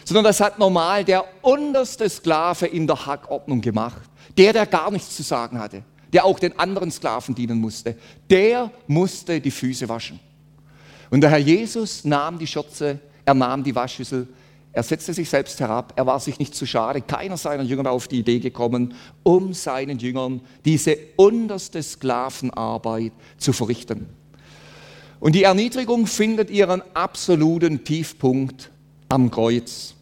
sondern 0.05 0.25
das 0.25 0.39
hat 0.39 0.59
normal 0.59 1.05
der 1.05 1.25
unterste 1.41 2.09
Sklave 2.09 2.67
in 2.67 2.87
der 2.87 3.05
Hackordnung 3.05 3.61
gemacht. 3.61 4.01
Der, 4.37 4.53
der 4.53 4.65
gar 4.65 4.91
nichts 4.91 5.15
zu 5.15 5.23
sagen 5.23 5.59
hatte, 5.59 5.83
der 6.11 6.25
auch 6.25 6.39
den 6.39 6.57
anderen 6.59 6.91
Sklaven 6.91 7.35
dienen 7.35 7.59
musste, 7.59 7.95
der 8.29 8.71
musste 8.87 9.39
die 9.39 9.51
Füße 9.51 9.87
waschen. 9.87 10.19
Und 11.09 11.21
der 11.21 11.29
Herr 11.29 11.37
Jesus 11.37 12.03
nahm 12.03 12.39
die 12.39 12.47
Schürze 12.47 12.99
er 13.25 13.33
nahm 13.33 13.63
die 13.63 13.75
Waschschüssel, 13.75 14.27
er 14.71 14.83
setzte 14.83 15.13
sich 15.13 15.29
selbst 15.29 15.59
herab, 15.59 15.93
er 15.95 16.05
war 16.05 16.19
sich 16.19 16.39
nicht 16.39 16.55
zu 16.55 16.65
schade, 16.65 17.01
keiner 17.01 17.37
seiner 17.37 17.63
Jünger 17.63 17.85
war 17.85 17.91
auf 17.91 18.07
die 18.07 18.19
Idee 18.19 18.39
gekommen, 18.39 18.95
um 19.21 19.53
seinen 19.53 19.99
Jüngern 19.99 20.41
diese 20.65 20.97
unterste 21.15 21.81
Sklavenarbeit 21.81 23.13
zu 23.37 23.53
verrichten. 23.53 24.09
Und 25.23 25.35
die 25.35 25.43
Erniedrigung 25.43 26.05
findet 26.05 26.49
ihren 26.49 26.81
absoluten 26.93 27.85
Tiefpunkt 27.85 28.69
am 29.07 29.31
Kreuz. 29.31 29.95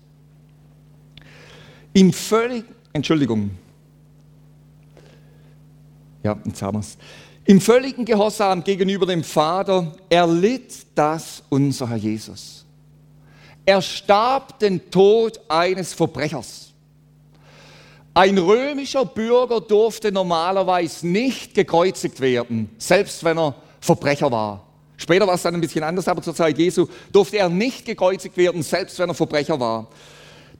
Im 1.93 2.11
völlig, 2.11 2.65
Entschuldigung, 2.91 3.51
ja, 6.23 6.35
jetzt 6.43 6.63
haben 6.63 6.77
wir 6.77 6.79
es. 6.79 6.97
Im 7.45 7.61
völligen 7.61 8.03
Gehorsam 8.03 8.63
gegenüber 8.63 9.05
dem 9.05 9.23
Vater 9.23 9.95
erlitt 10.09 10.87
das 10.95 11.43
unser 11.49 11.87
Herr 11.87 11.97
Jesus. 11.97 12.65
Er 13.63 13.83
starb 13.83 14.57
den 14.57 14.89
Tod 14.89 15.39
eines 15.47 15.93
Verbrechers. 15.93 16.71
Ein 18.15 18.39
römischer 18.39 19.05
Bürger 19.05 19.61
durfte 19.61 20.11
normalerweise 20.11 21.07
nicht 21.07 21.53
gekreuzigt 21.53 22.19
werden, 22.21 22.71
selbst 22.79 23.23
wenn 23.23 23.37
er 23.37 23.53
Verbrecher 23.79 24.31
war. 24.31 24.70
Später 25.01 25.25
war 25.25 25.33
es 25.33 25.41
dann 25.41 25.55
ein 25.55 25.61
bisschen 25.61 25.83
anders, 25.83 26.07
aber 26.07 26.21
zur 26.21 26.35
Zeit 26.35 26.59
Jesu 26.59 26.85
durfte 27.11 27.37
er 27.37 27.49
nicht 27.49 27.85
gekreuzigt 27.85 28.37
werden, 28.37 28.61
selbst 28.61 28.99
wenn 28.99 29.09
er 29.09 29.15
Verbrecher 29.15 29.59
war. 29.59 29.87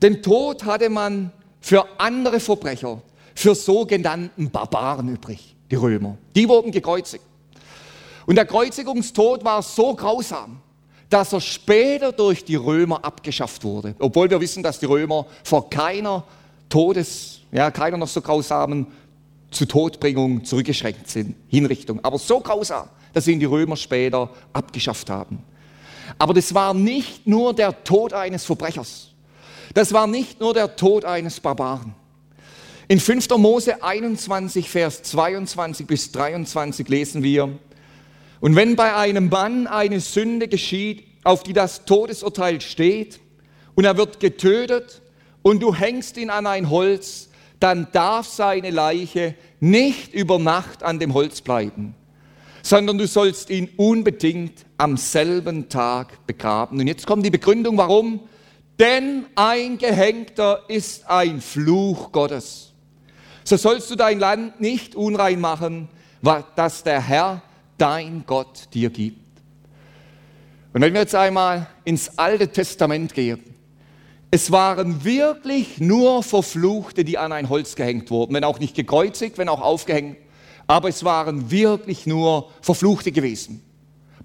Den 0.02 0.20
Tod 0.20 0.64
hatte 0.64 0.90
man 0.90 1.30
für 1.60 1.86
andere 1.96 2.40
Verbrecher, 2.40 3.00
für 3.36 3.54
sogenannten 3.54 4.50
Barbaren 4.50 5.08
übrig, 5.10 5.54
die 5.70 5.76
Römer. 5.76 6.18
Die 6.34 6.48
wurden 6.48 6.72
gekreuzigt. 6.72 7.22
Und 8.26 8.34
der 8.34 8.44
Kreuzigungstod 8.44 9.44
war 9.44 9.62
so 9.62 9.94
grausam, 9.94 10.60
dass 11.08 11.32
er 11.32 11.40
später 11.40 12.10
durch 12.10 12.44
die 12.44 12.56
Römer 12.56 13.04
abgeschafft 13.04 13.62
wurde. 13.62 13.94
Obwohl 14.00 14.28
wir 14.28 14.40
wissen, 14.40 14.64
dass 14.64 14.80
die 14.80 14.86
Römer 14.86 15.26
vor 15.44 15.70
keiner 15.70 16.24
Todes, 16.68 17.42
ja, 17.52 17.70
keiner 17.70 17.96
noch 17.96 18.08
so 18.08 18.20
grausamen 18.20 18.88
zu 19.52 19.66
Todbringung 19.66 20.44
zurückgeschränkt 20.44 21.08
sind, 21.08 21.36
Hinrichtung. 21.46 22.00
Aber 22.02 22.18
so 22.18 22.40
grausam, 22.40 22.88
dass 23.12 23.28
ihn 23.28 23.40
die 23.40 23.46
Römer 23.46 23.76
später 23.76 24.30
abgeschafft 24.52 25.10
haben. 25.10 25.42
Aber 26.18 26.34
das 26.34 26.54
war 26.54 26.74
nicht 26.74 27.26
nur 27.26 27.54
der 27.54 27.84
Tod 27.84 28.12
eines 28.12 28.44
Verbrechers. 28.44 29.08
Das 29.74 29.92
war 29.92 30.06
nicht 30.06 30.40
nur 30.40 30.54
der 30.54 30.76
Tod 30.76 31.04
eines 31.04 31.40
Barbaren. 31.40 31.94
In 32.88 33.00
5. 33.00 33.30
Mose 33.38 33.82
21, 33.82 34.68
Vers 34.68 35.02
22 35.04 35.86
bis 35.86 36.12
23 36.12 36.88
lesen 36.88 37.22
wir, 37.22 37.58
und 38.40 38.56
wenn 38.56 38.74
bei 38.74 38.94
einem 38.96 39.28
Mann 39.28 39.68
eine 39.68 40.00
Sünde 40.00 40.48
geschieht, 40.48 41.04
auf 41.22 41.44
die 41.44 41.52
das 41.52 41.84
Todesurteil 41.84 42.60
steht, 42.60 43.20
und 43.74 43.84
er 43.84 43.96
wird 43.96 44.20
getötet, 44.20 45.00
und 45.42 45.62
du 45.62 45.74
hängst 45.74 46.16
ihn 46.16 46.28
an 46.28 46.46
ein 46.46 46.68
Holz, 46.68 47.28
dann 47.60 47.88
darf 47.92 48.26
seine 48.26 48.70
Leiche 48.70 49.34
nicht 49.60 50.12
über 50.12 50.38
Nacht 50.38 50.82
an 50.82 50.98
dem 50.98 51.14
Holz 51.14 51.40
bleiben, 51.40 51.94
sondern 52.62 52.98
du 52.98 53.06
sollst 53.06 53.50
ihn 53.50 53.68
unbedingt 53.76 54.64
am 54.78 54.96
selben 54.96 55.68
Tag 55.68 56.26
begraben. 56.26 56.80
Und 56.80 56.86
jetzt 56.86 57.06
kommt 57.06 57.26
die 57.26 57.30
Begründung, 57.30 57.76
warum? 57.76 58.20
Denn 58.78 59.26
ein 59.34 59.78
Gehängter 59.78 60.62
ist 60.68 61.08
ein 61.08 61.40
Fluch 61.40 62.12
Gottes. 62.12 62.72
So 63.44 63.56
sollst 63.56 63.90
du 63.90 63.96
dein 63.96 64.18
Land 64.18 64.60
nicht 64.60 64.94
unrein 64.94 65.40
machen, 65.40 65.88
das 66.56 66.84
der 66.84 67.00
Herr, 67.00 67.42
dein 67.78 68.24
Gott, 68.26 68.72
dir 68.72 68.90
gibt. 68.90 69.18
Und 70.72 70.80
wenn 70.80 70.94
wir 70.94 71.00
jetzt 71.00 71.14
einmal 71.14 71.66
ins 71.84 72.18
Alte 72.18 72.48
Testament 72.48 73.12
gehen, 73.12 73.42
es 74.30 74.50
waren 74.50 75.04
wirklich 75.04 75.78
nur 75.78 76.22
Verfluchte, 76.22 77.04
die 77.04 77.18
an 77.18 77.32
ein 77.32 77.50
Holz 77.50 77.74
gehängt 77.74 78.10
wurden, 78.10 78.32
wenn 78.32 78.44
auch 78.44 78.58
nicht 78.58 78.74
gekreuzigt, 78.74 79.36
wenn 79.36 79.50
auch 79.50 79.60
aufgehängt, 79.60 80.16
aber 80.72 80.88
es 80.88 81.04
waren 81.04 81.50
wirklich 81.50 82.06
nur 82.06 82.48
Verfluchte 82.62 83.12
gewesen. 83.12 83.62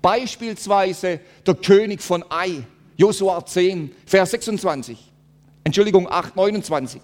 Beispielsweise 0.01 1.19
der 1.45 1.55
König 1.55 2.01
von 2.01 2.23
Ai, 2.29 2.63
Josua 2.95 3.45
10, 3.45 3.93
Vers 4.05 4.31
26, 4.31 4.97
Entschuldigung, 5.65 6.09
8, 6.09 6.37
29. 6.37 7.01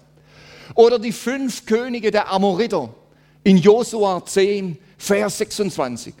Oder 0.74 0.98
die 0.98 1.12
fünf 1.12 1.66
Könige 1.66 2.10
der 2.10 2.32
Amoriter 2.32 2.94
in 3.42 3.58
Josua 3.58 4.24
10, 4.24 4.78
Vers 4.96 5.36
26. 5.36 6.14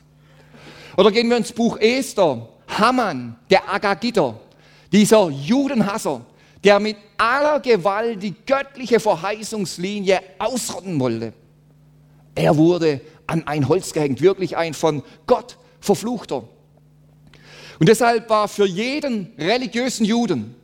Oder 0.98 1.10
gehen 1.10 1.30
wir 1.30 1.38
ins 1.38 1.50
Buch 1.50 1.78
Esther, 1.78 2.46
Haman, 2.68 3.36
der 3.48 3.72
Agagiter, 3.72 4.38
dieser 4.92 5.30
Judenhasser, 5.30 6.20
der 6.62 6.78
mit 6.78 6.98
aller 7.16 7.58
Gewalt 7.60 8.22
die 8.22 8.34
göttliche 8.44 9.00
Verheißungslinie 9.00 10.20
ausrotten 10.38 11.00
wollte. 11.00 11.32
Er 12.34 12.56
wurde 12.56 13.00
an 13.26 13.46
ein 13.46 13.68
Holz 13.68 13.92
gehängt, 13.92 14.20
wirklich 14.20 14.56
ein 14.56 14.74
von 14.74 15.02
Gott 15.26 15.58
verfluchter. 15.80 16.44
Und 17.78 17.88
deshalb 17.88 18.28
war 18.30 18.48
für 18.48 18.66
jeden 18.66 19.32
religiösen 19.38 20.04
Juden 20.04 20.54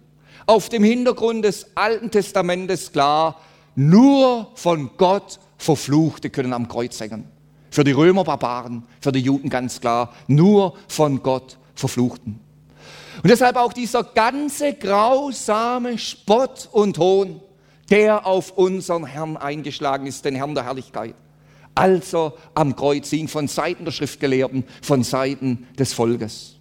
auf 0.46 0.68
dem 0.68 0.82
Hintergrund 0.82 1.44
des 1.44 1.66
Alten 1.74 2.10
Testamentes 2.10 2.92
klar, 2.92 3.40
nur 3.74 4.50
von 4.54 4.90
Gott 4.96 5.38
Verfluchte 5.58 6.30
können 6.30 6.52
am 6.52 6.68
Kreuz 6.68 6.98
hängen. 7.00 7.28
Für 7.70 7.84
die 7.84 7.92
Römer 7.92 8.24
Barbaren, 8.24 8.84
für 9.00 9.12
die 9.12 9.20
Juden 9.20 9.48
ganz 9.48 9.80
klar, 9.80 10.12
nur 10.26 10.74
von 10.88 11.22
Gott 11.22 11.58
Verfluchten. 11.74 12.40
Und 13.22 13.28
deshalb 13.30 13.56
auch 13.56 13.72
dieser 13.72 14.02
ganze 14.02 14.74
grausame 14.74 15.98
Spott 15.98 16.68
und 16.72 16.98
Hohn, 16.98 17.40
der 17.90 18.26
auf 18.26 18.52
unseren 18.52 19.04
Herrn 19.04 19.36
eingeschlagen 19.36 20.06
ist, 20.06 20.24
den 20.24 20.34
Herrn 20.34 20.54
der 20.54 20.64
Herrlichkeit. 20.64 21.14
Also 21.74 22.34
am 22.54 22.74
Kreuz 22.76 23.10
hing 23.10 23.28
von 23.28 23.48
Seiten 23.48 23.84
der 23.84 23.92
Schriftgelehrten, 23.92 24.64
von 24.82 25.02
Seiten 25.02 25.66
des 25.78 25.92
Volkes. 25.92 26.56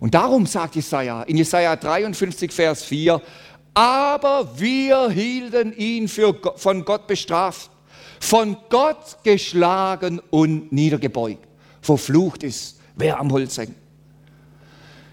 Und 0.00 0.14
darum 0.14 0.46
sagt 0.46 0.74
Jesaja 0.74 1.22
in 1.22 1.36
Jesaja 1.36 1.76
53, 1.76 2.50
Vers 2.50 2.82
4, 2.82 3.22
aber 3.74 4.58
wir 4.58 5.10
hielten 5.10 5.72
ihn 5.76 6.08
für, 6.08 6.34
von 6.56 6.84
Gott 6.84 7.06
bestraft, 7.06 7.70
von 8.20 8.56
Gott 8.68 9.18
geschlagen 9.22 10.20
und 10.30 10.72
niedergebeugt. 10.72 11.46
Verflucht 11.80 12.42
ist, 12.42 12.80
wer 12.96 13.18
am 13.18 13.30
Holz 13.32 13.58
hängt. 13.58 13.76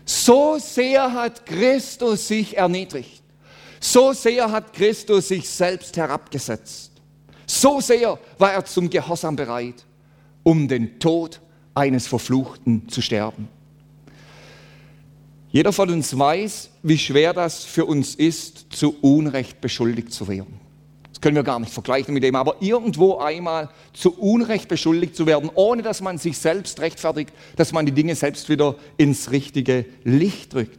So 0.05 0.57
sehr 0.57 1.13
hat 1.13 1.45
Christus 1.45 2.27
sich 2.27 2.57
erniedrigt. 2.57 3.21
So 3.79 4.11
sehr 4.13 4.51
hat 4.51 4.73
Christus 4.73 5.27
sich 5.27 5.47
selbst 5.47 5.95
herabgesetzt. 5.97 6.88
So 7.49 7.81
sehr 7.81 8.19
war 8.37 8.53
er 8.53 8.63
zum 8.63 8.91
Gehorsam 8.91 9.35
bereit, 9.35 9.83
um 10.43 10.67
den 10.67 10.99
Tod 10.99 11.41
eines 11.73 12.05
Verfluchten 12.05 12.87
zu 12.89 13.01
sterben. 13.01 13.47
Jeder 15.49 15.73
von 15.73 15.89
uns 15.89 16.15
weiß, 16.15 16.69
wie 16.83 16.99
schwer 16.99 17.33
das 17.33 17.63
für 17.63 17.85
uns 17.85 18.13
ist, 18.13 18.67
zu 18.69 18.95
Unrecht 19.01 19.61
beschuldigt 19.61 20.13
zu 20.13 20.27
werden. 20.27 20.59
Das 21.09 21.21
können 21.21 21.35
wir 21.35 21.43
gar 21.43 21.59
nicht 21.59 21.73
vergleichen 21.73 22.13
mit 22.13 22.21
dem, 22.21 22.35
aber 22.35 22.57
irgendwo 22.59 23.17
einmal 23.17 23.69
zu 23.93 24.15
Unrecht 24.19 24.67
beschuldigt 24.67 25.15
zu 25.15 25.25
werden, 25.25 25.49
ohne 25.55 25.81
dass 25.81 26.01
man 26.01 26.19
sich 26.19 26.37
selbst 26.37 26.79
rechtfertigt, 26.81 27.33
dass 27.55 27.71
man 27.71 27.87
die 27.87 27.93
Dinge 27.93 28.13
selbst 28.13 28.47
wieder 28.49 28.75
ins 28.97 29.31
richtige 29.31 29.87
Licht 30.03 30.53
drückt. 30.53 30.77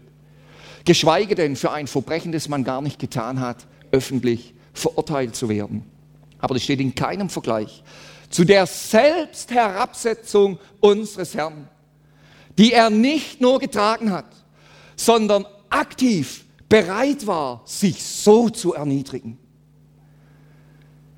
Geschweige 0.85 1.35
denn 1.35 1.57
für 1.57 1.73
ein 1.73 1.89
Verbrechen, 1.89 2.31
das 2.31 2.49
man 2.49 2.62
gar 2.62 2.81
nicht 2.81 3.01
getan 3.01 3.41
hat, 3.41 3.66
öffentlich 3.91 4.55
verurteilt 4.73 5.35
zu 5.35 5.49
werden. 5.49 5.85
Aber 6.41 6.55
das 6.55 6.62
steht 6.62 6.80
in 6.80 6.95
keinem 6.95 7.28
Vergleich 7.28 7.82
zu 8.30 8.45
der 8.45 8.66
Selbstherabsetzung 8.66 10.59
unseres 10.78 11.34
Herrn, 11.34 11.68
die 12.57 12.72
er 12.72 12.88
nicht 12.88 13.41
nur 13.41 13.59
getragen 13.59 14.12
hat, 14.12 14.26
sondern 14.97 15.45
aktiv 15.68 16.45
bereit 16.68 17.26
war, 17.26 17.62
sich 17.64 18.03
so 18.03 18.49
zu 18.49 18.74
erniedrigen. 18.74 19.36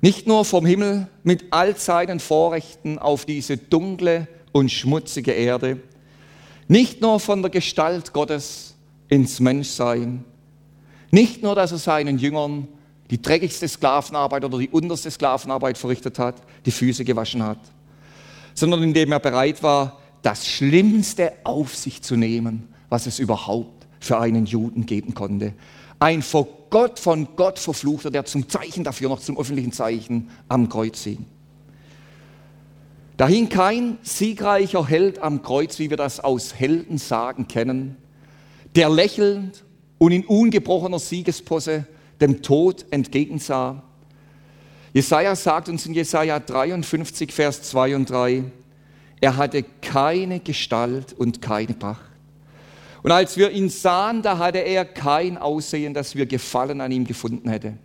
Nicht 0.01 0.27
nur 0.27 0.43
vom 0.43 0.65
Himmel 0.65 1.07
mit 1.23 1.45
all 1.51 1.77
seinen 1.77 2.19
Vorrechten 2.19 2.99
auf 2.99 3.25
diese 3.25 3.57
dunkle 3.57 4.27
und 4.51 4.71
schmutzige 4.71 5.31
Erde, 5.31 5.79
nicht 6.67 7.01
nur 7.01 7.19
von 7.19 7.41
der 7.41 7.51
Gestalt 7.51 8.11
Gottes 8.11 8.75
ins 9.07 9.39
Menschsein, 9.39 10.25
nicht 11.11 11.43
nur, 11.43 11.53
dass 11.53 11.71
er 11.71 11.77
seinen 11.77 12.17
Jüngern 12.17 12.67
die 13.13 13.21
dreckigste 13.21 13.67
Sklavenarbeit 13.67 14.43
oder 14.43 14.57
die 14.57 14.69
unterste 14.69 15.11
Sklavenarbeit 15.11 15.77
verrichtet 15.77 16.17
hat, 16.17 16.33
die 16.65 16.71
Füße 16.71 17.05
gewaschen 17.05 17.43
hat, 17.43 17.59
sondern 18.55 18.81
indem 18.81 19.11
er 19.11 19.19
bereit 19.19 19.61
war, 19.61 19.99
das 20.23 20.47
Schlimmste 20.47 21.31
auf 21.43 21.75
sich 21.75 22.01
zu 22.01 22.15
nehmen, 22.15 22.73
was 22.89 23.05
es 23.05 23.19
überhaupt 23.19 23.85
für 23.99 24.19
einen 24.19 24.47
Juden 24.47 24.87
geben 24.87 25.13
konnte, 25.13 25.53
ein 25.99 26.23
vor 26.23 26.47
Gott 26.71 26.97
von 26.97 27.27
Gott 27.35 27.59
verfluchter, 27.59 28.09
der 28.09 28.25
zum 28.25 28.49
Zeichen 28.49 28.83
dafür, 28.83 29.09
noch 29.09 29.19
zum 29.19 29.37
öffentlichen 29.37 29.73
Zeichen 29.73 30.31
am 30.49 30.67
Kreuz 30.67 31.03
hing. 31.03 31.27
Da 33.17 33.27
hing 33.27 33.47
kein 33.47 33.99
siegreicher 34.01 34.87
Held 34.87 35.19
am 35.19 35.43
Kreuz, 35.43 35.77
wie 35.77 35.91
wir 35.91 35.97
das 35.97 36.19
aus 36.19 36.55
Heldensagen 36.55 37.47
kennen, 37.47 37.95
der 38.73 38.89
lächelnd 38.89 39.63
und 39.99 40.13
in 40.13 40.25
ungebrochener 40.25 40.97
Siegespose 40.97 41.85
dem 42.21 42.41
Tod 42.41 42.85
entgegensah. 42.91 43.83
Jesaja 44.93 45.35
sagt 45.35 45.69
uns 45.69 45.85
in 45.85 45.93
Jesaja 45.93 46.39
53, 46.39 47.31
Vers 47.31 47.63
2 47.63 47.95
und 47.95 48.09
3, 48.09 48.43
er 49.21 49.37
hatte 49.37 49.63
keine 49.81 50.39
Gestalt 50.39 51.13
und 51.13 51.41
keine 51.41 51.73
Pracht 51.73 52.13
und 53.03 53.11
als 53.11 53.35
wir 53.35 53.51
ihn 53.51 53.69
sahen, 53.69 54.21
da 54.21 54.37
hatte 54.37 54.59
er 54.59 54.85
kein 54.85 55.37
Aussehen, 55.37 55.93
dass 55.93 56.15
wir 56.15 56.25
Gefallen 56.25 56.79
an 56.79 56.91
ihm 56.91 57.05
gefunden 57.05 57.49
hätte. 57.49 57.77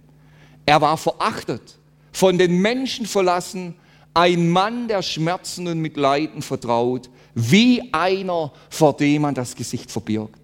Er 0.64 0.80
war 0.80 0.96
verachtet, 0.96 1.78
von 2.12 2.38
den 2.38 2.62
Menschen 2.62 3.04
verlassen, 3.04 3.74
ein 4.14 4.48
Mann 4.48 4.86
der 4.86 5.02
Schmerzen 5.02 5.66
und 5.66 5.80
mit 5.80 5.96
Leiden 5.96 6.40
vertraut, 6.40 7.10
wie 7.34 7.92
einer, 7.92 8.52
vor 8.70 8.96
dem 8.96 9.22
man 9.22 9.34
das 9.34 9.56
Gesicht 9.56 9.90
verbirgt. 9.90 10.40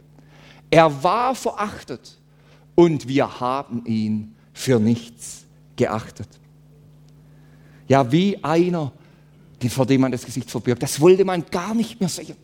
Er 0.70 1.02
war 1.04 1.36
verachtet 1.36 2.18
und 2.74 3.08
wir 3.08 3.40
haben 3.40 3.84
ihn 3.86 4.34
für 4.52 4.78
nichts 4.78 5.44
geachtet. 5.76 6.28
Ja, 7.88 8.10
wie 8.10 8.42
einer, 8.42 8.92
vor 9.68 9.86
dem 9.86 10.02
man 10.02 10.12
das 10.12 10.24
Gesicht 10.24 10.50
verbirgt. 10.50 10.82
Das 10.82 11.00
wollte 11.00 11.24
man 11.24 11.44
gar 11.50 11.74
nicht 11.74 12.00
mehr 12.00 12.08
sehen. 12.08 12.36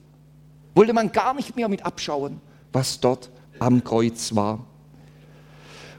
Wollte 0.75 0.93
man 0.93 1.13
gar 1.13 1.35
nicht 1.35 1.55
mehr 1.57 1.69
mit 1.69 1.85
abschauen, 1.85 2.41
was 2.73 3.01
dort 3.01 3.31
am 3.59 3.85
Kreuz 3.85 4.35
war. 4.35 4.65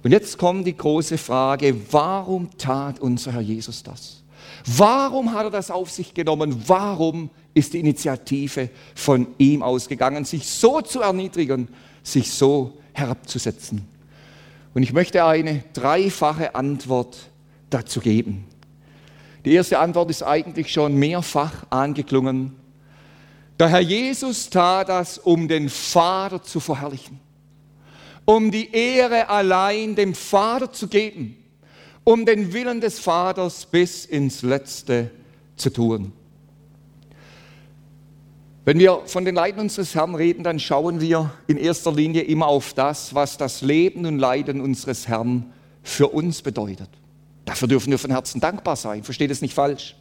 Und 0.03 0.11
jetzt 0.11 0.38
kommt 0.38 0.65
die 0.65 0.75
große 0.75 1.17
Frage, 1.17 1.75
warum 1.91 2.49
tat 2.57 2.99
unser 2.99 3.34
Herr 3.34 3.41
Jesus 3.41 3.84
das? 3.84 4.23
Warum 4.65 5.34
hat 5.34 5.45
er 5.45 5.51
das 5.51 5.69
auf 5.69 5.91
sich 5.91 6.13
genommen? 6.13 6.63
Warum 6.67 7.29
ist 7.53 7.73
die 7.73 7.79
Initiative 7.79 8.69
von 8.95 9.27
ihm 9.38 9.61
ausgegangen, 9.61 10.25
sich 10.25 10.47
so 10.47 10.82
zu 10.82 11.01
erniedrigen, 11.01 11.67
sich 12.01 12.32
so 12.32 12.79
herabzusetzen? 12.93 13.88
Und 14.74 14.84
ich 14.84 14.93
möchte 14.93 15.26
eine 15.26 15.63
dreifache 15.74 16.55
Antwort 16.55 17.17
dazu 17.69 17.99
geben. 17.99 18.45
Die 19.43 19.53
erste 19.53 19.80
Antwort 19.80 20.09
ist 20.09 20.24
eigentlich 20.24 20.72
schon 20.72 20.95
mehrfach 20.95 21.65
angeklungen. 21.69 22.55
Der 23.59 23.69
Herr 23.69 23.82
Jesus 23.82 24.49
tat 24.49 24.89
das, 24.89 25.17
um 25.17 25.47
den 25.47 25.69
Vater 25.69 26.41
zu 26.41 26.59
verherrlichen, 26.59 27.19
um 28.26 28.51
die 28.51 28.72
Ehre 28.72 29.30
allein 29.30 29.95
dem 29.95 30.15
Vater 30.15 30.72
zu 30.72 30.88
geben, 30.88 31.38
um 32.03 32.26
den 32.26 32.53
Willen 32.53 32.82
des 32.82 32.99
Vaters 32.99 33.65
bis 33.65 34.05
ins 34.05 34.41
Letzte 34.41 35.11
zu 35.57 35.69
tun. 35.72 36.13
Wenn 38.64 38.78
wir 38.78 39.01
von 39.07 39.26
den 39.26 39.34
Leiden 39.34 39.59
unseres 39.59 39.95
Herrn 39.95 40.14
reden, 40.14 40.43
dann 40.43 40.59
schauen 40.59 41.01
wir 41.01 41.32
in 41.47 41.57
erster 41.57 41.91
Linie 41.91 42.22
immer 42.22 42.47
auf 42.47 42.76
das, 42.76 43.16
was 43.16 43.38
das 43.38 43.62
Leben 43.62 44.05
und 44.05 44.20
Leiden 44.20 44.62
unseres 44.62 45.07
Herrn 45.07 45.51
für 45.82 46.09
uns 46.09 46.43
bedeutet. 46.43 46.89
Dafür 47.43 47.68
dürfen 47.68 47.89
wir 47.89 47.97
von 47.97 48.12
Herzen 48.12 48.39
dankbar 48.39 48.76
sein, 48.76 49.03
versteht 49.03 49.32
es 49.32 49.41
nicht 49.41 49.55
falsch. 49.55 49.95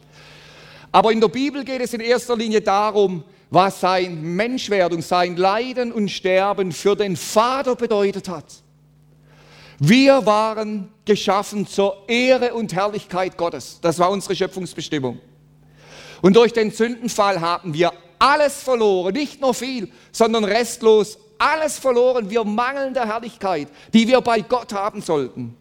Aber 0.91 1.11
in 1.11 1.19
der 1.19 1.29
Bibel 1.29 1.63
geht 1.63 1.81
es 1.81 1.93
in 1.93 2.01
erster 2.01 2.37
Linie 2.37 2.61
darum, 2.61 3.23
was 3.49 3.79
sein 3.79 4.21
Menschwerdung, 4.21 5.01
sein 5.01 5.37
Leiden 5.37 5.91
und 5.91 6.09
Sterben 6.09 6.71
für 6.71 6.95
den 6.95 7.15
Vater 7.15 7.75
bedeutet 7.75 8.29
hat. 8.29 8.45
Wir 9.79 10.23
waren 10.27 10.89
geschaffen 11.05 11.65
zur 11.65 12.07
Ehre 12.07 12.53
und 12.53 12.75
Herrlichkeit 12.75 13.37
Gottes. 13.37 13.79
Das 13.81 13.97
war 13.97 14.11
unsere 14.11 14.35
Schöpfungsbestimmung. 14.35 15.19
Und 16.21 16.35
durch 16.35 16.53
den 16.53 16.69
Sündenfall 16.69 17.41
haben 17.41 17.73
wir 17.73 17.91
alles 18.21 18.61
verloren, 18.61 19.13
nicht 19.13 19.41
nur 19.41 19.53
viel, 19.53 19.89
sondern 20.11 20.43
restlos 20.43 21.17
alles 21.39 21.79
verloren. 21.79 22.29
Wir 22.29 22.43
mangeln 22.43 22.93
der 22.93 23.07
Herrlichkeit, 23.07 23.67
die 23.93 24.07
wir 24.07 24.21
bei 24.21 24.41
Gott 24.41 24.73
haben 24.73 25.01
sollten. 25.01 25.57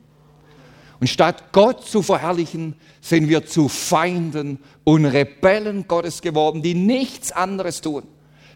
Und 1.01 1.07
statt 1.07 1.53
Gott 1.53 1.87
zu 1.87 2.03
verherrlichen, 2.03 2.75
sind 3.01 3.31
wir 3.31 3.47
zu 3.47 3.69
Feinden 3.69 4.59
und 4.85 5.07
Rebellen 5.07 5.89
Gottes 5.89 6.21
geworden, 6.21 6.61
die 6.63 6.75
nichts 6.75 7.33
anderes 7.33 7.81
tun, 7.81 8.03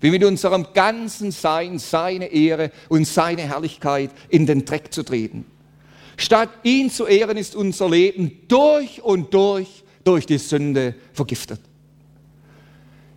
wie 0.03 0.11
mit 0.11 0.23
unserem 0.23 0.67
ganzen 0.75 1.31
Sein 1.31 1.79
seine 1.79 2.27
Ehre 2.27 2.71
und 2.91 3.07
seine 3.07 3.43
Herrlichkeit 3.43 4.11
in 4.29 4.45
den 4.45 4.67
Dreck 4.67 4.93
zu 4.93 5.03
treten. 5.03 5.47
Statt 6.19 6.51
ihn 6.63 6.91
zu 6.91 7.07
ehren, 7.07 7.39
ist 7.39 7.57
unser 7.57 7.89
Leben 7.89 8.43
durch 8.49 9.03
und 9.03 9.33
durch 9.33 9.83
durch 10.05 10.27
die 10.27 10.37
Sünde 10.37 10.95
vergiftet. 11.15 11.61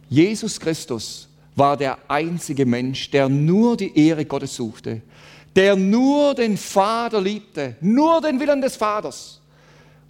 Jesus 0.09 0.59
Christus 0.59 1.27
war 1.55 1.75
der 1.75 1.97
einzige 2.07 2.65
Mensch, 2.65 3.09
der 3.09 3.29
nur 3.29 3.75
die 3.77 3.97
Ehre 3.97 4.25
Gottes 4.25 4.55
suchte, 4.55 5.01
der 5.55 5.75
nur 5.75 6.35
den 6.35 6.55
Vater 6.55 7.19
liebte, 7.19 7.75
nur 7.81 8.21
den 8.21 8.39
Willen 8.39 8.61
des 8.61 8.75
Vaters 8.75 9.41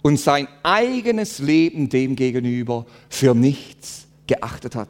und 0.02 0.18
sein 0.18 0.46
eigenes 0.62 1.38
Leben 1.38 1.88
dem 1.88 2.16
gegenüber 2.16 2.86
für 3.08 3.34
nichts 3.34 4.06
geachtet 4.26 4.74
hat. 4.74 4.88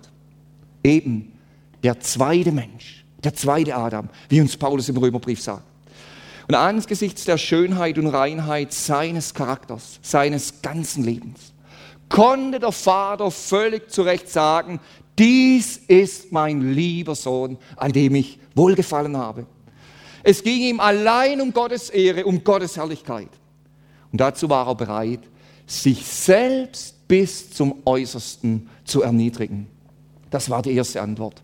Eben 0.82 1.32
der 1.82 2.00
zweite 2.00 2.52
Mensch, 2.52 3.04
der 3.22 3.34
zweite 3.34 3.76
Adam, 3.76 4.08
wie 4.28 4.40
uns 4.40 4.56
Paulus 4.56 4.88
im 4.88 4.96
Römerbrief 4.96 5.40
sagt. 5.40 5.64
Und 6.48 6.54
angesichts 6.54 7.24
der 7.24 7.38
Schönheit 7.38 7.98
und 7.98 8.06
Reinheit 8.06 8.72
seines 8.72 9.34
Charakters, 9.34 10.00
seines 10.02 10.62
ganzen 10.62 11.04
Lebens, 11.04 11.52
konnte 12.08 12.58
der 12.58 12.72
Vater 12.72 13.30
völlig 13.30 13.90
zu 13.90 14.02
Recht 14.02 14.28
sagen, 14.30 14.80
dies 15.18 15.78
ist 15.88 16.32
mein 16.32 16.72
lieber 16.72 17.14
Sohn, 17.14 17.58
an 17.76 17.92
dem 17.92 18.14
ich 18.14 18.38
wohlgefallen 18.54 19.16
habe. 19.16 19.46
Es 20.22 20.42
ging 20.42 20.60
ihm 20.60 20.80
allein 20.80 21.40
um 21.40 21.52
Gottes 21.52 21.90
Ehre, 21.90 22.24
um 22.24 22.42
Gottes 22.44 22.76
Herrlichkeit. 22.76 23.30
Und 24.12 24.20
dazu 24.20 24.48
war 24.48 24.66
er 24.66 24.74
bereit, 24.74 25.20
sich 25.66 26.04
selbst 26.06 27.06
bis 27.08 27.50
zum 27.50 27.82
Äußersten 27.84 28.68
zu 28.84 29.02
erniedrigen. 29.02 29.66
Das 30.30 30.50
war 30.50 30.62
die 30.62 30.72
erste 30.72 31.00
Antwort. 31.00 31.42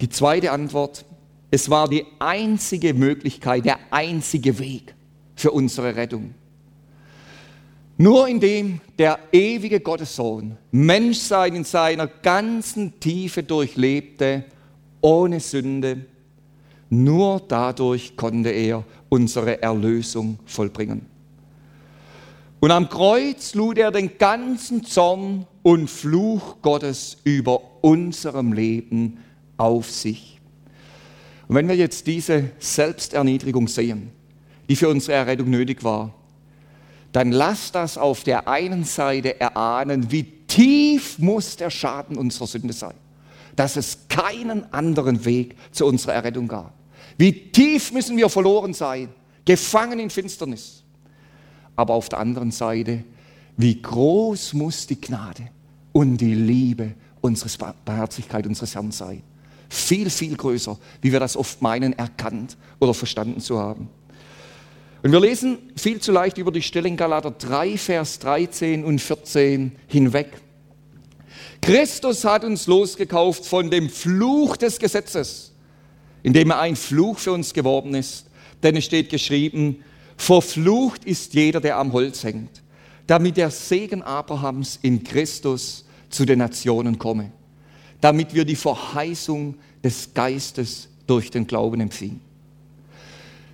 Die 0.00 0.08
zweite 0.08 0.52
Antwort, 0.52 1.04
es 1.50 1.68
war 1.68 1.88
die 1.88 2.06
einzige 2.18 2.94
Möglichkeit, 2.94 3.64
der 3.64 3.78
einzige 3.90 4.58
Weg 4.58 4.94
für 5.34 5.50
unsere 5.50 5.96
Rettung. 5.96 6.34
Nur 8.00 8.28
indem 8.28 8.80
der 8.98 9.18
ewige 9.30 9.78
Gottessohn 9.78 10.56
Menschsein 10.70 11.54
in 11.54 11.64
seiner 11.64 12.06
ganzen 12.06 12.98
Tiefe 12.98 13.42
durchlebte, 13.42 14.44
ohne 15.02 15.38
Sünde, 15.38 16.06
nur 16.88 17.42
dadurch 17.46 18.16
konnte 18.16 18.48
er 18.48 18.84
unsere 19.10 19.62
Erlösung 19.62 20.38
vollbringen. 20.46 21.04
Und 22.60 22.70
am 22.70 22.88
Kreuz 22.88 23.54
lud 23.54 23.76
er 23.76 23.90
den 23.90 24.16
ganzen 24.16 24.82
Zorn 24.82 25.46
und 25.62 25.90
Fluch 25.90 26.56
Gottes 26.62 27.18
über 27.24 27.60
unserem 27.82 28.54
Leben 28.54 29.18
auf 29.58 29.90
sich. 29.90 30.40
Und 31.48 31.54
wenn 31.54 31.68
wir 31.68 31.76
jetzt 31.76 32.06
diese 32.06 32.44
Selbsterniedrigung 32.60 33.68
sehen, 33.68 34.10
die 34.70 34.76
für 34.76 34.88
unsere 34.88 35.18
Errettung 35.18 35.50
nötig 35.50 35.84
war, 35.84 36.14
dann 37.12 37.32
lasst 37.32 37.74
das 37.74 37.98
auf 37.98 38.22
der 38.22 38.48
einen 38.48 38.84
Seite 38.84 39.40
erahnen, 39.40 40.10
wie 40.12 40.24
tief 40.46 41.18
muss 41.18 41.56
der 41.56 41.70
Schaden 41.70 42.16
unserer 42.16 42.46
Sünde 42.46 42.72
sein, 42.72 42.94
dass 43.56 43.76
es 43.76 44.06
keinen 44.08 44.72
anderen 44.72 45.24
Weg 45.24 45.56
zu 45.72 45.86
unserer 45.86 46.14
Errettung 46.14 46.48
gab. 46.48 46.72
Wie 47.18 47.50
tief 47.50 47.92
müssen 47.92 48.16
wir 48.16 48.28
verloren 48.28 48.72
sein, 48.72 49.08
gefangen 49.44 49.98
in 49.98 50.10
Finsternis. 50.10 50.82
Aber 51.76 51.94
auf 51.94 52.08
der 52.08 52.18
anderen 52.18 52.50
Seite, 52.50 53.04
wie 53.56 53.80
groß 53.80 54.54
muss 54.54 54.86
die 54.86 55.00
Gnade 55.00 55.48
und 55.92 56.18
die 56.18 56.34
Liebe 56.34 56.94
unseres 57.20 57.58
Barmherzigkeit 57.58 58.46
unseres 58.46 58.74
Herrn 58.74 58.92
sein. 58.92 59.22
Viel, 59.68 60.10
viel 60.10 60.36
größer, 60.36 60.78
wie 61.00 61.12
wir 61.12 61.20
das 61.20 61.36
oft 61.36 61.62
meinen, 61.62 61.92
erkannt 61.92 62.56
oder 62.78 62.94
verstanden 62.94 63.40
zu 63.40 63.58
haben. 63.58 63.88
Und 65.02 65.12
wir 65.12 65.20
lesen 65.20 65.58
viel 65.76 66.00
zu 66.00 66.12
leicht 66.12 66.38
über 66.38 66.52
die 66.52 66.62
Stelle 66.62 66.88
in 66.88 66.96
Galater 66.96 67.30
3, 67.30 67.78
Vers 67.78 68.18
13 68.18 68.84
und 68.84 69.00
14 69.00 69.72
hinweg. 69.86 70.28
Christus 71.62 72.24
hat 72.24 72.44
uns 72.44 72.66
losgekauft 72.66 73.46
von 73.46 73.70
dem 73.70 73.88
Fluch 73.88 74.56
des 74.56 74.78
Gesetzes 74.78 75.50
indem 76.22 76.50
er 76.50 76.60
ein 76.60 76.76
Fluch 76.76 77.18
für 77.18 77.32
uns 77.32 77.54
geworden 77.54 77.94
ist. 77.94 78.26
Denn 78.62 78.76
es 78.76 78.84
steht 78.84 79.08
geschrieben, 79.08 79.82
verflucht 80.16 81.04
ist 81.04 81.34
jeder, 81.34 81.60
der 81.60 81.78
am 81.78 81.92
Holz 81.92 82.24
hängt, 82.24 82.62
damit 83.06 83.36
der 83.36 83.50
Segen 83.50 84.02
Abrahams 84.02 84.78
in 84.82 85.02
Christus 85.02 85.84
zu 86.10 86.24
den 86.24 86.40
Nationen 86.40 86.98
komme, 86.98 87.32
damit 88.00 88.34
wir 88.34 88.44
die 88.44 88.56
Verheißung 88.56 89.54
des 89.82 90.12
Geistes 90.12 90.88
durch 91.06 91.30
den 91.30 91.46
Glauben 91.46 91.80
empfingen. 91.80 92.20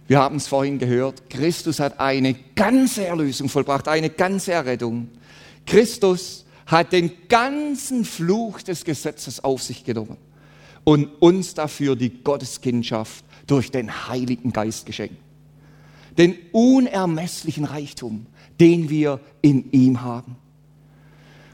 Wir 0.08 0.20
haben 0.20 0.36
es 0.36 0.46
vorhin 0.46 0.78
gehört, 0.78 1.28
Christus 1.28 1.80
hat 1.80 1.98
eine 1.98 2.34
ganze 2.54 3.06
Erlösung 3.06 3.48
vollbracht, 3.48 3.88
eine 3.88 4.10
ganze 4.10 4.52
Errettung. 4.52 5.08
Christus 5.66 6.44
hat 6.66 6.92
den 6.92 7.10
ganzen 7.28 8.04
Fluch 8.04 8.62
des 8.62 8.84
Gesetzes 8.84 9.42
auf 9.42 9.62
sich 9.62 9.84
genommen 9.84 10.16
und 10.84 11.06
uns 11.20 11.54
dafür 11.54 11.96
die 11.96 12.22
Gotteskindschaft 12.22 13.24
durch 13.46 13.70
den 13.70 14.08
Heiligen 14.08 14.52
Geist 14.52 14.86
geschenkt. 14.86 15.16
Den 16.16 16.36
unermesslichen 16.52 17.64
Reichtum, 17.64 18.26
den 18.60 18.88
wir 18.88 19.20
in 19.42 19.70
ihm 19.72 20.02
haben. 20.02 20.36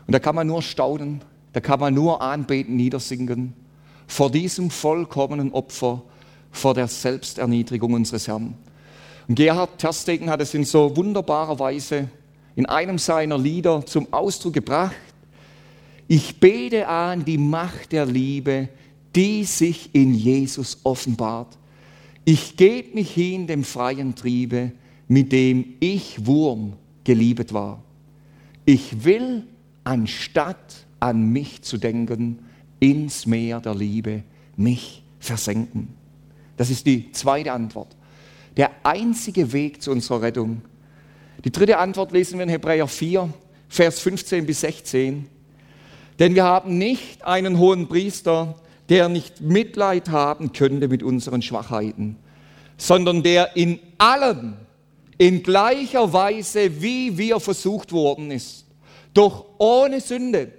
Und 0.06 0.12
da 0.12 0.18
kann 0.18 0.34
man 0.34 0.46
nur 0.46 0.62
staunen, 0.62 1.22
da 1.52 1.60
kann 1.60 1.80
man 1.80 1.94
nur 1.94 2.20
anbeten, 2.20 2.76
niedersingen 2.76 3.54
vor 4.06 4.30
diesem 4.30 4.70
vollkommenen 4.70 5.52
Opfer, 5.52 6.02
vor 6.52 6.74
der 6.74 6.86
Selbsterniedrigung 6.86 7.94
unseres 7.94 8.28
Herrn. 8.28 8.54
Und 9.26 9.34
Gerhard 9.34 9.78
Terstegen 9.78 10.30
hat 10.30 10.40
es 10.40 10.54
in 10.54 10.64
so 10.64 10.96
wunderbarer 10.96 11.58
Weise 11.58 12.08
in 12.54 12.66
einem 12.66 12.98
seiner 12.98 13.38
Lieder 13.38 13.84
zum 13.86 14.12
Ausdruck 14.12 14.52
gebracht. 14.52 14.94
Ich 16.06 16.38
bete 16.38 16.86
an 16.86 17.24
die 17.24 17.38
Macht 17.38 17.92
der 17.92 18.06
Liebe, 18.06 18.68
die 19.16 19.44
sich 19.44 19.90
in 19.94 20.14
Jesus 20.14 20.78
offenbart. 20.84 21.58
Ich 22.24 22.56
gebe 22.56 22.94
mich 22.94 23.12
hin 23.12 23.46
dem 23.46 23.64
freien 23.64 24.14
Triebe, 24.14 24.72
mit 25.08 25.32
dem 25.32 25.74
ich 25.80 26.26
Wurm 26.26 26.74
geliebet 27.04 27.52
war. 27.52 27.82
Ich 28.64 29.04
will, 29.04 29.44
anstatt 29.84 30.86
an 31.00 31.32
mich 31.32 31.62
zu 31.62 31.78
denken, 31.78 32.38
ins 32.78 33.26
Meer 33.26 33.60
der 33.60 33.74
Liebe 33.74 34.22
mich 34.56 35.02
versenken. 35.18 36.01
Das 36.62 36.70
ist 36.70 36.86
die 36.86 37.10
zweite 37.10 37.50
Antwort. 37.50 37.88
Der 38.56 38.70
einzige 38.84 39.52
Weg 39.52 39.82
zu 39.82 39.90
unserer 39.90 40.22
Rettung. 40.22 40.62
Die 41.44 41.50
dritte 41.50 41.78
Antwort 41.78 42.12
lesen 42.12 42.38
wir 42.38 42.44
in 42.44 42.48
Hebräer 42.50 42.86
4, 42.86 43.34
Vers 43.68 43.98
15 43.98 44.46
bis 44.46 44.60
16. 44.60 45.26
Denn 46.20 46.36
wir 46.36 46.44
haben 46.44 46.78
nicht 46.78 47.24
einen 47.24 47.58
hohen 47.58 47.88
Priester, 47.88 48.54
der 48.90 49.08
nicht 49.08 49.40
Mitleid 49.40 50.10
haben 50.10 50.52
könnte 50.52 50.86
mit 50.86 51.02
unseren 51.02 51.42
Schwachheiten, 51.42 52.14
sondern 52.76 53.24
der 53.24 53.56
in 53.56 53.80
allem, 53.98 54.54
in 55.18 55.42
gleicher 55.42 56.12
Weise, 56.12 56.80
wie 56.80 57.18
wir 57.18 57.40
versucht 57.40 57.90
worden 57.90 58.30
ist, 58.30 58.66
doch 59.14 59.46
ohne 59.58 60.00
Sünde. 60.00 60.52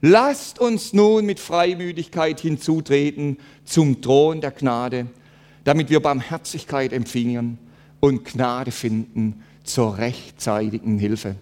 Lasst 0.00 0.58
uns 0.58 0.94
nun 0.94 1.26
mit 1.26 1.38
Freimütigkeit 1.38 2.40
hinzutreten 2.40 3.36
zum 3.66 4.00
Thron 4.00 4.40
der 4.40 4.50
Gnade, 4.50 5.08
damit 5.64 5.90
wir 5.90 6.00
Barmherzigkeit 6.00 6.92
empfingen 6.92 7.58
und 8.00 8.24
Gnade 8.24 8.70
finden 8.70 9.42
zur 9.64 9.98
rechtzeitigen 9.98 10.98
Hilfe. 10.98 11.36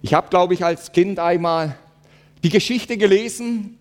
Ich 0.00 0.14
habe, 0.14 0.28
glaube 0.28 0.54
ich, 0.54 0.64
als 0.64 0.92
Kind 0.92 1.18
einmal 1.18 1.76
die 2.42 2.50
Geschichte 2.50 2.96
gelesen 2.96 3.78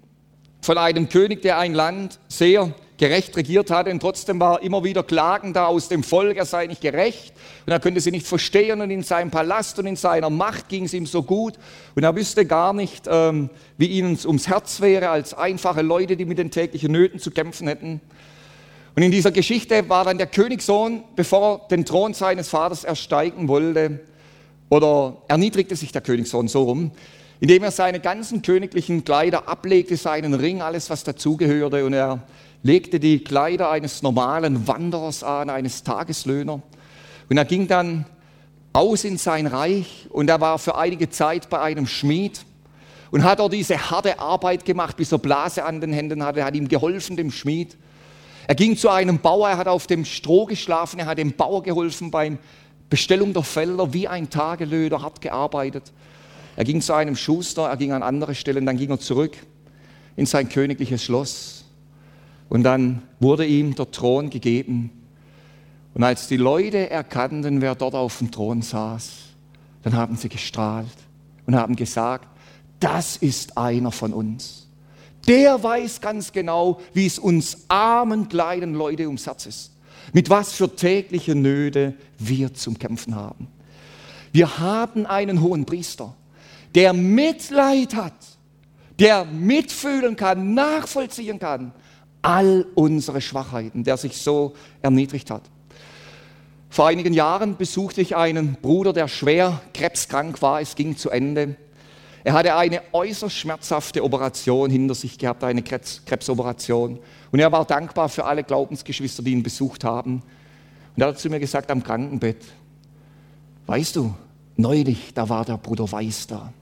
von 0.61 0.77
einem 0.77 1.09
König, 1.09 1.41
der 1.41 1.59
ein 1.59 1.73
Land 1.73 2.19
sehr 2.27 2.73
gerecht 2.97 3.35
regiert 3.35 3.69
hatte 3.69 3.91
und 3.91 3.99
trotzdem 3.99 4.39
war 4.39 4.61
immer 4.61 4.83
wieder 4.83 5.03
Klagen 5.03 5.51
da 5.51 5.65
aus 5.65 5.89
dem 5.89 6.03
Volk, 6.03 6.37
er 6.37 6.45
sei 6.45 6.67
nicht 6.67 6.79
gerecht 6.79 7.33
und 7.65 7.73
er 7.73 7.79
könnte 7.79 7.99
sie 7.99 8.11
nicht 8.11 8.25
verstehen 8.25 8.79
und 8.79 8.91
in 8.91 9.03
seinem 9.03 9.31
Palast 9.31 9.77
und 9.79 9.87
in 9.87 9.95
seiner 9.95 10.29
Macht 10.29 10.69
ging 10.69 10.85
es 10.85 10.93
ihm 10.93 11.05
so 11.05 11.23
gut 11.23 11.55
und 11.95 12.03
er 12.03 12.15
wüsste 12.15 12.45
gar 12.45 12.71
nicht, 12.71 13.05
ähm, 13.09 13.49
wie 13.77 13.87
ihnen 13.87 14.17
ums 14.25 14.47
Herz 14.47 14.79
wäre 14.79 15.09
als 15.09 15.33
einfache 15.33 15.81
Leute, 15.81 16.15
die 16.15 16.25
mit 16.25 16.37
den 16.37 16.51
täglichen 16.51 16.91
Nöten 16.91 17.19
zu 17.19 17.31
kämpfen 17.31 17.67
hätten. 17.67 17.99
Und 18.95 19.01
in 19.01 19.11
dieser 19.11 19.31
Geschichte 19.31 19.89
war 19.89 20.05
dann 20.05 20.17
der 20.17 20.27
Königssohn, 20.27 21.03
bevor 21.15 21.61
er 21.61 21.67
den 21.69 21.85
Thron 21.85 22.13
seines 22.13 22.49
Vaters 22.49 22.83
ersteigen 22.83 23.47
wollte, 23.47 23.99
oder 24.69 25.17
erniedrigte 25.27 25.75
sich 25.75 25.91
der 25.91 26.01
Königssohn 26.01 26.47
so 26.47 26.63
rum, 26.63 26.91
indem 27.39 27.63
er 27.63 27.71
seine 27.71 27.99
ganzen 27.99 28.41
königlichen 28.41 29.03
Kleider 29.03 29.47
ablegte, 29.47 29.97
seinen 29.97 30.33
Ring, 30.33 30.61
alles 30.61 30.89
was 30.89 31.03
dazugehörte, 31.03 31.85
und 31.85 31.93
er 31.93 32.23
legte 32.63 32.99
die 32.99 33.23
Kleider 33.23 33.69
eines 33.69 34.01
normalen 34.01 34.67
Wanderers 34.67 35.23
an, 35.23 35.49
eines 35.49 35.83
Tageslöhner. 35.83 36.61
Und 37.29 37.37
er 37.37 37.45
ging 37.45 37.67
dann 37.67 38.05
aus 38.73 39.03
in 39.03 39.17
sein 39.17 39.47
Reich 39.47 40.07
und 40.09 40.29
er 40.29 40.41
war 40.41 40.57
für 40.57 40.75
einige 40.75 41.09
Zeit 41.09 41.49
bei 41.49 41.59
einem 41.59 41.85
Schmied 41.85 42.45
und 43.11 43.23
hat 43.23 43.39
dort 43.39 43.53
diese 43.53 43.91
harte 43.91 44.19
Arbeit 44.19 44.65
gemacht, 44.65 44.97
bis 44.97 45.11
er 45.11 45.19
Blase 45.19 45.63
an 45.65 45.81
den 45.81 45.93
Händen 45.93 46.23
hatte, 46.23 46.43
hat 46.43 46.55
ihm 46.55 46.67
geholfen, 46.67 47.15
dem 47.15 47.31
Schmied. 47.31 47.77
Er 48.47 48.55
ging 48.55 48.75
zu 48.75 48.89
einem 48.89 49.19
Bauer, 49.19 49.49
er 49.49 49.57
hat 49.57 49.67
auf 49.67 49.87
dem 49.87 50.05
Stroh 50.05 50.45
geschlafen, 50.45 50.99
er 50.99 51.05
hat 51.05 51.17
dem 51.17 51.33
Bauer 51.33 51.63
geholfen 51.63 52.11
beim 52.11 52.37
Bestellung 52.89 53.33
der 53.33 53.43
Felder, 53.43 53.93
wie 53.93 54.07
ein 54.07 54.29
Tagelöhner, 54.29 55.01
hart 55.01 55.21
gearbeitet. 55.21 55.91
Er 56.55 56.63
ging 56.63 56.81
zu 56.81 56.93
einem 56.93 57.15
Schuster, 57.15 57.67
er 57.67 57.77
ging 57.77 57.91
an 57.91 58.03
andere 58.03 58.35
Stellen, 58.35 58.65
dann 58.65 58.77
ging 58.77 58.89
er 58.89 58.99
zurück 58.99 59.35
in 60.15 60.25
sein 60.25 60.49
königliches 60.49 61.03
Schloss. 61.03 61.65
Und 62.49 62.63
dann 62.63 63.01
wurde 63.19 63.45
ihm 63.45 63.73
der 63.73 63.89
Thron 63.89 64.29
gegeben. 64.29 64.91
Und 65.93 66.03
als 66.03 66.27
die 66.27 66.37
Leute 66.37 66.89
erkannten, 66.89 67.61
wer 67.61 67.75
dort 67.75 67.95
auf 67.95 68.19
dem 68.19 68.29
Thron 68.29 68.61
saß, 68.61 69.11
dann 69.83 69.95
haben 69.95 70.15
sie 70.15 70.29
gestrahlt 70.29 70.87
und 71.45 71.55
haben 71.55 71.75
gesagt, 71.75 72.27
das 72.79 73.17
ist 73.17 73.57
einer 73.57 73.91
von 73.91 74.13
uns. 74.13 74.62
Der 75.27 75.61
weiß 75.63 76.01
ganz 76.01 76.31
genau, 76.31 76.81
wie 76.93 77.05
es 77.05 77.19
uns 77.19 77.65
armen 77.67 78.29
kleinen 78.29 78.73
Leute 78.73 79.05
ums 79.05 79.25
Herz 79.25 79.45
ist. 79.45 79.71
Mit 80.11 80.29
was 80.29 80.53
für 80.53 80.75
tägliche 80.75 81.33
Nöte 81.33 81.93
wir 82.19 82.53
zum 82.53 82.77
Kämpfen 82.77 83.15
haben. 83.15 83.47
Wir 84.31 84.59
haben 84.59 85.05
einen 85.05 85.41
hohen 85.41 85.65
Priester 85.65 86.13
der 86.75 86.93
Mitleid 86.93 87.95
hat, 87.95 88.13
der 88.99 89.25
mitfühlen 89.25 90.15
kann, 90.15 90.53
nachvollziehen 90.53 91.39
kann, 91.39 91.71
all 92.21 92.65
unsere 92.75 93.21
Schwachheiten, 93.21 93.83
der 93.83 93.97
sich 93.97 94.17
so 94.17 94.55
erniedrigt 94.81 95.29
hat. 95.29 95.43
Vor 96.69 96.87
einigen 96.87 97.13
Jahren 97.13 97.57
besuchte 97.57 98.01
ich 98.01 98.15
einen 98.15 98.57
Bruder, 98.61 98.93
der 98.93 99.07
schwer 99.07 99.61
krebskrank 99.73 100.41
war. 100.41 100.61
Es 100.61 100.75
ging 100.75 100.97
zu 100.97 101.11
Ende. 101.11 101.55
Er 102.23 102.33
hatte 102.33 102.55
eine 102.55 102.81
äußerst 102.93 103.35
schmerzhafte 103.35 104.03
Operation 104.03 104.69
hinter 104.69 104.95
sich 104.95 105.17
gehabt, 105.17 105.43
eine 105.43 105.61
Krebsoperation. 105.61 106.99
Und 107.31 107.39
er 107.39 107.51
war 107.51 107.65
dankbar 107.65 108.07
für 108.07 108.25
alle 108.25 108.43
Glaubensgeschwister, 108.43 109.23
die 109.23 109.31
ihn 109.31 109.43
besucht 109.43 109.83
haben. 109.83 110.23
Und 110.95 111.01
er 111.01 111.09
hat 111.09 111.19
zu 111.19 111.29
mir 111.29 111.39
gesagt 111.39 111.69
am 111.69 111.83
Krankenbett, 111.83 112.43
weißt 113.65 113.97
du, 113.97 114.13
neulich, 114.55 115.13
da 115.13 115.27
war 115.27 115.43
der 115.43 115.57
Bruder 115.57 115.91
Weiß 115.91 116.27
da. 116.27 116.53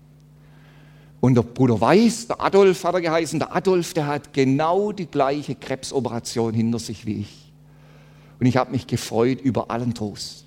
Und 1.19 1.35
der 1.35 1.43
Bruder 1.43 1.79
Weiß, 1.79 2.27
der 2.27 2.41
Adolf 2.41 2.83
hat 2.83 2.95
er 2.95 3.01
geheißen, 3.01 3.37
der 3.37 3.55
Adolf, 3.55 3.93
der 3.93 4.07
hat 4.07 4.33
genau 4.33 4.91
die 4.91 5.05
gleiche 5.05 5.53
Krebsoperation 5.53 6.55
hinter 6.55 6.79
sich 6.79 7.05
wie 7.05 7.21
ich. 7.21 7.53
Und 8.39 8.47
ich 8.47 8.57
habe 8.57 8.71
mich 8.71 8.87
gefreut 8.87 9.39
über 9.39 9.69
allen 9.69 9.93
Trost. 9.93 10.45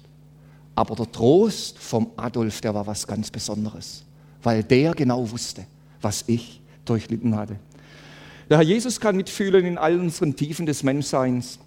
Aber 0.75 0.97
der 0.97 1.13
Trost 1.13 1.79
vom 1.79 2.11
Adolf, 2.17 2.61
der 2.61 2.75
war 2.75 2.85
was 2.89 3.07
ganz 3.07 3.31
Besonderes, 3.31 4.05
weil 4.45 4.63
der 4.63 4.95
genau 4.95 5.31
wusste, 5.31 5.67
was 6.01 6.25
ich 6.27 6.61
durchlitten 6.85 7.35
hatte. 7.35 7.57
Der 8.49 8.59
Herr 8.59 8.65
Jesus 8.65 9.01
kann 9.01 9.17
mitfühlen 9.17 9.65
in 9.65 9.79
allen 9.79 10.01
unseren 10.01 10.37
Tiefen 10.37 10.67
des 10.67 10.83
Menschseins. 10.83 11.59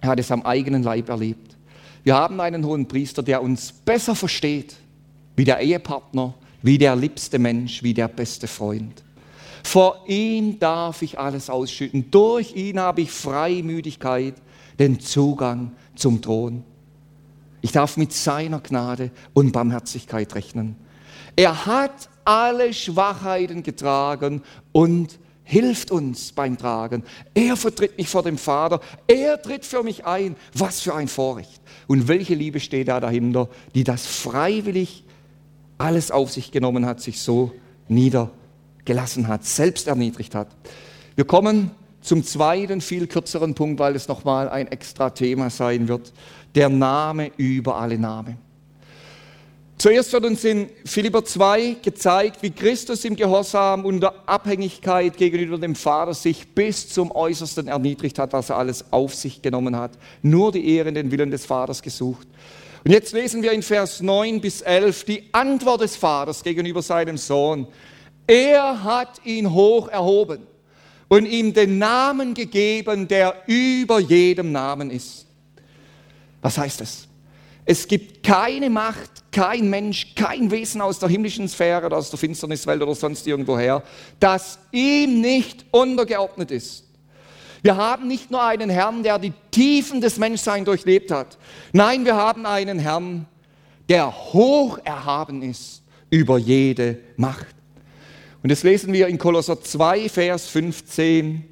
Er 0.00 0.10
hat 0.10 0.18
es 0.18 0.30
am 0.32 0.42
eigenen 0.42 0.82
Leib 0.82 1.08
erlebt. 1.08 1.56
Wir 2.02 2.16
haben 2.16 2.40
einen 2.40 2.64
hohen 2.64 2.88
Priester, 2.88 3.22
der 3.22 3.42
uns 3.42 3.72
besser 3.72 4.14
versteht 4.14 4.76
wie 5.36 5.44
der 5.44 5.60
Ehepartner, 5.60 6.34
wie 6.62 6.78
der 6.78 6.96
liebste 6.96 7.38
Mensch, 7.38 7.82
wie 7.82 7.94
der 7.94 8.08
beste 8.08 8.46
Freund. 8.46 9.02
Vor 9.62 10.04
ihm 10.08 10.58
darf 10.58 11.02
ich 11.02 11.18
alles 11.18 11.48
ausschütten. 11.48 12.10
Durch 12.10 12.54
ihn 12.56 12.80
habe 12.80 13.02
ich 13.02 13.10
Freimütigkeit, 13.10 14.34
den 14.78 14.98
Zugang 15.00 15.72
zum 15.94 16.20
Thron. 16.20 16.64
Ich 17.60 17.72
darf 17.72 17.96
mit 17.96 18.12
seiner 18.12 18.60
Gnade 18.60 19.10
und 19.34 19.52
Barmherzigkeit 19.52 20.34
rechnen. 20.34 20.76
Er 21.36 21.64
hat 21.64 22.08
alle 22.24 22.72
Schwachheiten 22.74 23.62
getragen 23.62 24.42
und 24.72 25.18
hilft 25.44 25.90
uns 25.90 26.32
beim 26.32 26.56
Tragen. 26.56 27.02
Er 27.34 27.56
vertritt 27.56 27.98
mich 27.98 28.08
vor 28.08 28.22
dem 28.22 28.38
Vater. 28.38 28.80
Er 29.06 29.40
tritt 29.40 29.64
für 29.64 29.82
mich 29.82 30.06
ein. 30.06 30.36
Was 30.54 30.80
für 30.80 30.94
ein 30.94 31.08
Vorrecht. 31.08 31.60
Und 31.86 32.08
welche 32.08 32.34
Liebe 32.34 32.60
steht 32.60 32.88
da 32.88 33.00
dahinter, 33.00 33.48
die 33.74 33.84
das 33.84 34.06
freiwillig 34.06 35.04
alles 35.78 36.10
auf 36.10 36.30
sich 36.30 36.52
genommen 36.52 36.86
hat, 36.86 37.00
sich 37.00 37.20
so 37.20 37.52
niedergelassen 37.88 39.28
hat, 39.28 39.44
selbst 39.44 39.88
erniedrigt 39.88 40.34
hat. 40.34 40.48
Wir 41.16 41.24
kommen 41.24 41.72
zum 42.00 42.24
zweiten, 42.24 42.80
viel 42.80 43.06
kürzeren 43.06 43.54
Punkt, 43.54 43.78
weil 43.78 43.96
es 43.96 44.08
nochmal 44.08 44.48
ein 44.48 44.68
extra 44.68 45.10
Thema 45.10 45.50
sein 45.50 45.88
wird. 45.88 46.12
Der 46.54 46.68
Name 46.68 47.30
über 47.36 47.76
alle 47.76 47.98
Namen. 47.98 48.38
Zuerst 49.82 50.12
wird 50.12 50.24
uns 50.26 50.44
in 50.44 50.70
Philipper 50.84 51.24
2 51.24 51.78
gezeigt, 51.82 52.40
wie 52.40 52.52
Christus 52.52 53.04
im 53.04 53.16
Gehorsam 53.16 53.84
und 53.84 54.00
der 54.00 54.14
Abhängigkeit 54.26 55.16
gegenüber 55.16 55.58
dem 55.58 55.74
Vater 55.74 56.14
sich 56.14 56.46
bis 56.54 56.88
zum 56.88 57.10
Äußersten 57.10 57.66
erniedrigt 57.66 58.16
hat, 58.20 58.32
was 58.32 58.50
er 58.50 58.58
alles 58.58 58.84
auf 58.92 59.12
sich 59.12 59.42
genommen 59.42 59.74
hat. 59.74 59.90
Nur 60.22 60.52
die 60.52 60.76
Ehre 60.76 60.90
in 60.90 60.94
den 60.94 61.10
Willen 61.10 61.32
des 61.32 61.46
Vaters 61.46 61.82
gesucht. 61.82 62.28
Und 62.84 62.92
jetzt 62.92 63.12
lesen 63.12 63.42
wir 63.42 63.50
in 63.50 63.64
Vers 63.64 64.00
9 64.00 64.40
bis 64.40 64.60
11 64.60 65.02
die 65.02 65.24
Antwort 65.32 65.80
des 65.80 65.96
Vaters 65.96 66.44
gegenüber 66.44 66.80
seinem 66.80 67.18
Sohn. 67.18 67.66
Er 68.28 68.84
hat 68.84 69.20
ihn 69.24 69.52
hoch 69.52 69.88
erhoben 69.88 70.46
und 71.08 71.26
ihm 71.26 71.52
den 71.52 71.78
Namen 71.78 72.34
gegeben, 72.34 73.08
der 73.08 73.34
über 73.48 73.98
jedem 73.98 74.52
Namen 74.52 74.92
ist. 74.92 75.26
Was 76.40 76.56
heißt 76.56 76.82
das? 76.82 77.08
Es 77.64 77.86
gibt 77.86 78.24
keine 78.24 78.70
Macht, 78.70 79.10
kein 79.30 79.70
Mensch, 79.70 80.14
kein 80.16 80.50
Wesen 80.50 80.80
aus 80.80 80.98
der 80.98 81.08
himmlischen 81.08 81.48
Sphäre 81.48 81.86
oder 81.86 81.96
aus 81.96 82.10
der 82.10 82.18
Finsterniswelt 82.18 82.82
oder 82.82 82.94
sonst 82.94 83.26
irgendwoher, 83.26 83.82
das 84.18 84.58
ihm 84.72 85.20
nicht 85.20 85.64
untergeordnet 85.70 86.50
ist. 86.50 86.84
Wir 87.62 87.76
haben 87.76 88.08
nicht 88.08 88.30
nur 88.32 88.42
einen 88.42 88.68
Herrn, 88.68 89.04
der 89.04 89.20
die 89.20 89.32
Tiefen 89.52 90.00
des 90.00 90.18
Menschseins 90.18 90.64
durchlebt 90.64 91.12
hat. 91.12 91.38
Nein, 91.72 92.04
wir 92.04 92.16
haben 92.16 92.44
einen 92.44 92.80
Herrn, 92.80 93.26
der 93.88 94.12
hoch 94.32 94.78
erhaben 94.82 95.42
ist 95.42 95.82
über 96.10 96.38
jede 96.38 96.98
Macht. 97.16 97.54
Und 98.42 98.50
das 98.50 98.64
lesen 98.64 98.92
wir 98.92 99.06
in 99.06 99.18
Kolosser 99.18 99.60
2, 99.62 100.08
Vers 100.08 100.48
15. 100.48 101.44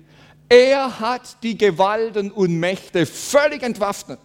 Er 0.48 0.98
hat 0.98 1.40
die 1.44 1.56
Gewalten 1.56 2.32
und 2.32 2.58
Mächte 2.58 3.06
völlig 3.06 3.62
entwaffnet 3.62 4.18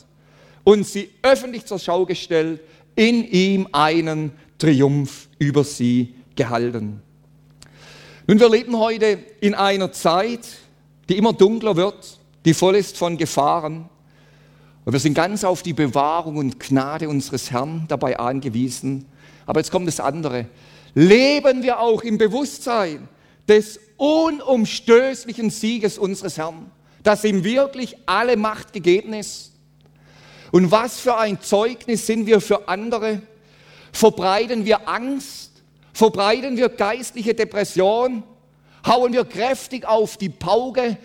und 0.65 0.85
sie 0.85 1.09
öffentlich 1.21 1.65
zur 1.65 1.79
Schau 1.79 2.05
gestellt. 2.05 2.59
in 2.97 3.25
ihm 3.25 3.67
einen 3.73 4.31
Triumph 4.57 5.27
über 5.37 5.65
sie 5.65 6.15
gehalten. 6.35 7.01
Nun, 8.25 8.39
wir 8.39 8.49
leben 8.49 8.79
heute 8.79 9.19
in 9.41 9.53
einer 9.53 9.91
Zeit, 9.91 10.47
die 11.09 11.17
immer 11.17 11.33
dunkler 11.33 11.75
wird, 11.75 12.19
die 12.45 12.53
voll 12.53 12.77
ist 12.77 12.97
von 12.97 13.17
Gefahren. 13.17 13.89
Und 14.85 14.93
wir 14.93 14.99
sind 14.99 15.13
ganz 15.13 15.43
auf 15.43 15.61
die 15.61 15.73
Bewahrung 15.73 16.37
und 16.37 16.57
Gnade 16.57 17.09
unseres 17.09 17.51
Herrn 17.51 17.83
dabei 17.89 18.17
angewiesen. 18.17 19.05
Aber 19.45 19.59
jetzt 19.59 19.71
kommt 19.71 19.87
das 19.87 19.99
andere. 19.99 20.47
Leben 20.93 21.63
wir 21.63 21.81
auch 21.81 22.01
im 22.01 22.17
Bewusstsein 22.17 23.09
des 23.47 23.79
unumstößlichen 23.97 25.49
Sieges 25.49 25.97
unseres 25.97 26.37
Herrn, 26.37 26.71
dass 27.03 27.25
ihm 27.25 27.43
wirklich 27.43 27.97
alle 28.05 28.37
Macht 28.37 28.71
gegeben 28.71 29.13
ist. 29.13 29.54
Und 30.55 30.71
was 30.71 31.01
für 31.01 31.17
ein 31.17 31.41
Zeugnis 31.41 32.07
sind 32.07 32.27
wir 32.27 32.39
für 32.39 32.69
andere? 32.69 33.21
Verbreiten 33.91 34.63
wir 34.63 34.87
Angst? 34.87 35.51
Verbreiten 35.91 36.55
wir 36.55 36.69
geistliche 36.69 37.33
Depression? 37.33 38.23
Hauen 38.87 39.11
wir 39.11 39.25
kräftig 39.25 39.85
auf 39.85 40.15
die 40.15 40.29
Pauke, 40.29 40.95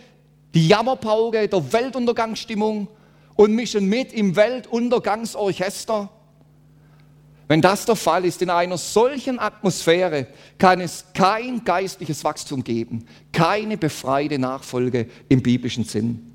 die 0.54 0.68
Jammerpauke 0.68 1.48
der 1.48 1.72
Weltuntergangsstimmung 1.72 2.86
und 3.34 3.52
mischen 3.52 3.86
mit 3.86 4.12
im 4.12 4.36
Weltuntergangsorchester? 4.36 6.08
Wenn 7.48 7.60
das 7.60 7.86
der 7.86 7.96
Fall 7.96 8.24
ist, 8.26 8.42
in 8.42 8.50
einer 8.50 8.78
solchen 8.78 9.40
Atmosphäre 9.40 10.28
kann 10.58 10.80
es 10.80 11.06
kein 11.12 11.64
geistliches 11.64 12.22
Wachstum 12.22 12.62
geben, 12.62 13.04
keine 13.32 13.76
befreite 13.76 14.38
Nachfolge 14.38 15.08
im 15.28 15.42
biblischen 15.42 15.82
Sinn. 15.82 16.29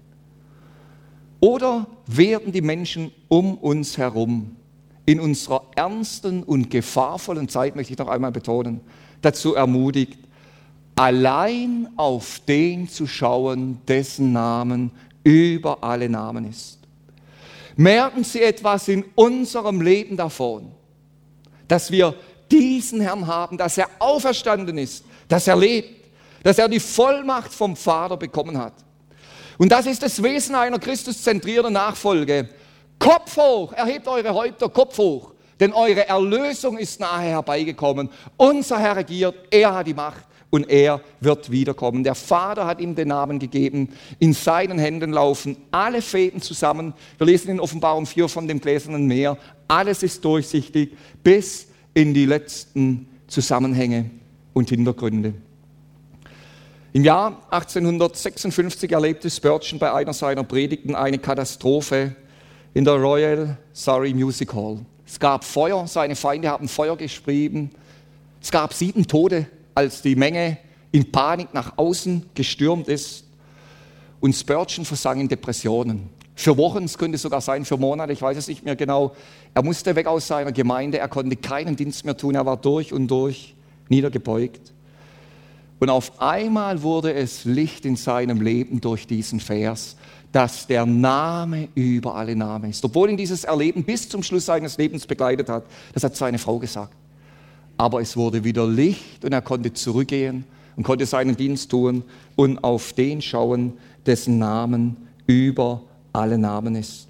Oder 1.45 1.85
werden 2.07 2.51
die 2.51 2.61
Menschen 2.61 3.11
um 3.27 3.57
uns 3.57 3.97
herum 3.97 4.55
in 5.05 5.19
unserer 5.19 5.63
ernsten 5.75 6.41
und 6.43 6.71
gefahrvollen 6.71 7.47
Zeit, 7.47 7.75
möchte 7.75 7.93
ich 7.93 7.99
noch 7.99 8.07
einmal 8.07 8.31
betonen, 8.31 8.81
dazu 9.21 9.53
ermutigt, 9.53 10.17
allein 10.95 11.89
auf 11.97 12.41
den 12.47 12.89
zu 12.89 13.05
schauen, 13.05 13.79
dessen 13.87 14.31
Namen 14.31 14.89
über 15.23 15.83
alle 15.83 16.09
Namen 16.09 16.49
ist. 16.49 16.79
Merken 17.75 18.23
Sie 18.23 18.41
etwas 18.41 18.87
in 18.87 19.03
unserem 19.15 19.81
Leben 19.81 20.17
davon? 20.17 20.71
dass 21.67 21.91
wir 21.91 22.15
diesen 22.51 23.01
Herrn 23.01 23.27
haben, 23.27 23.57
dass 23.57 23.77
er 23.77 23.89
auferstanden 23.99 24.77
ist, 24.77 25.03
dass 25.27 25.47
er 25.47 25.55
lebt, 25.55 25.89
dass 26.43 26.59
er 26.59 26.69
die 26.69 26.79
Vollmacht 26.79 27.53
vom 27.53 27.75
Vater 27.75 28.17
bekommen 28.17 28.57
hat. 28.57 28.73
Und 29.57 29.71
das 29.71 29.85
ist 29.85 30.03
das 30.03 30.21
Wesen 30.21 30.55
einer 30.55 30.79
christuszentrierten 30.79 31.73
Nachfolge. 31.73 32.49
Kopf 32.99 33.37
hoch, 33.37 33.73
erhebt 33.73 34.07
eure 34.07 34.33
Häupter, 34.33 34.69
Kopf 34.69 34.97
hoch, 34.97 35.33
denn 35.59 35.73
eure 35.73 36.07
Erlösung 36.07 36.77
ist 36.77 36.99
nahe 36.99 37.23
herbeigekommen. 37.23 38.09
Unser 38.37 38.79
Herr 38.79 38.97
regiert, 38.97 39.35
er 39.51 39.73
hat 39.73 39.87
die 39.87 39.93
Macht 39.93 40.25
und 40.49 40.69
er 40.69 41.01
wird 41.19 41.51
wiederkommen. 41.51 42.03
Der 42.03 42.15
Vater 42.15 42.65
hat 42.65 42.79
ihm 42.79 42.95
den 42.95 43.09
Namen 43.09 43.39
gegeben. 43.39 43.89
In 44.19 44.33
seinen 44.33 44.79
Händen 44.79 45.11
laufen 45.11 45.57
alle 45.71 46.01
Fäden 46.01 46.41
zusammen. 46.41 46.93
Wir 47.17 47.27
lesen 47.27 47.51
in 47.51 47.59
Offenbarung 47.59 48.05
4 48.05 48.29
von 48.29 48.47
dem 48.47 48.59
gläsernen 48.59 49.05
Meer. 49.05 49.37
Alles 49.67 50.03
ist 50.03 50.23
durchsichtig 50.23 50.95
bis 51.23 51.67
in 51.93 52.13
die 52.13 52.25
letzten 52.25 53.07
Zusammenhänge 53.27 54.09
und 54.53 54.69
Hintergründe. 54.69 55.33
Im 56.95 57.03
Jahr 57.03 57.41
1856 57.49 58.93
erlebte 58.93 59.29
Spurgeon 59.29 59.79
bei 59.79 59.91
einer 59.91 60.13
seiner 60.13 60.45
Predigten 60.45 60.95
eine 60.95 61.17
Katastrophe 61.17 62.15
in 62.73 62.85
der 62.85 62.93
Royal 62.93 63.57
Surrey 63.73 64.13
Music 64.13 64.53
Hall. 64.53 64.79
Es 65.05 65.19
gab 65.19 65.43
Feuer, 65.43 65.87
seine 65.87 66.15
Feinde 66.15 66.47
haben 66.47 66.69
Feuer 66.69 66.95
geschrieben. 66.95 67.71
Es 68.41 68.49
gab 68.49 68.73
sieben 68.73 69.05
Tote, 69.05 69.45
als 69.73 70.03
die 70.03 70.15
Menge 70.15 70.57
in 70.93 71.11
Panik 71.11 71.53
nach 71.53 71.77
außen 71.77 72.27
gestürmt 72.33 72.87
ist. 72.87 73.25
Und 74.21 74.31
Spurgeon 74.31 74.85
versang 74.85 75.19
in 75.19 75.27
Depressionen. 75.27 76.09
Für 76.33 76.55
Wochen, 76.55 76.85
es 76.85 76.97
könnte 76.97 77.17
sogar 77.17 77.41
sein, 77.41 77.65
für 77.65 77.75
Monate, 77.75 78.13
ich 78.13 78.21
weiß 78.21 78.37
es 78.37 78.47
nicht 78.47 78.63
mehr 78.63 78.77
genau. 78.77 79.13
Er 79.53 79.65
musste 79.65 79.97
weg 79.97 80.07
aus 80.07 80.27
seiner 80.27 80.53
Gemeinde, 80.53 80.99
er 80.99 81.09
konnte 81.09 81.35
keinen 81.35 81.75
Dienst 81.75 82.05
mehr 82.05 82.15
tun, 82.15 82.35
er 82.35 82.45
war 82.45 82.55
durch 82.55 82.93
und 82.93 83.09
durch 83.09 83.53
niedergebeugt. 83.89 84.71
Und 85.79 85.89
auf 85.89 86.21
einmal 86.21 86.81
wurde 86.81 87.13
es 87.13 87.45
Licht 87.45 87.85
in 87.85 87.95
seinem 87.95 88.41
Leben 88.41 88.79
durch 88.79 89.07
diesen 89.07 89.39
Vers, 89.39 89.97
dass 90.31 90.67
der 90.67 90.85
Name 90.85 91.69
über 91.75 92.15
alle 92.15 92.35
Namen 92.35 92.69
ist. 92.69 92.83
Obwohl 92.83 93.09
ihn 93.09 93.17
dieses 93.17 93.43
Erleben 93.43 93.83
bis 93.83 94.07
zum 94.07 94.23
Schluss 94.23 94.45
seines 94.45 94.77
Lebens 94.77 95.05
begleitet 95.05 95.49
hat, 95.49 95.65
das 95.93 96.03
hat 96.03 96.15
seine 96.15 96.37
Frau 96.37 96.59
gesagt. 96.59 96.93
Aber 97.77 98.01
es 98.01 98.15
wurde 98.15 98.43
wieder 98.43 98.67
Licht 98.67 99.25
und 99.25 99.33
er 99.33 99.41
konnte 99.41 99.73
zurückgehen 99.73 100.45
und 100.75 100.83
konnte 100.83 101.05
seinen 101.05 101.35
Dienst 101.35 101.71
tun 101.71 102.03
und 102.35 102.63
auf 102.63 102.93
den 102.93 103.21
schauen, 103.21 103.73
dessen 104.05 104.37
Namen 104.37 104.97
über 105.27 105.81
alle 106.13 106.37
Namen 106.37 106.75
ist. 106.75 107.07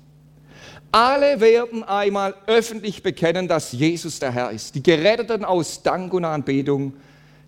Alle 0.92 1.42
werden 1.42 1.84
einmal 1.84 2.34
öffentlich 2.48 3.04
bekennen, 3.04 3.48
dass 3.48 3.74
Jesus 3.74 4.20
der 4.20 4.32
Herr 4.32 4.52
ist. 4.52 4.76
Die 4.76 4.84
Geretteten 4.84 5.44
aus 5.44 5.84
Dank 5.84 6.14
und 6.14 6.26
Anbetung, 6.26 6.94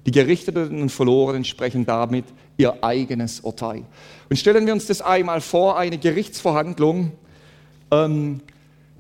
die 0.08 0.12
Gerichteten 0.12 0.82
und 0.82 0.89
Verlorenen 0.89 1.43
sprechen 1.43 1.86
damit 1.86 2.26
ihr 2.55 2.82
eigenes 2.82 3.41
Urteil. 3.41 3.84
Und 4.30 4.38
stellen 4.38 4.66
wir 4.66 4.74
uns 4.74 4.88
das 4.88 5.01
einmal 5.01 5.41
vor, 5.41 5.78
eine 5.78 5.97
Gerichtsverhandlung, 5.97 7.12
ähm, 7.91 8.39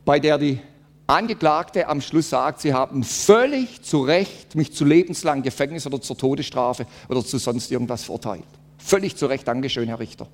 bei 0.03 0.19
der 0.19 0.37
die 0.37 0.59
Angeklagte 1.07 1.87
am 1.87 2.01
Schluss 2.01 2.29
sagt, 2.29 2.59
sie 2.59 2.73
haben 2.73 3.05
völlig 3.05 3.81
zu 3.81 4.01
Recht 4.01 4.55
mich 4.55 4.73
zu 4.73 4.83
lebenslang 4.83 5.41
Gefängnis 5.41 5.87
oder 5.87 6.01
zur 6.01 6.17
Todesstrafe 6.17 6.85
oder 7.07 7.23
zu 7.23 7.37
sonst 7.37 7.71
irgendwas 7.71 8.03
verurteilt. 8.03 8.43
Völlig 8.77 9.15
zu 9.15 9.27
Recht, 9.27 9.47
Dankeschön, 9.47 9.87
Herr 9.87 9.99
Richter. 9.99 10.27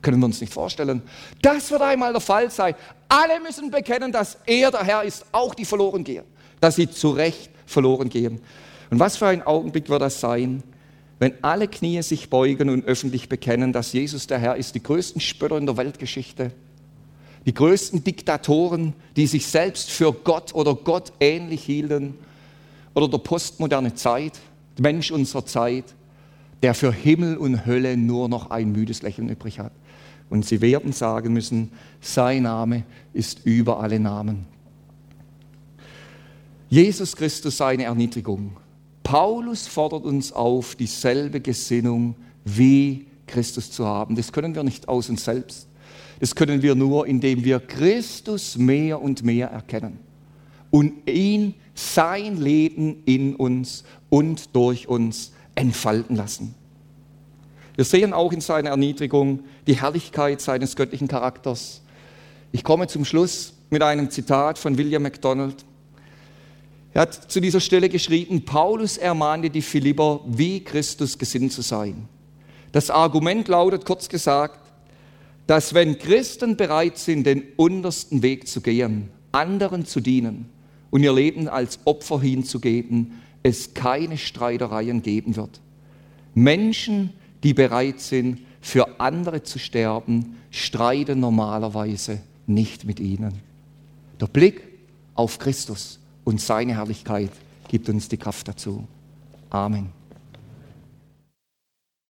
Können 0.00 0.20
wir 0.20 0.26
uns 0.26 0.40
nicht 0.40 0.52
vorstellen. 0.52 1.02
Das 1.42 1.72
wird 1.72 1.82
einmal 1.82 2.12
der 2.12 2.20
Fall 2.20 2.50
sein. 2.52 2.76
Alle 3.08 3.40
müssen 3.40 3.72
bekennen, 3.72 4.12
dass 4.12 4.38
er 4.46 4.70
der 4.70 4.84
Herr 4.84 5.02
ist, 5.02 5.26
auch 5.32 5.56
die 5.56 5.64
verloren 5.64 6.04
gehen, 6.04 6.24
dass 6.60 6.76
sie 6.76 6.88
zu 6.88 7.10
Recht 7.10 7.50
verloren 7.66 8.08
gehen. 8.08 8.40
Und 8.90 8.98
was 8.98 9.16
für 9.16 9.26
ein 9.26 9.42
Augenblick 9.42 9.88
wird 9.88 10.02
das 10.02 10.20
sein, 10.20 10.62
wenn 11.18 11.32
alle 11.42 11.68
Knie 11.68 12.02
sich 12.02 12.30
beugen 12.30 12.70
und 12.70 12.84
öffentlich 12.84 13.28
bekennen, 13.28 13.72
dass 13.72 13.92
Jesus 13.92 14.26
der 14.26 14.38
Herr 14.38 14.56
ist, 14.56 14.74
die 14.74 14.82
größten 14.82 15.20
Spötter 15.20 15.58
in 15.58 15.66
der 15.66 15.76
Weltgeschichte, 15.76 16.50
die 17.46 17.54
größten 17.54 18.04
Diktatoren, 18.04 18.94
die 19.16 19.26
sich 19.26 19.46
selbst 19.46 19.90
für 19.90 20.12
Gott 20.12 20.54
oder 20.54 20.74
Gott 20.74 21.12
ähnlich 21.20 21.62
hielten, 21.62 22.14
oder 22.94 23.08
der 23.08 23.18
postmoderne 23.18 23.94
Zeit, 23.94 24.40
der 24.76 24.82
Mensch 24.82 25.10
unserer 25.10 25.46
Zeit, 25.46 25.84
der 26.62 26.74
für 26.74 26.92
Himmel 26.92 27.36
und 27.36 27.66
Hölle 27.66 27.96
nur 27.96 28.28
noch 28.28 28.50
ein 28.50 28.72
müdes 28.72 29.02
Lächeln 29.02 29.28
übrig 29.28 29.58
hat. 29.58 29.72
Und 30.28 30.44
sie 30.44 30.60
werden 30.60 30.92
sagen 30.92 31.32
müssen, 31.32 31.72
sein 32.00 32.44
Name 32.44 32.84
ist 33.12 33.44
über 33.44 33.80
alle 33.80 33.98
Namen. 33.98 34.46
Jesus 36.68 37.16
Christus 37.16 37.56
seine 37.56 37.84
Erniedrigung. 37.84 38.56
Paulus 39.10 39.66
fordert 39.66 40.04
uns 40.04 40.32
auf, 40.32 40.76
dieselbe 40.76 41.40
Gesinnung 41.40 42.14
wie 42.44 43.08
Christus 43.26 43.72
zu 43.72 43.84
haben. 43.84 44.14
Das 44.14 44.30
können 44.30 44.54
wir 44.54 44.62
nicht 44.62 44.88
aus 44.88 45.08
uns 45.08 45.24
selbst. 45.24 45.66
Das 46.20 46.36
können 46.36 46.62
wir 46.62 46.76
nur, 46.76 47.08
indem 47.08 47.42
wir 47.42 47.58
Christus 47.58 48.56
mehr 48.56 49.02
und 49.02 49.24
mehr 49.24 49.48
erkennen 49.48 49.98
und 50.70 51.10
ihn, 51.10 51.56
sein 51.74 52.36
Leben 52.36 53.02
in 53.04 53.34
uns 53.34 53.82
und 54.10 54.54
durch 54.54 54.86
uns 54.86 55.32
entfalten 55.56 56.14
lassen. 56.14 56.54
Wir 57.74 57.86
sehen 57.86 58.12
auch 58.12 58.32
in 58.32 58.40
seiner 58.40 58.70
Erniedrigung 58.70 59.40
die 59.66 59.80
Herrlichkeit 59.80 60.40
seines 60.40 60.76
göttlichen 60.76 61.08
Charakters. 61.08 61.82
Ich 62.52 62.62
komme 62.62 62.86
zum 62.86 63.04
Schluss 63.04 63.54
mit 63.70 63.82
einem 63.82 64.08
Zitat 64.08 64.56
von 64.56 64.78
William 64.78 65.02
MacDonald. 65.02 65.64
Er 66.92 67.02
hat 67.02 67.30
zu 67.30 67.40
dieser 67.40 67.60
Stelle 67.60 67.88
geschrieben, 67.88 68.44
Paulus 68.44 68.96
ermahnte 68.96 69.50
die 69.50 69.62
Philipper, 69.62 70.20
wie 70.26 70.60
Christus 70.60 71.18
gesinnt 71.18 71.52
zu 71.52 71.62
sein. 71.62 72.08
Das 72.72 72.90
Argument 72.90 73.46
lautet 73.48 73.84
kurz 73.84 74.08
gesagt, 74.08 74.58
dass 75.46 75.74
wenn 75.74 75.98
Christen 75.98 76.56
bereit 76.56 76.98
sind, 76.98 77.26
den 77.26 77.42
untersten 77.56 78.22
Weg 78.22 78.48
zu 78.48 78.60
gehen, 78.60 79.08
anderen 79.32 79.84
zu 79.86 80.00
dienen 80.00 80.48
und 80.90 81.02
ihr 81.02 81.12
Leben 81.12 81.48
als 81.48 81.78
Opfer 81.84 82.20
hinzugeben, 82.20 83.20
es 83.42 83.74
keine 83.74 84.18
Streitereien 84.18 85.02
geben 85.02 85.36
wird. 85.36 85.60
Menschen, 86.34 87.12
die 87.42 87.54
bereit 87.54 88.00
sind, 88.00 88.40
für 88.60 89.00
andere 89.00 89.42
zu 89.42 89.58
sterben, 89.58 90.36
streiten 90.50 91.20
normalerweise 91.20 92.20
nicht 92.46 92.84
mit 92.84 93.00
ihnen. 93.00 93.34
Der 94.20 94.26
Blick 94.26 94.62
auf 95.14 95.38
Christus 95.38 95.99
und 96.24 96.40
seine 96.40 96.74
Herrlichkeit 96.74 97.30
gibt 97.68 97.88
uns 97.88 98.08
die 98.08 98.16
Kraft 98.16 98.48
dazu. 98.48 98.86
Amen. 99.50 99.99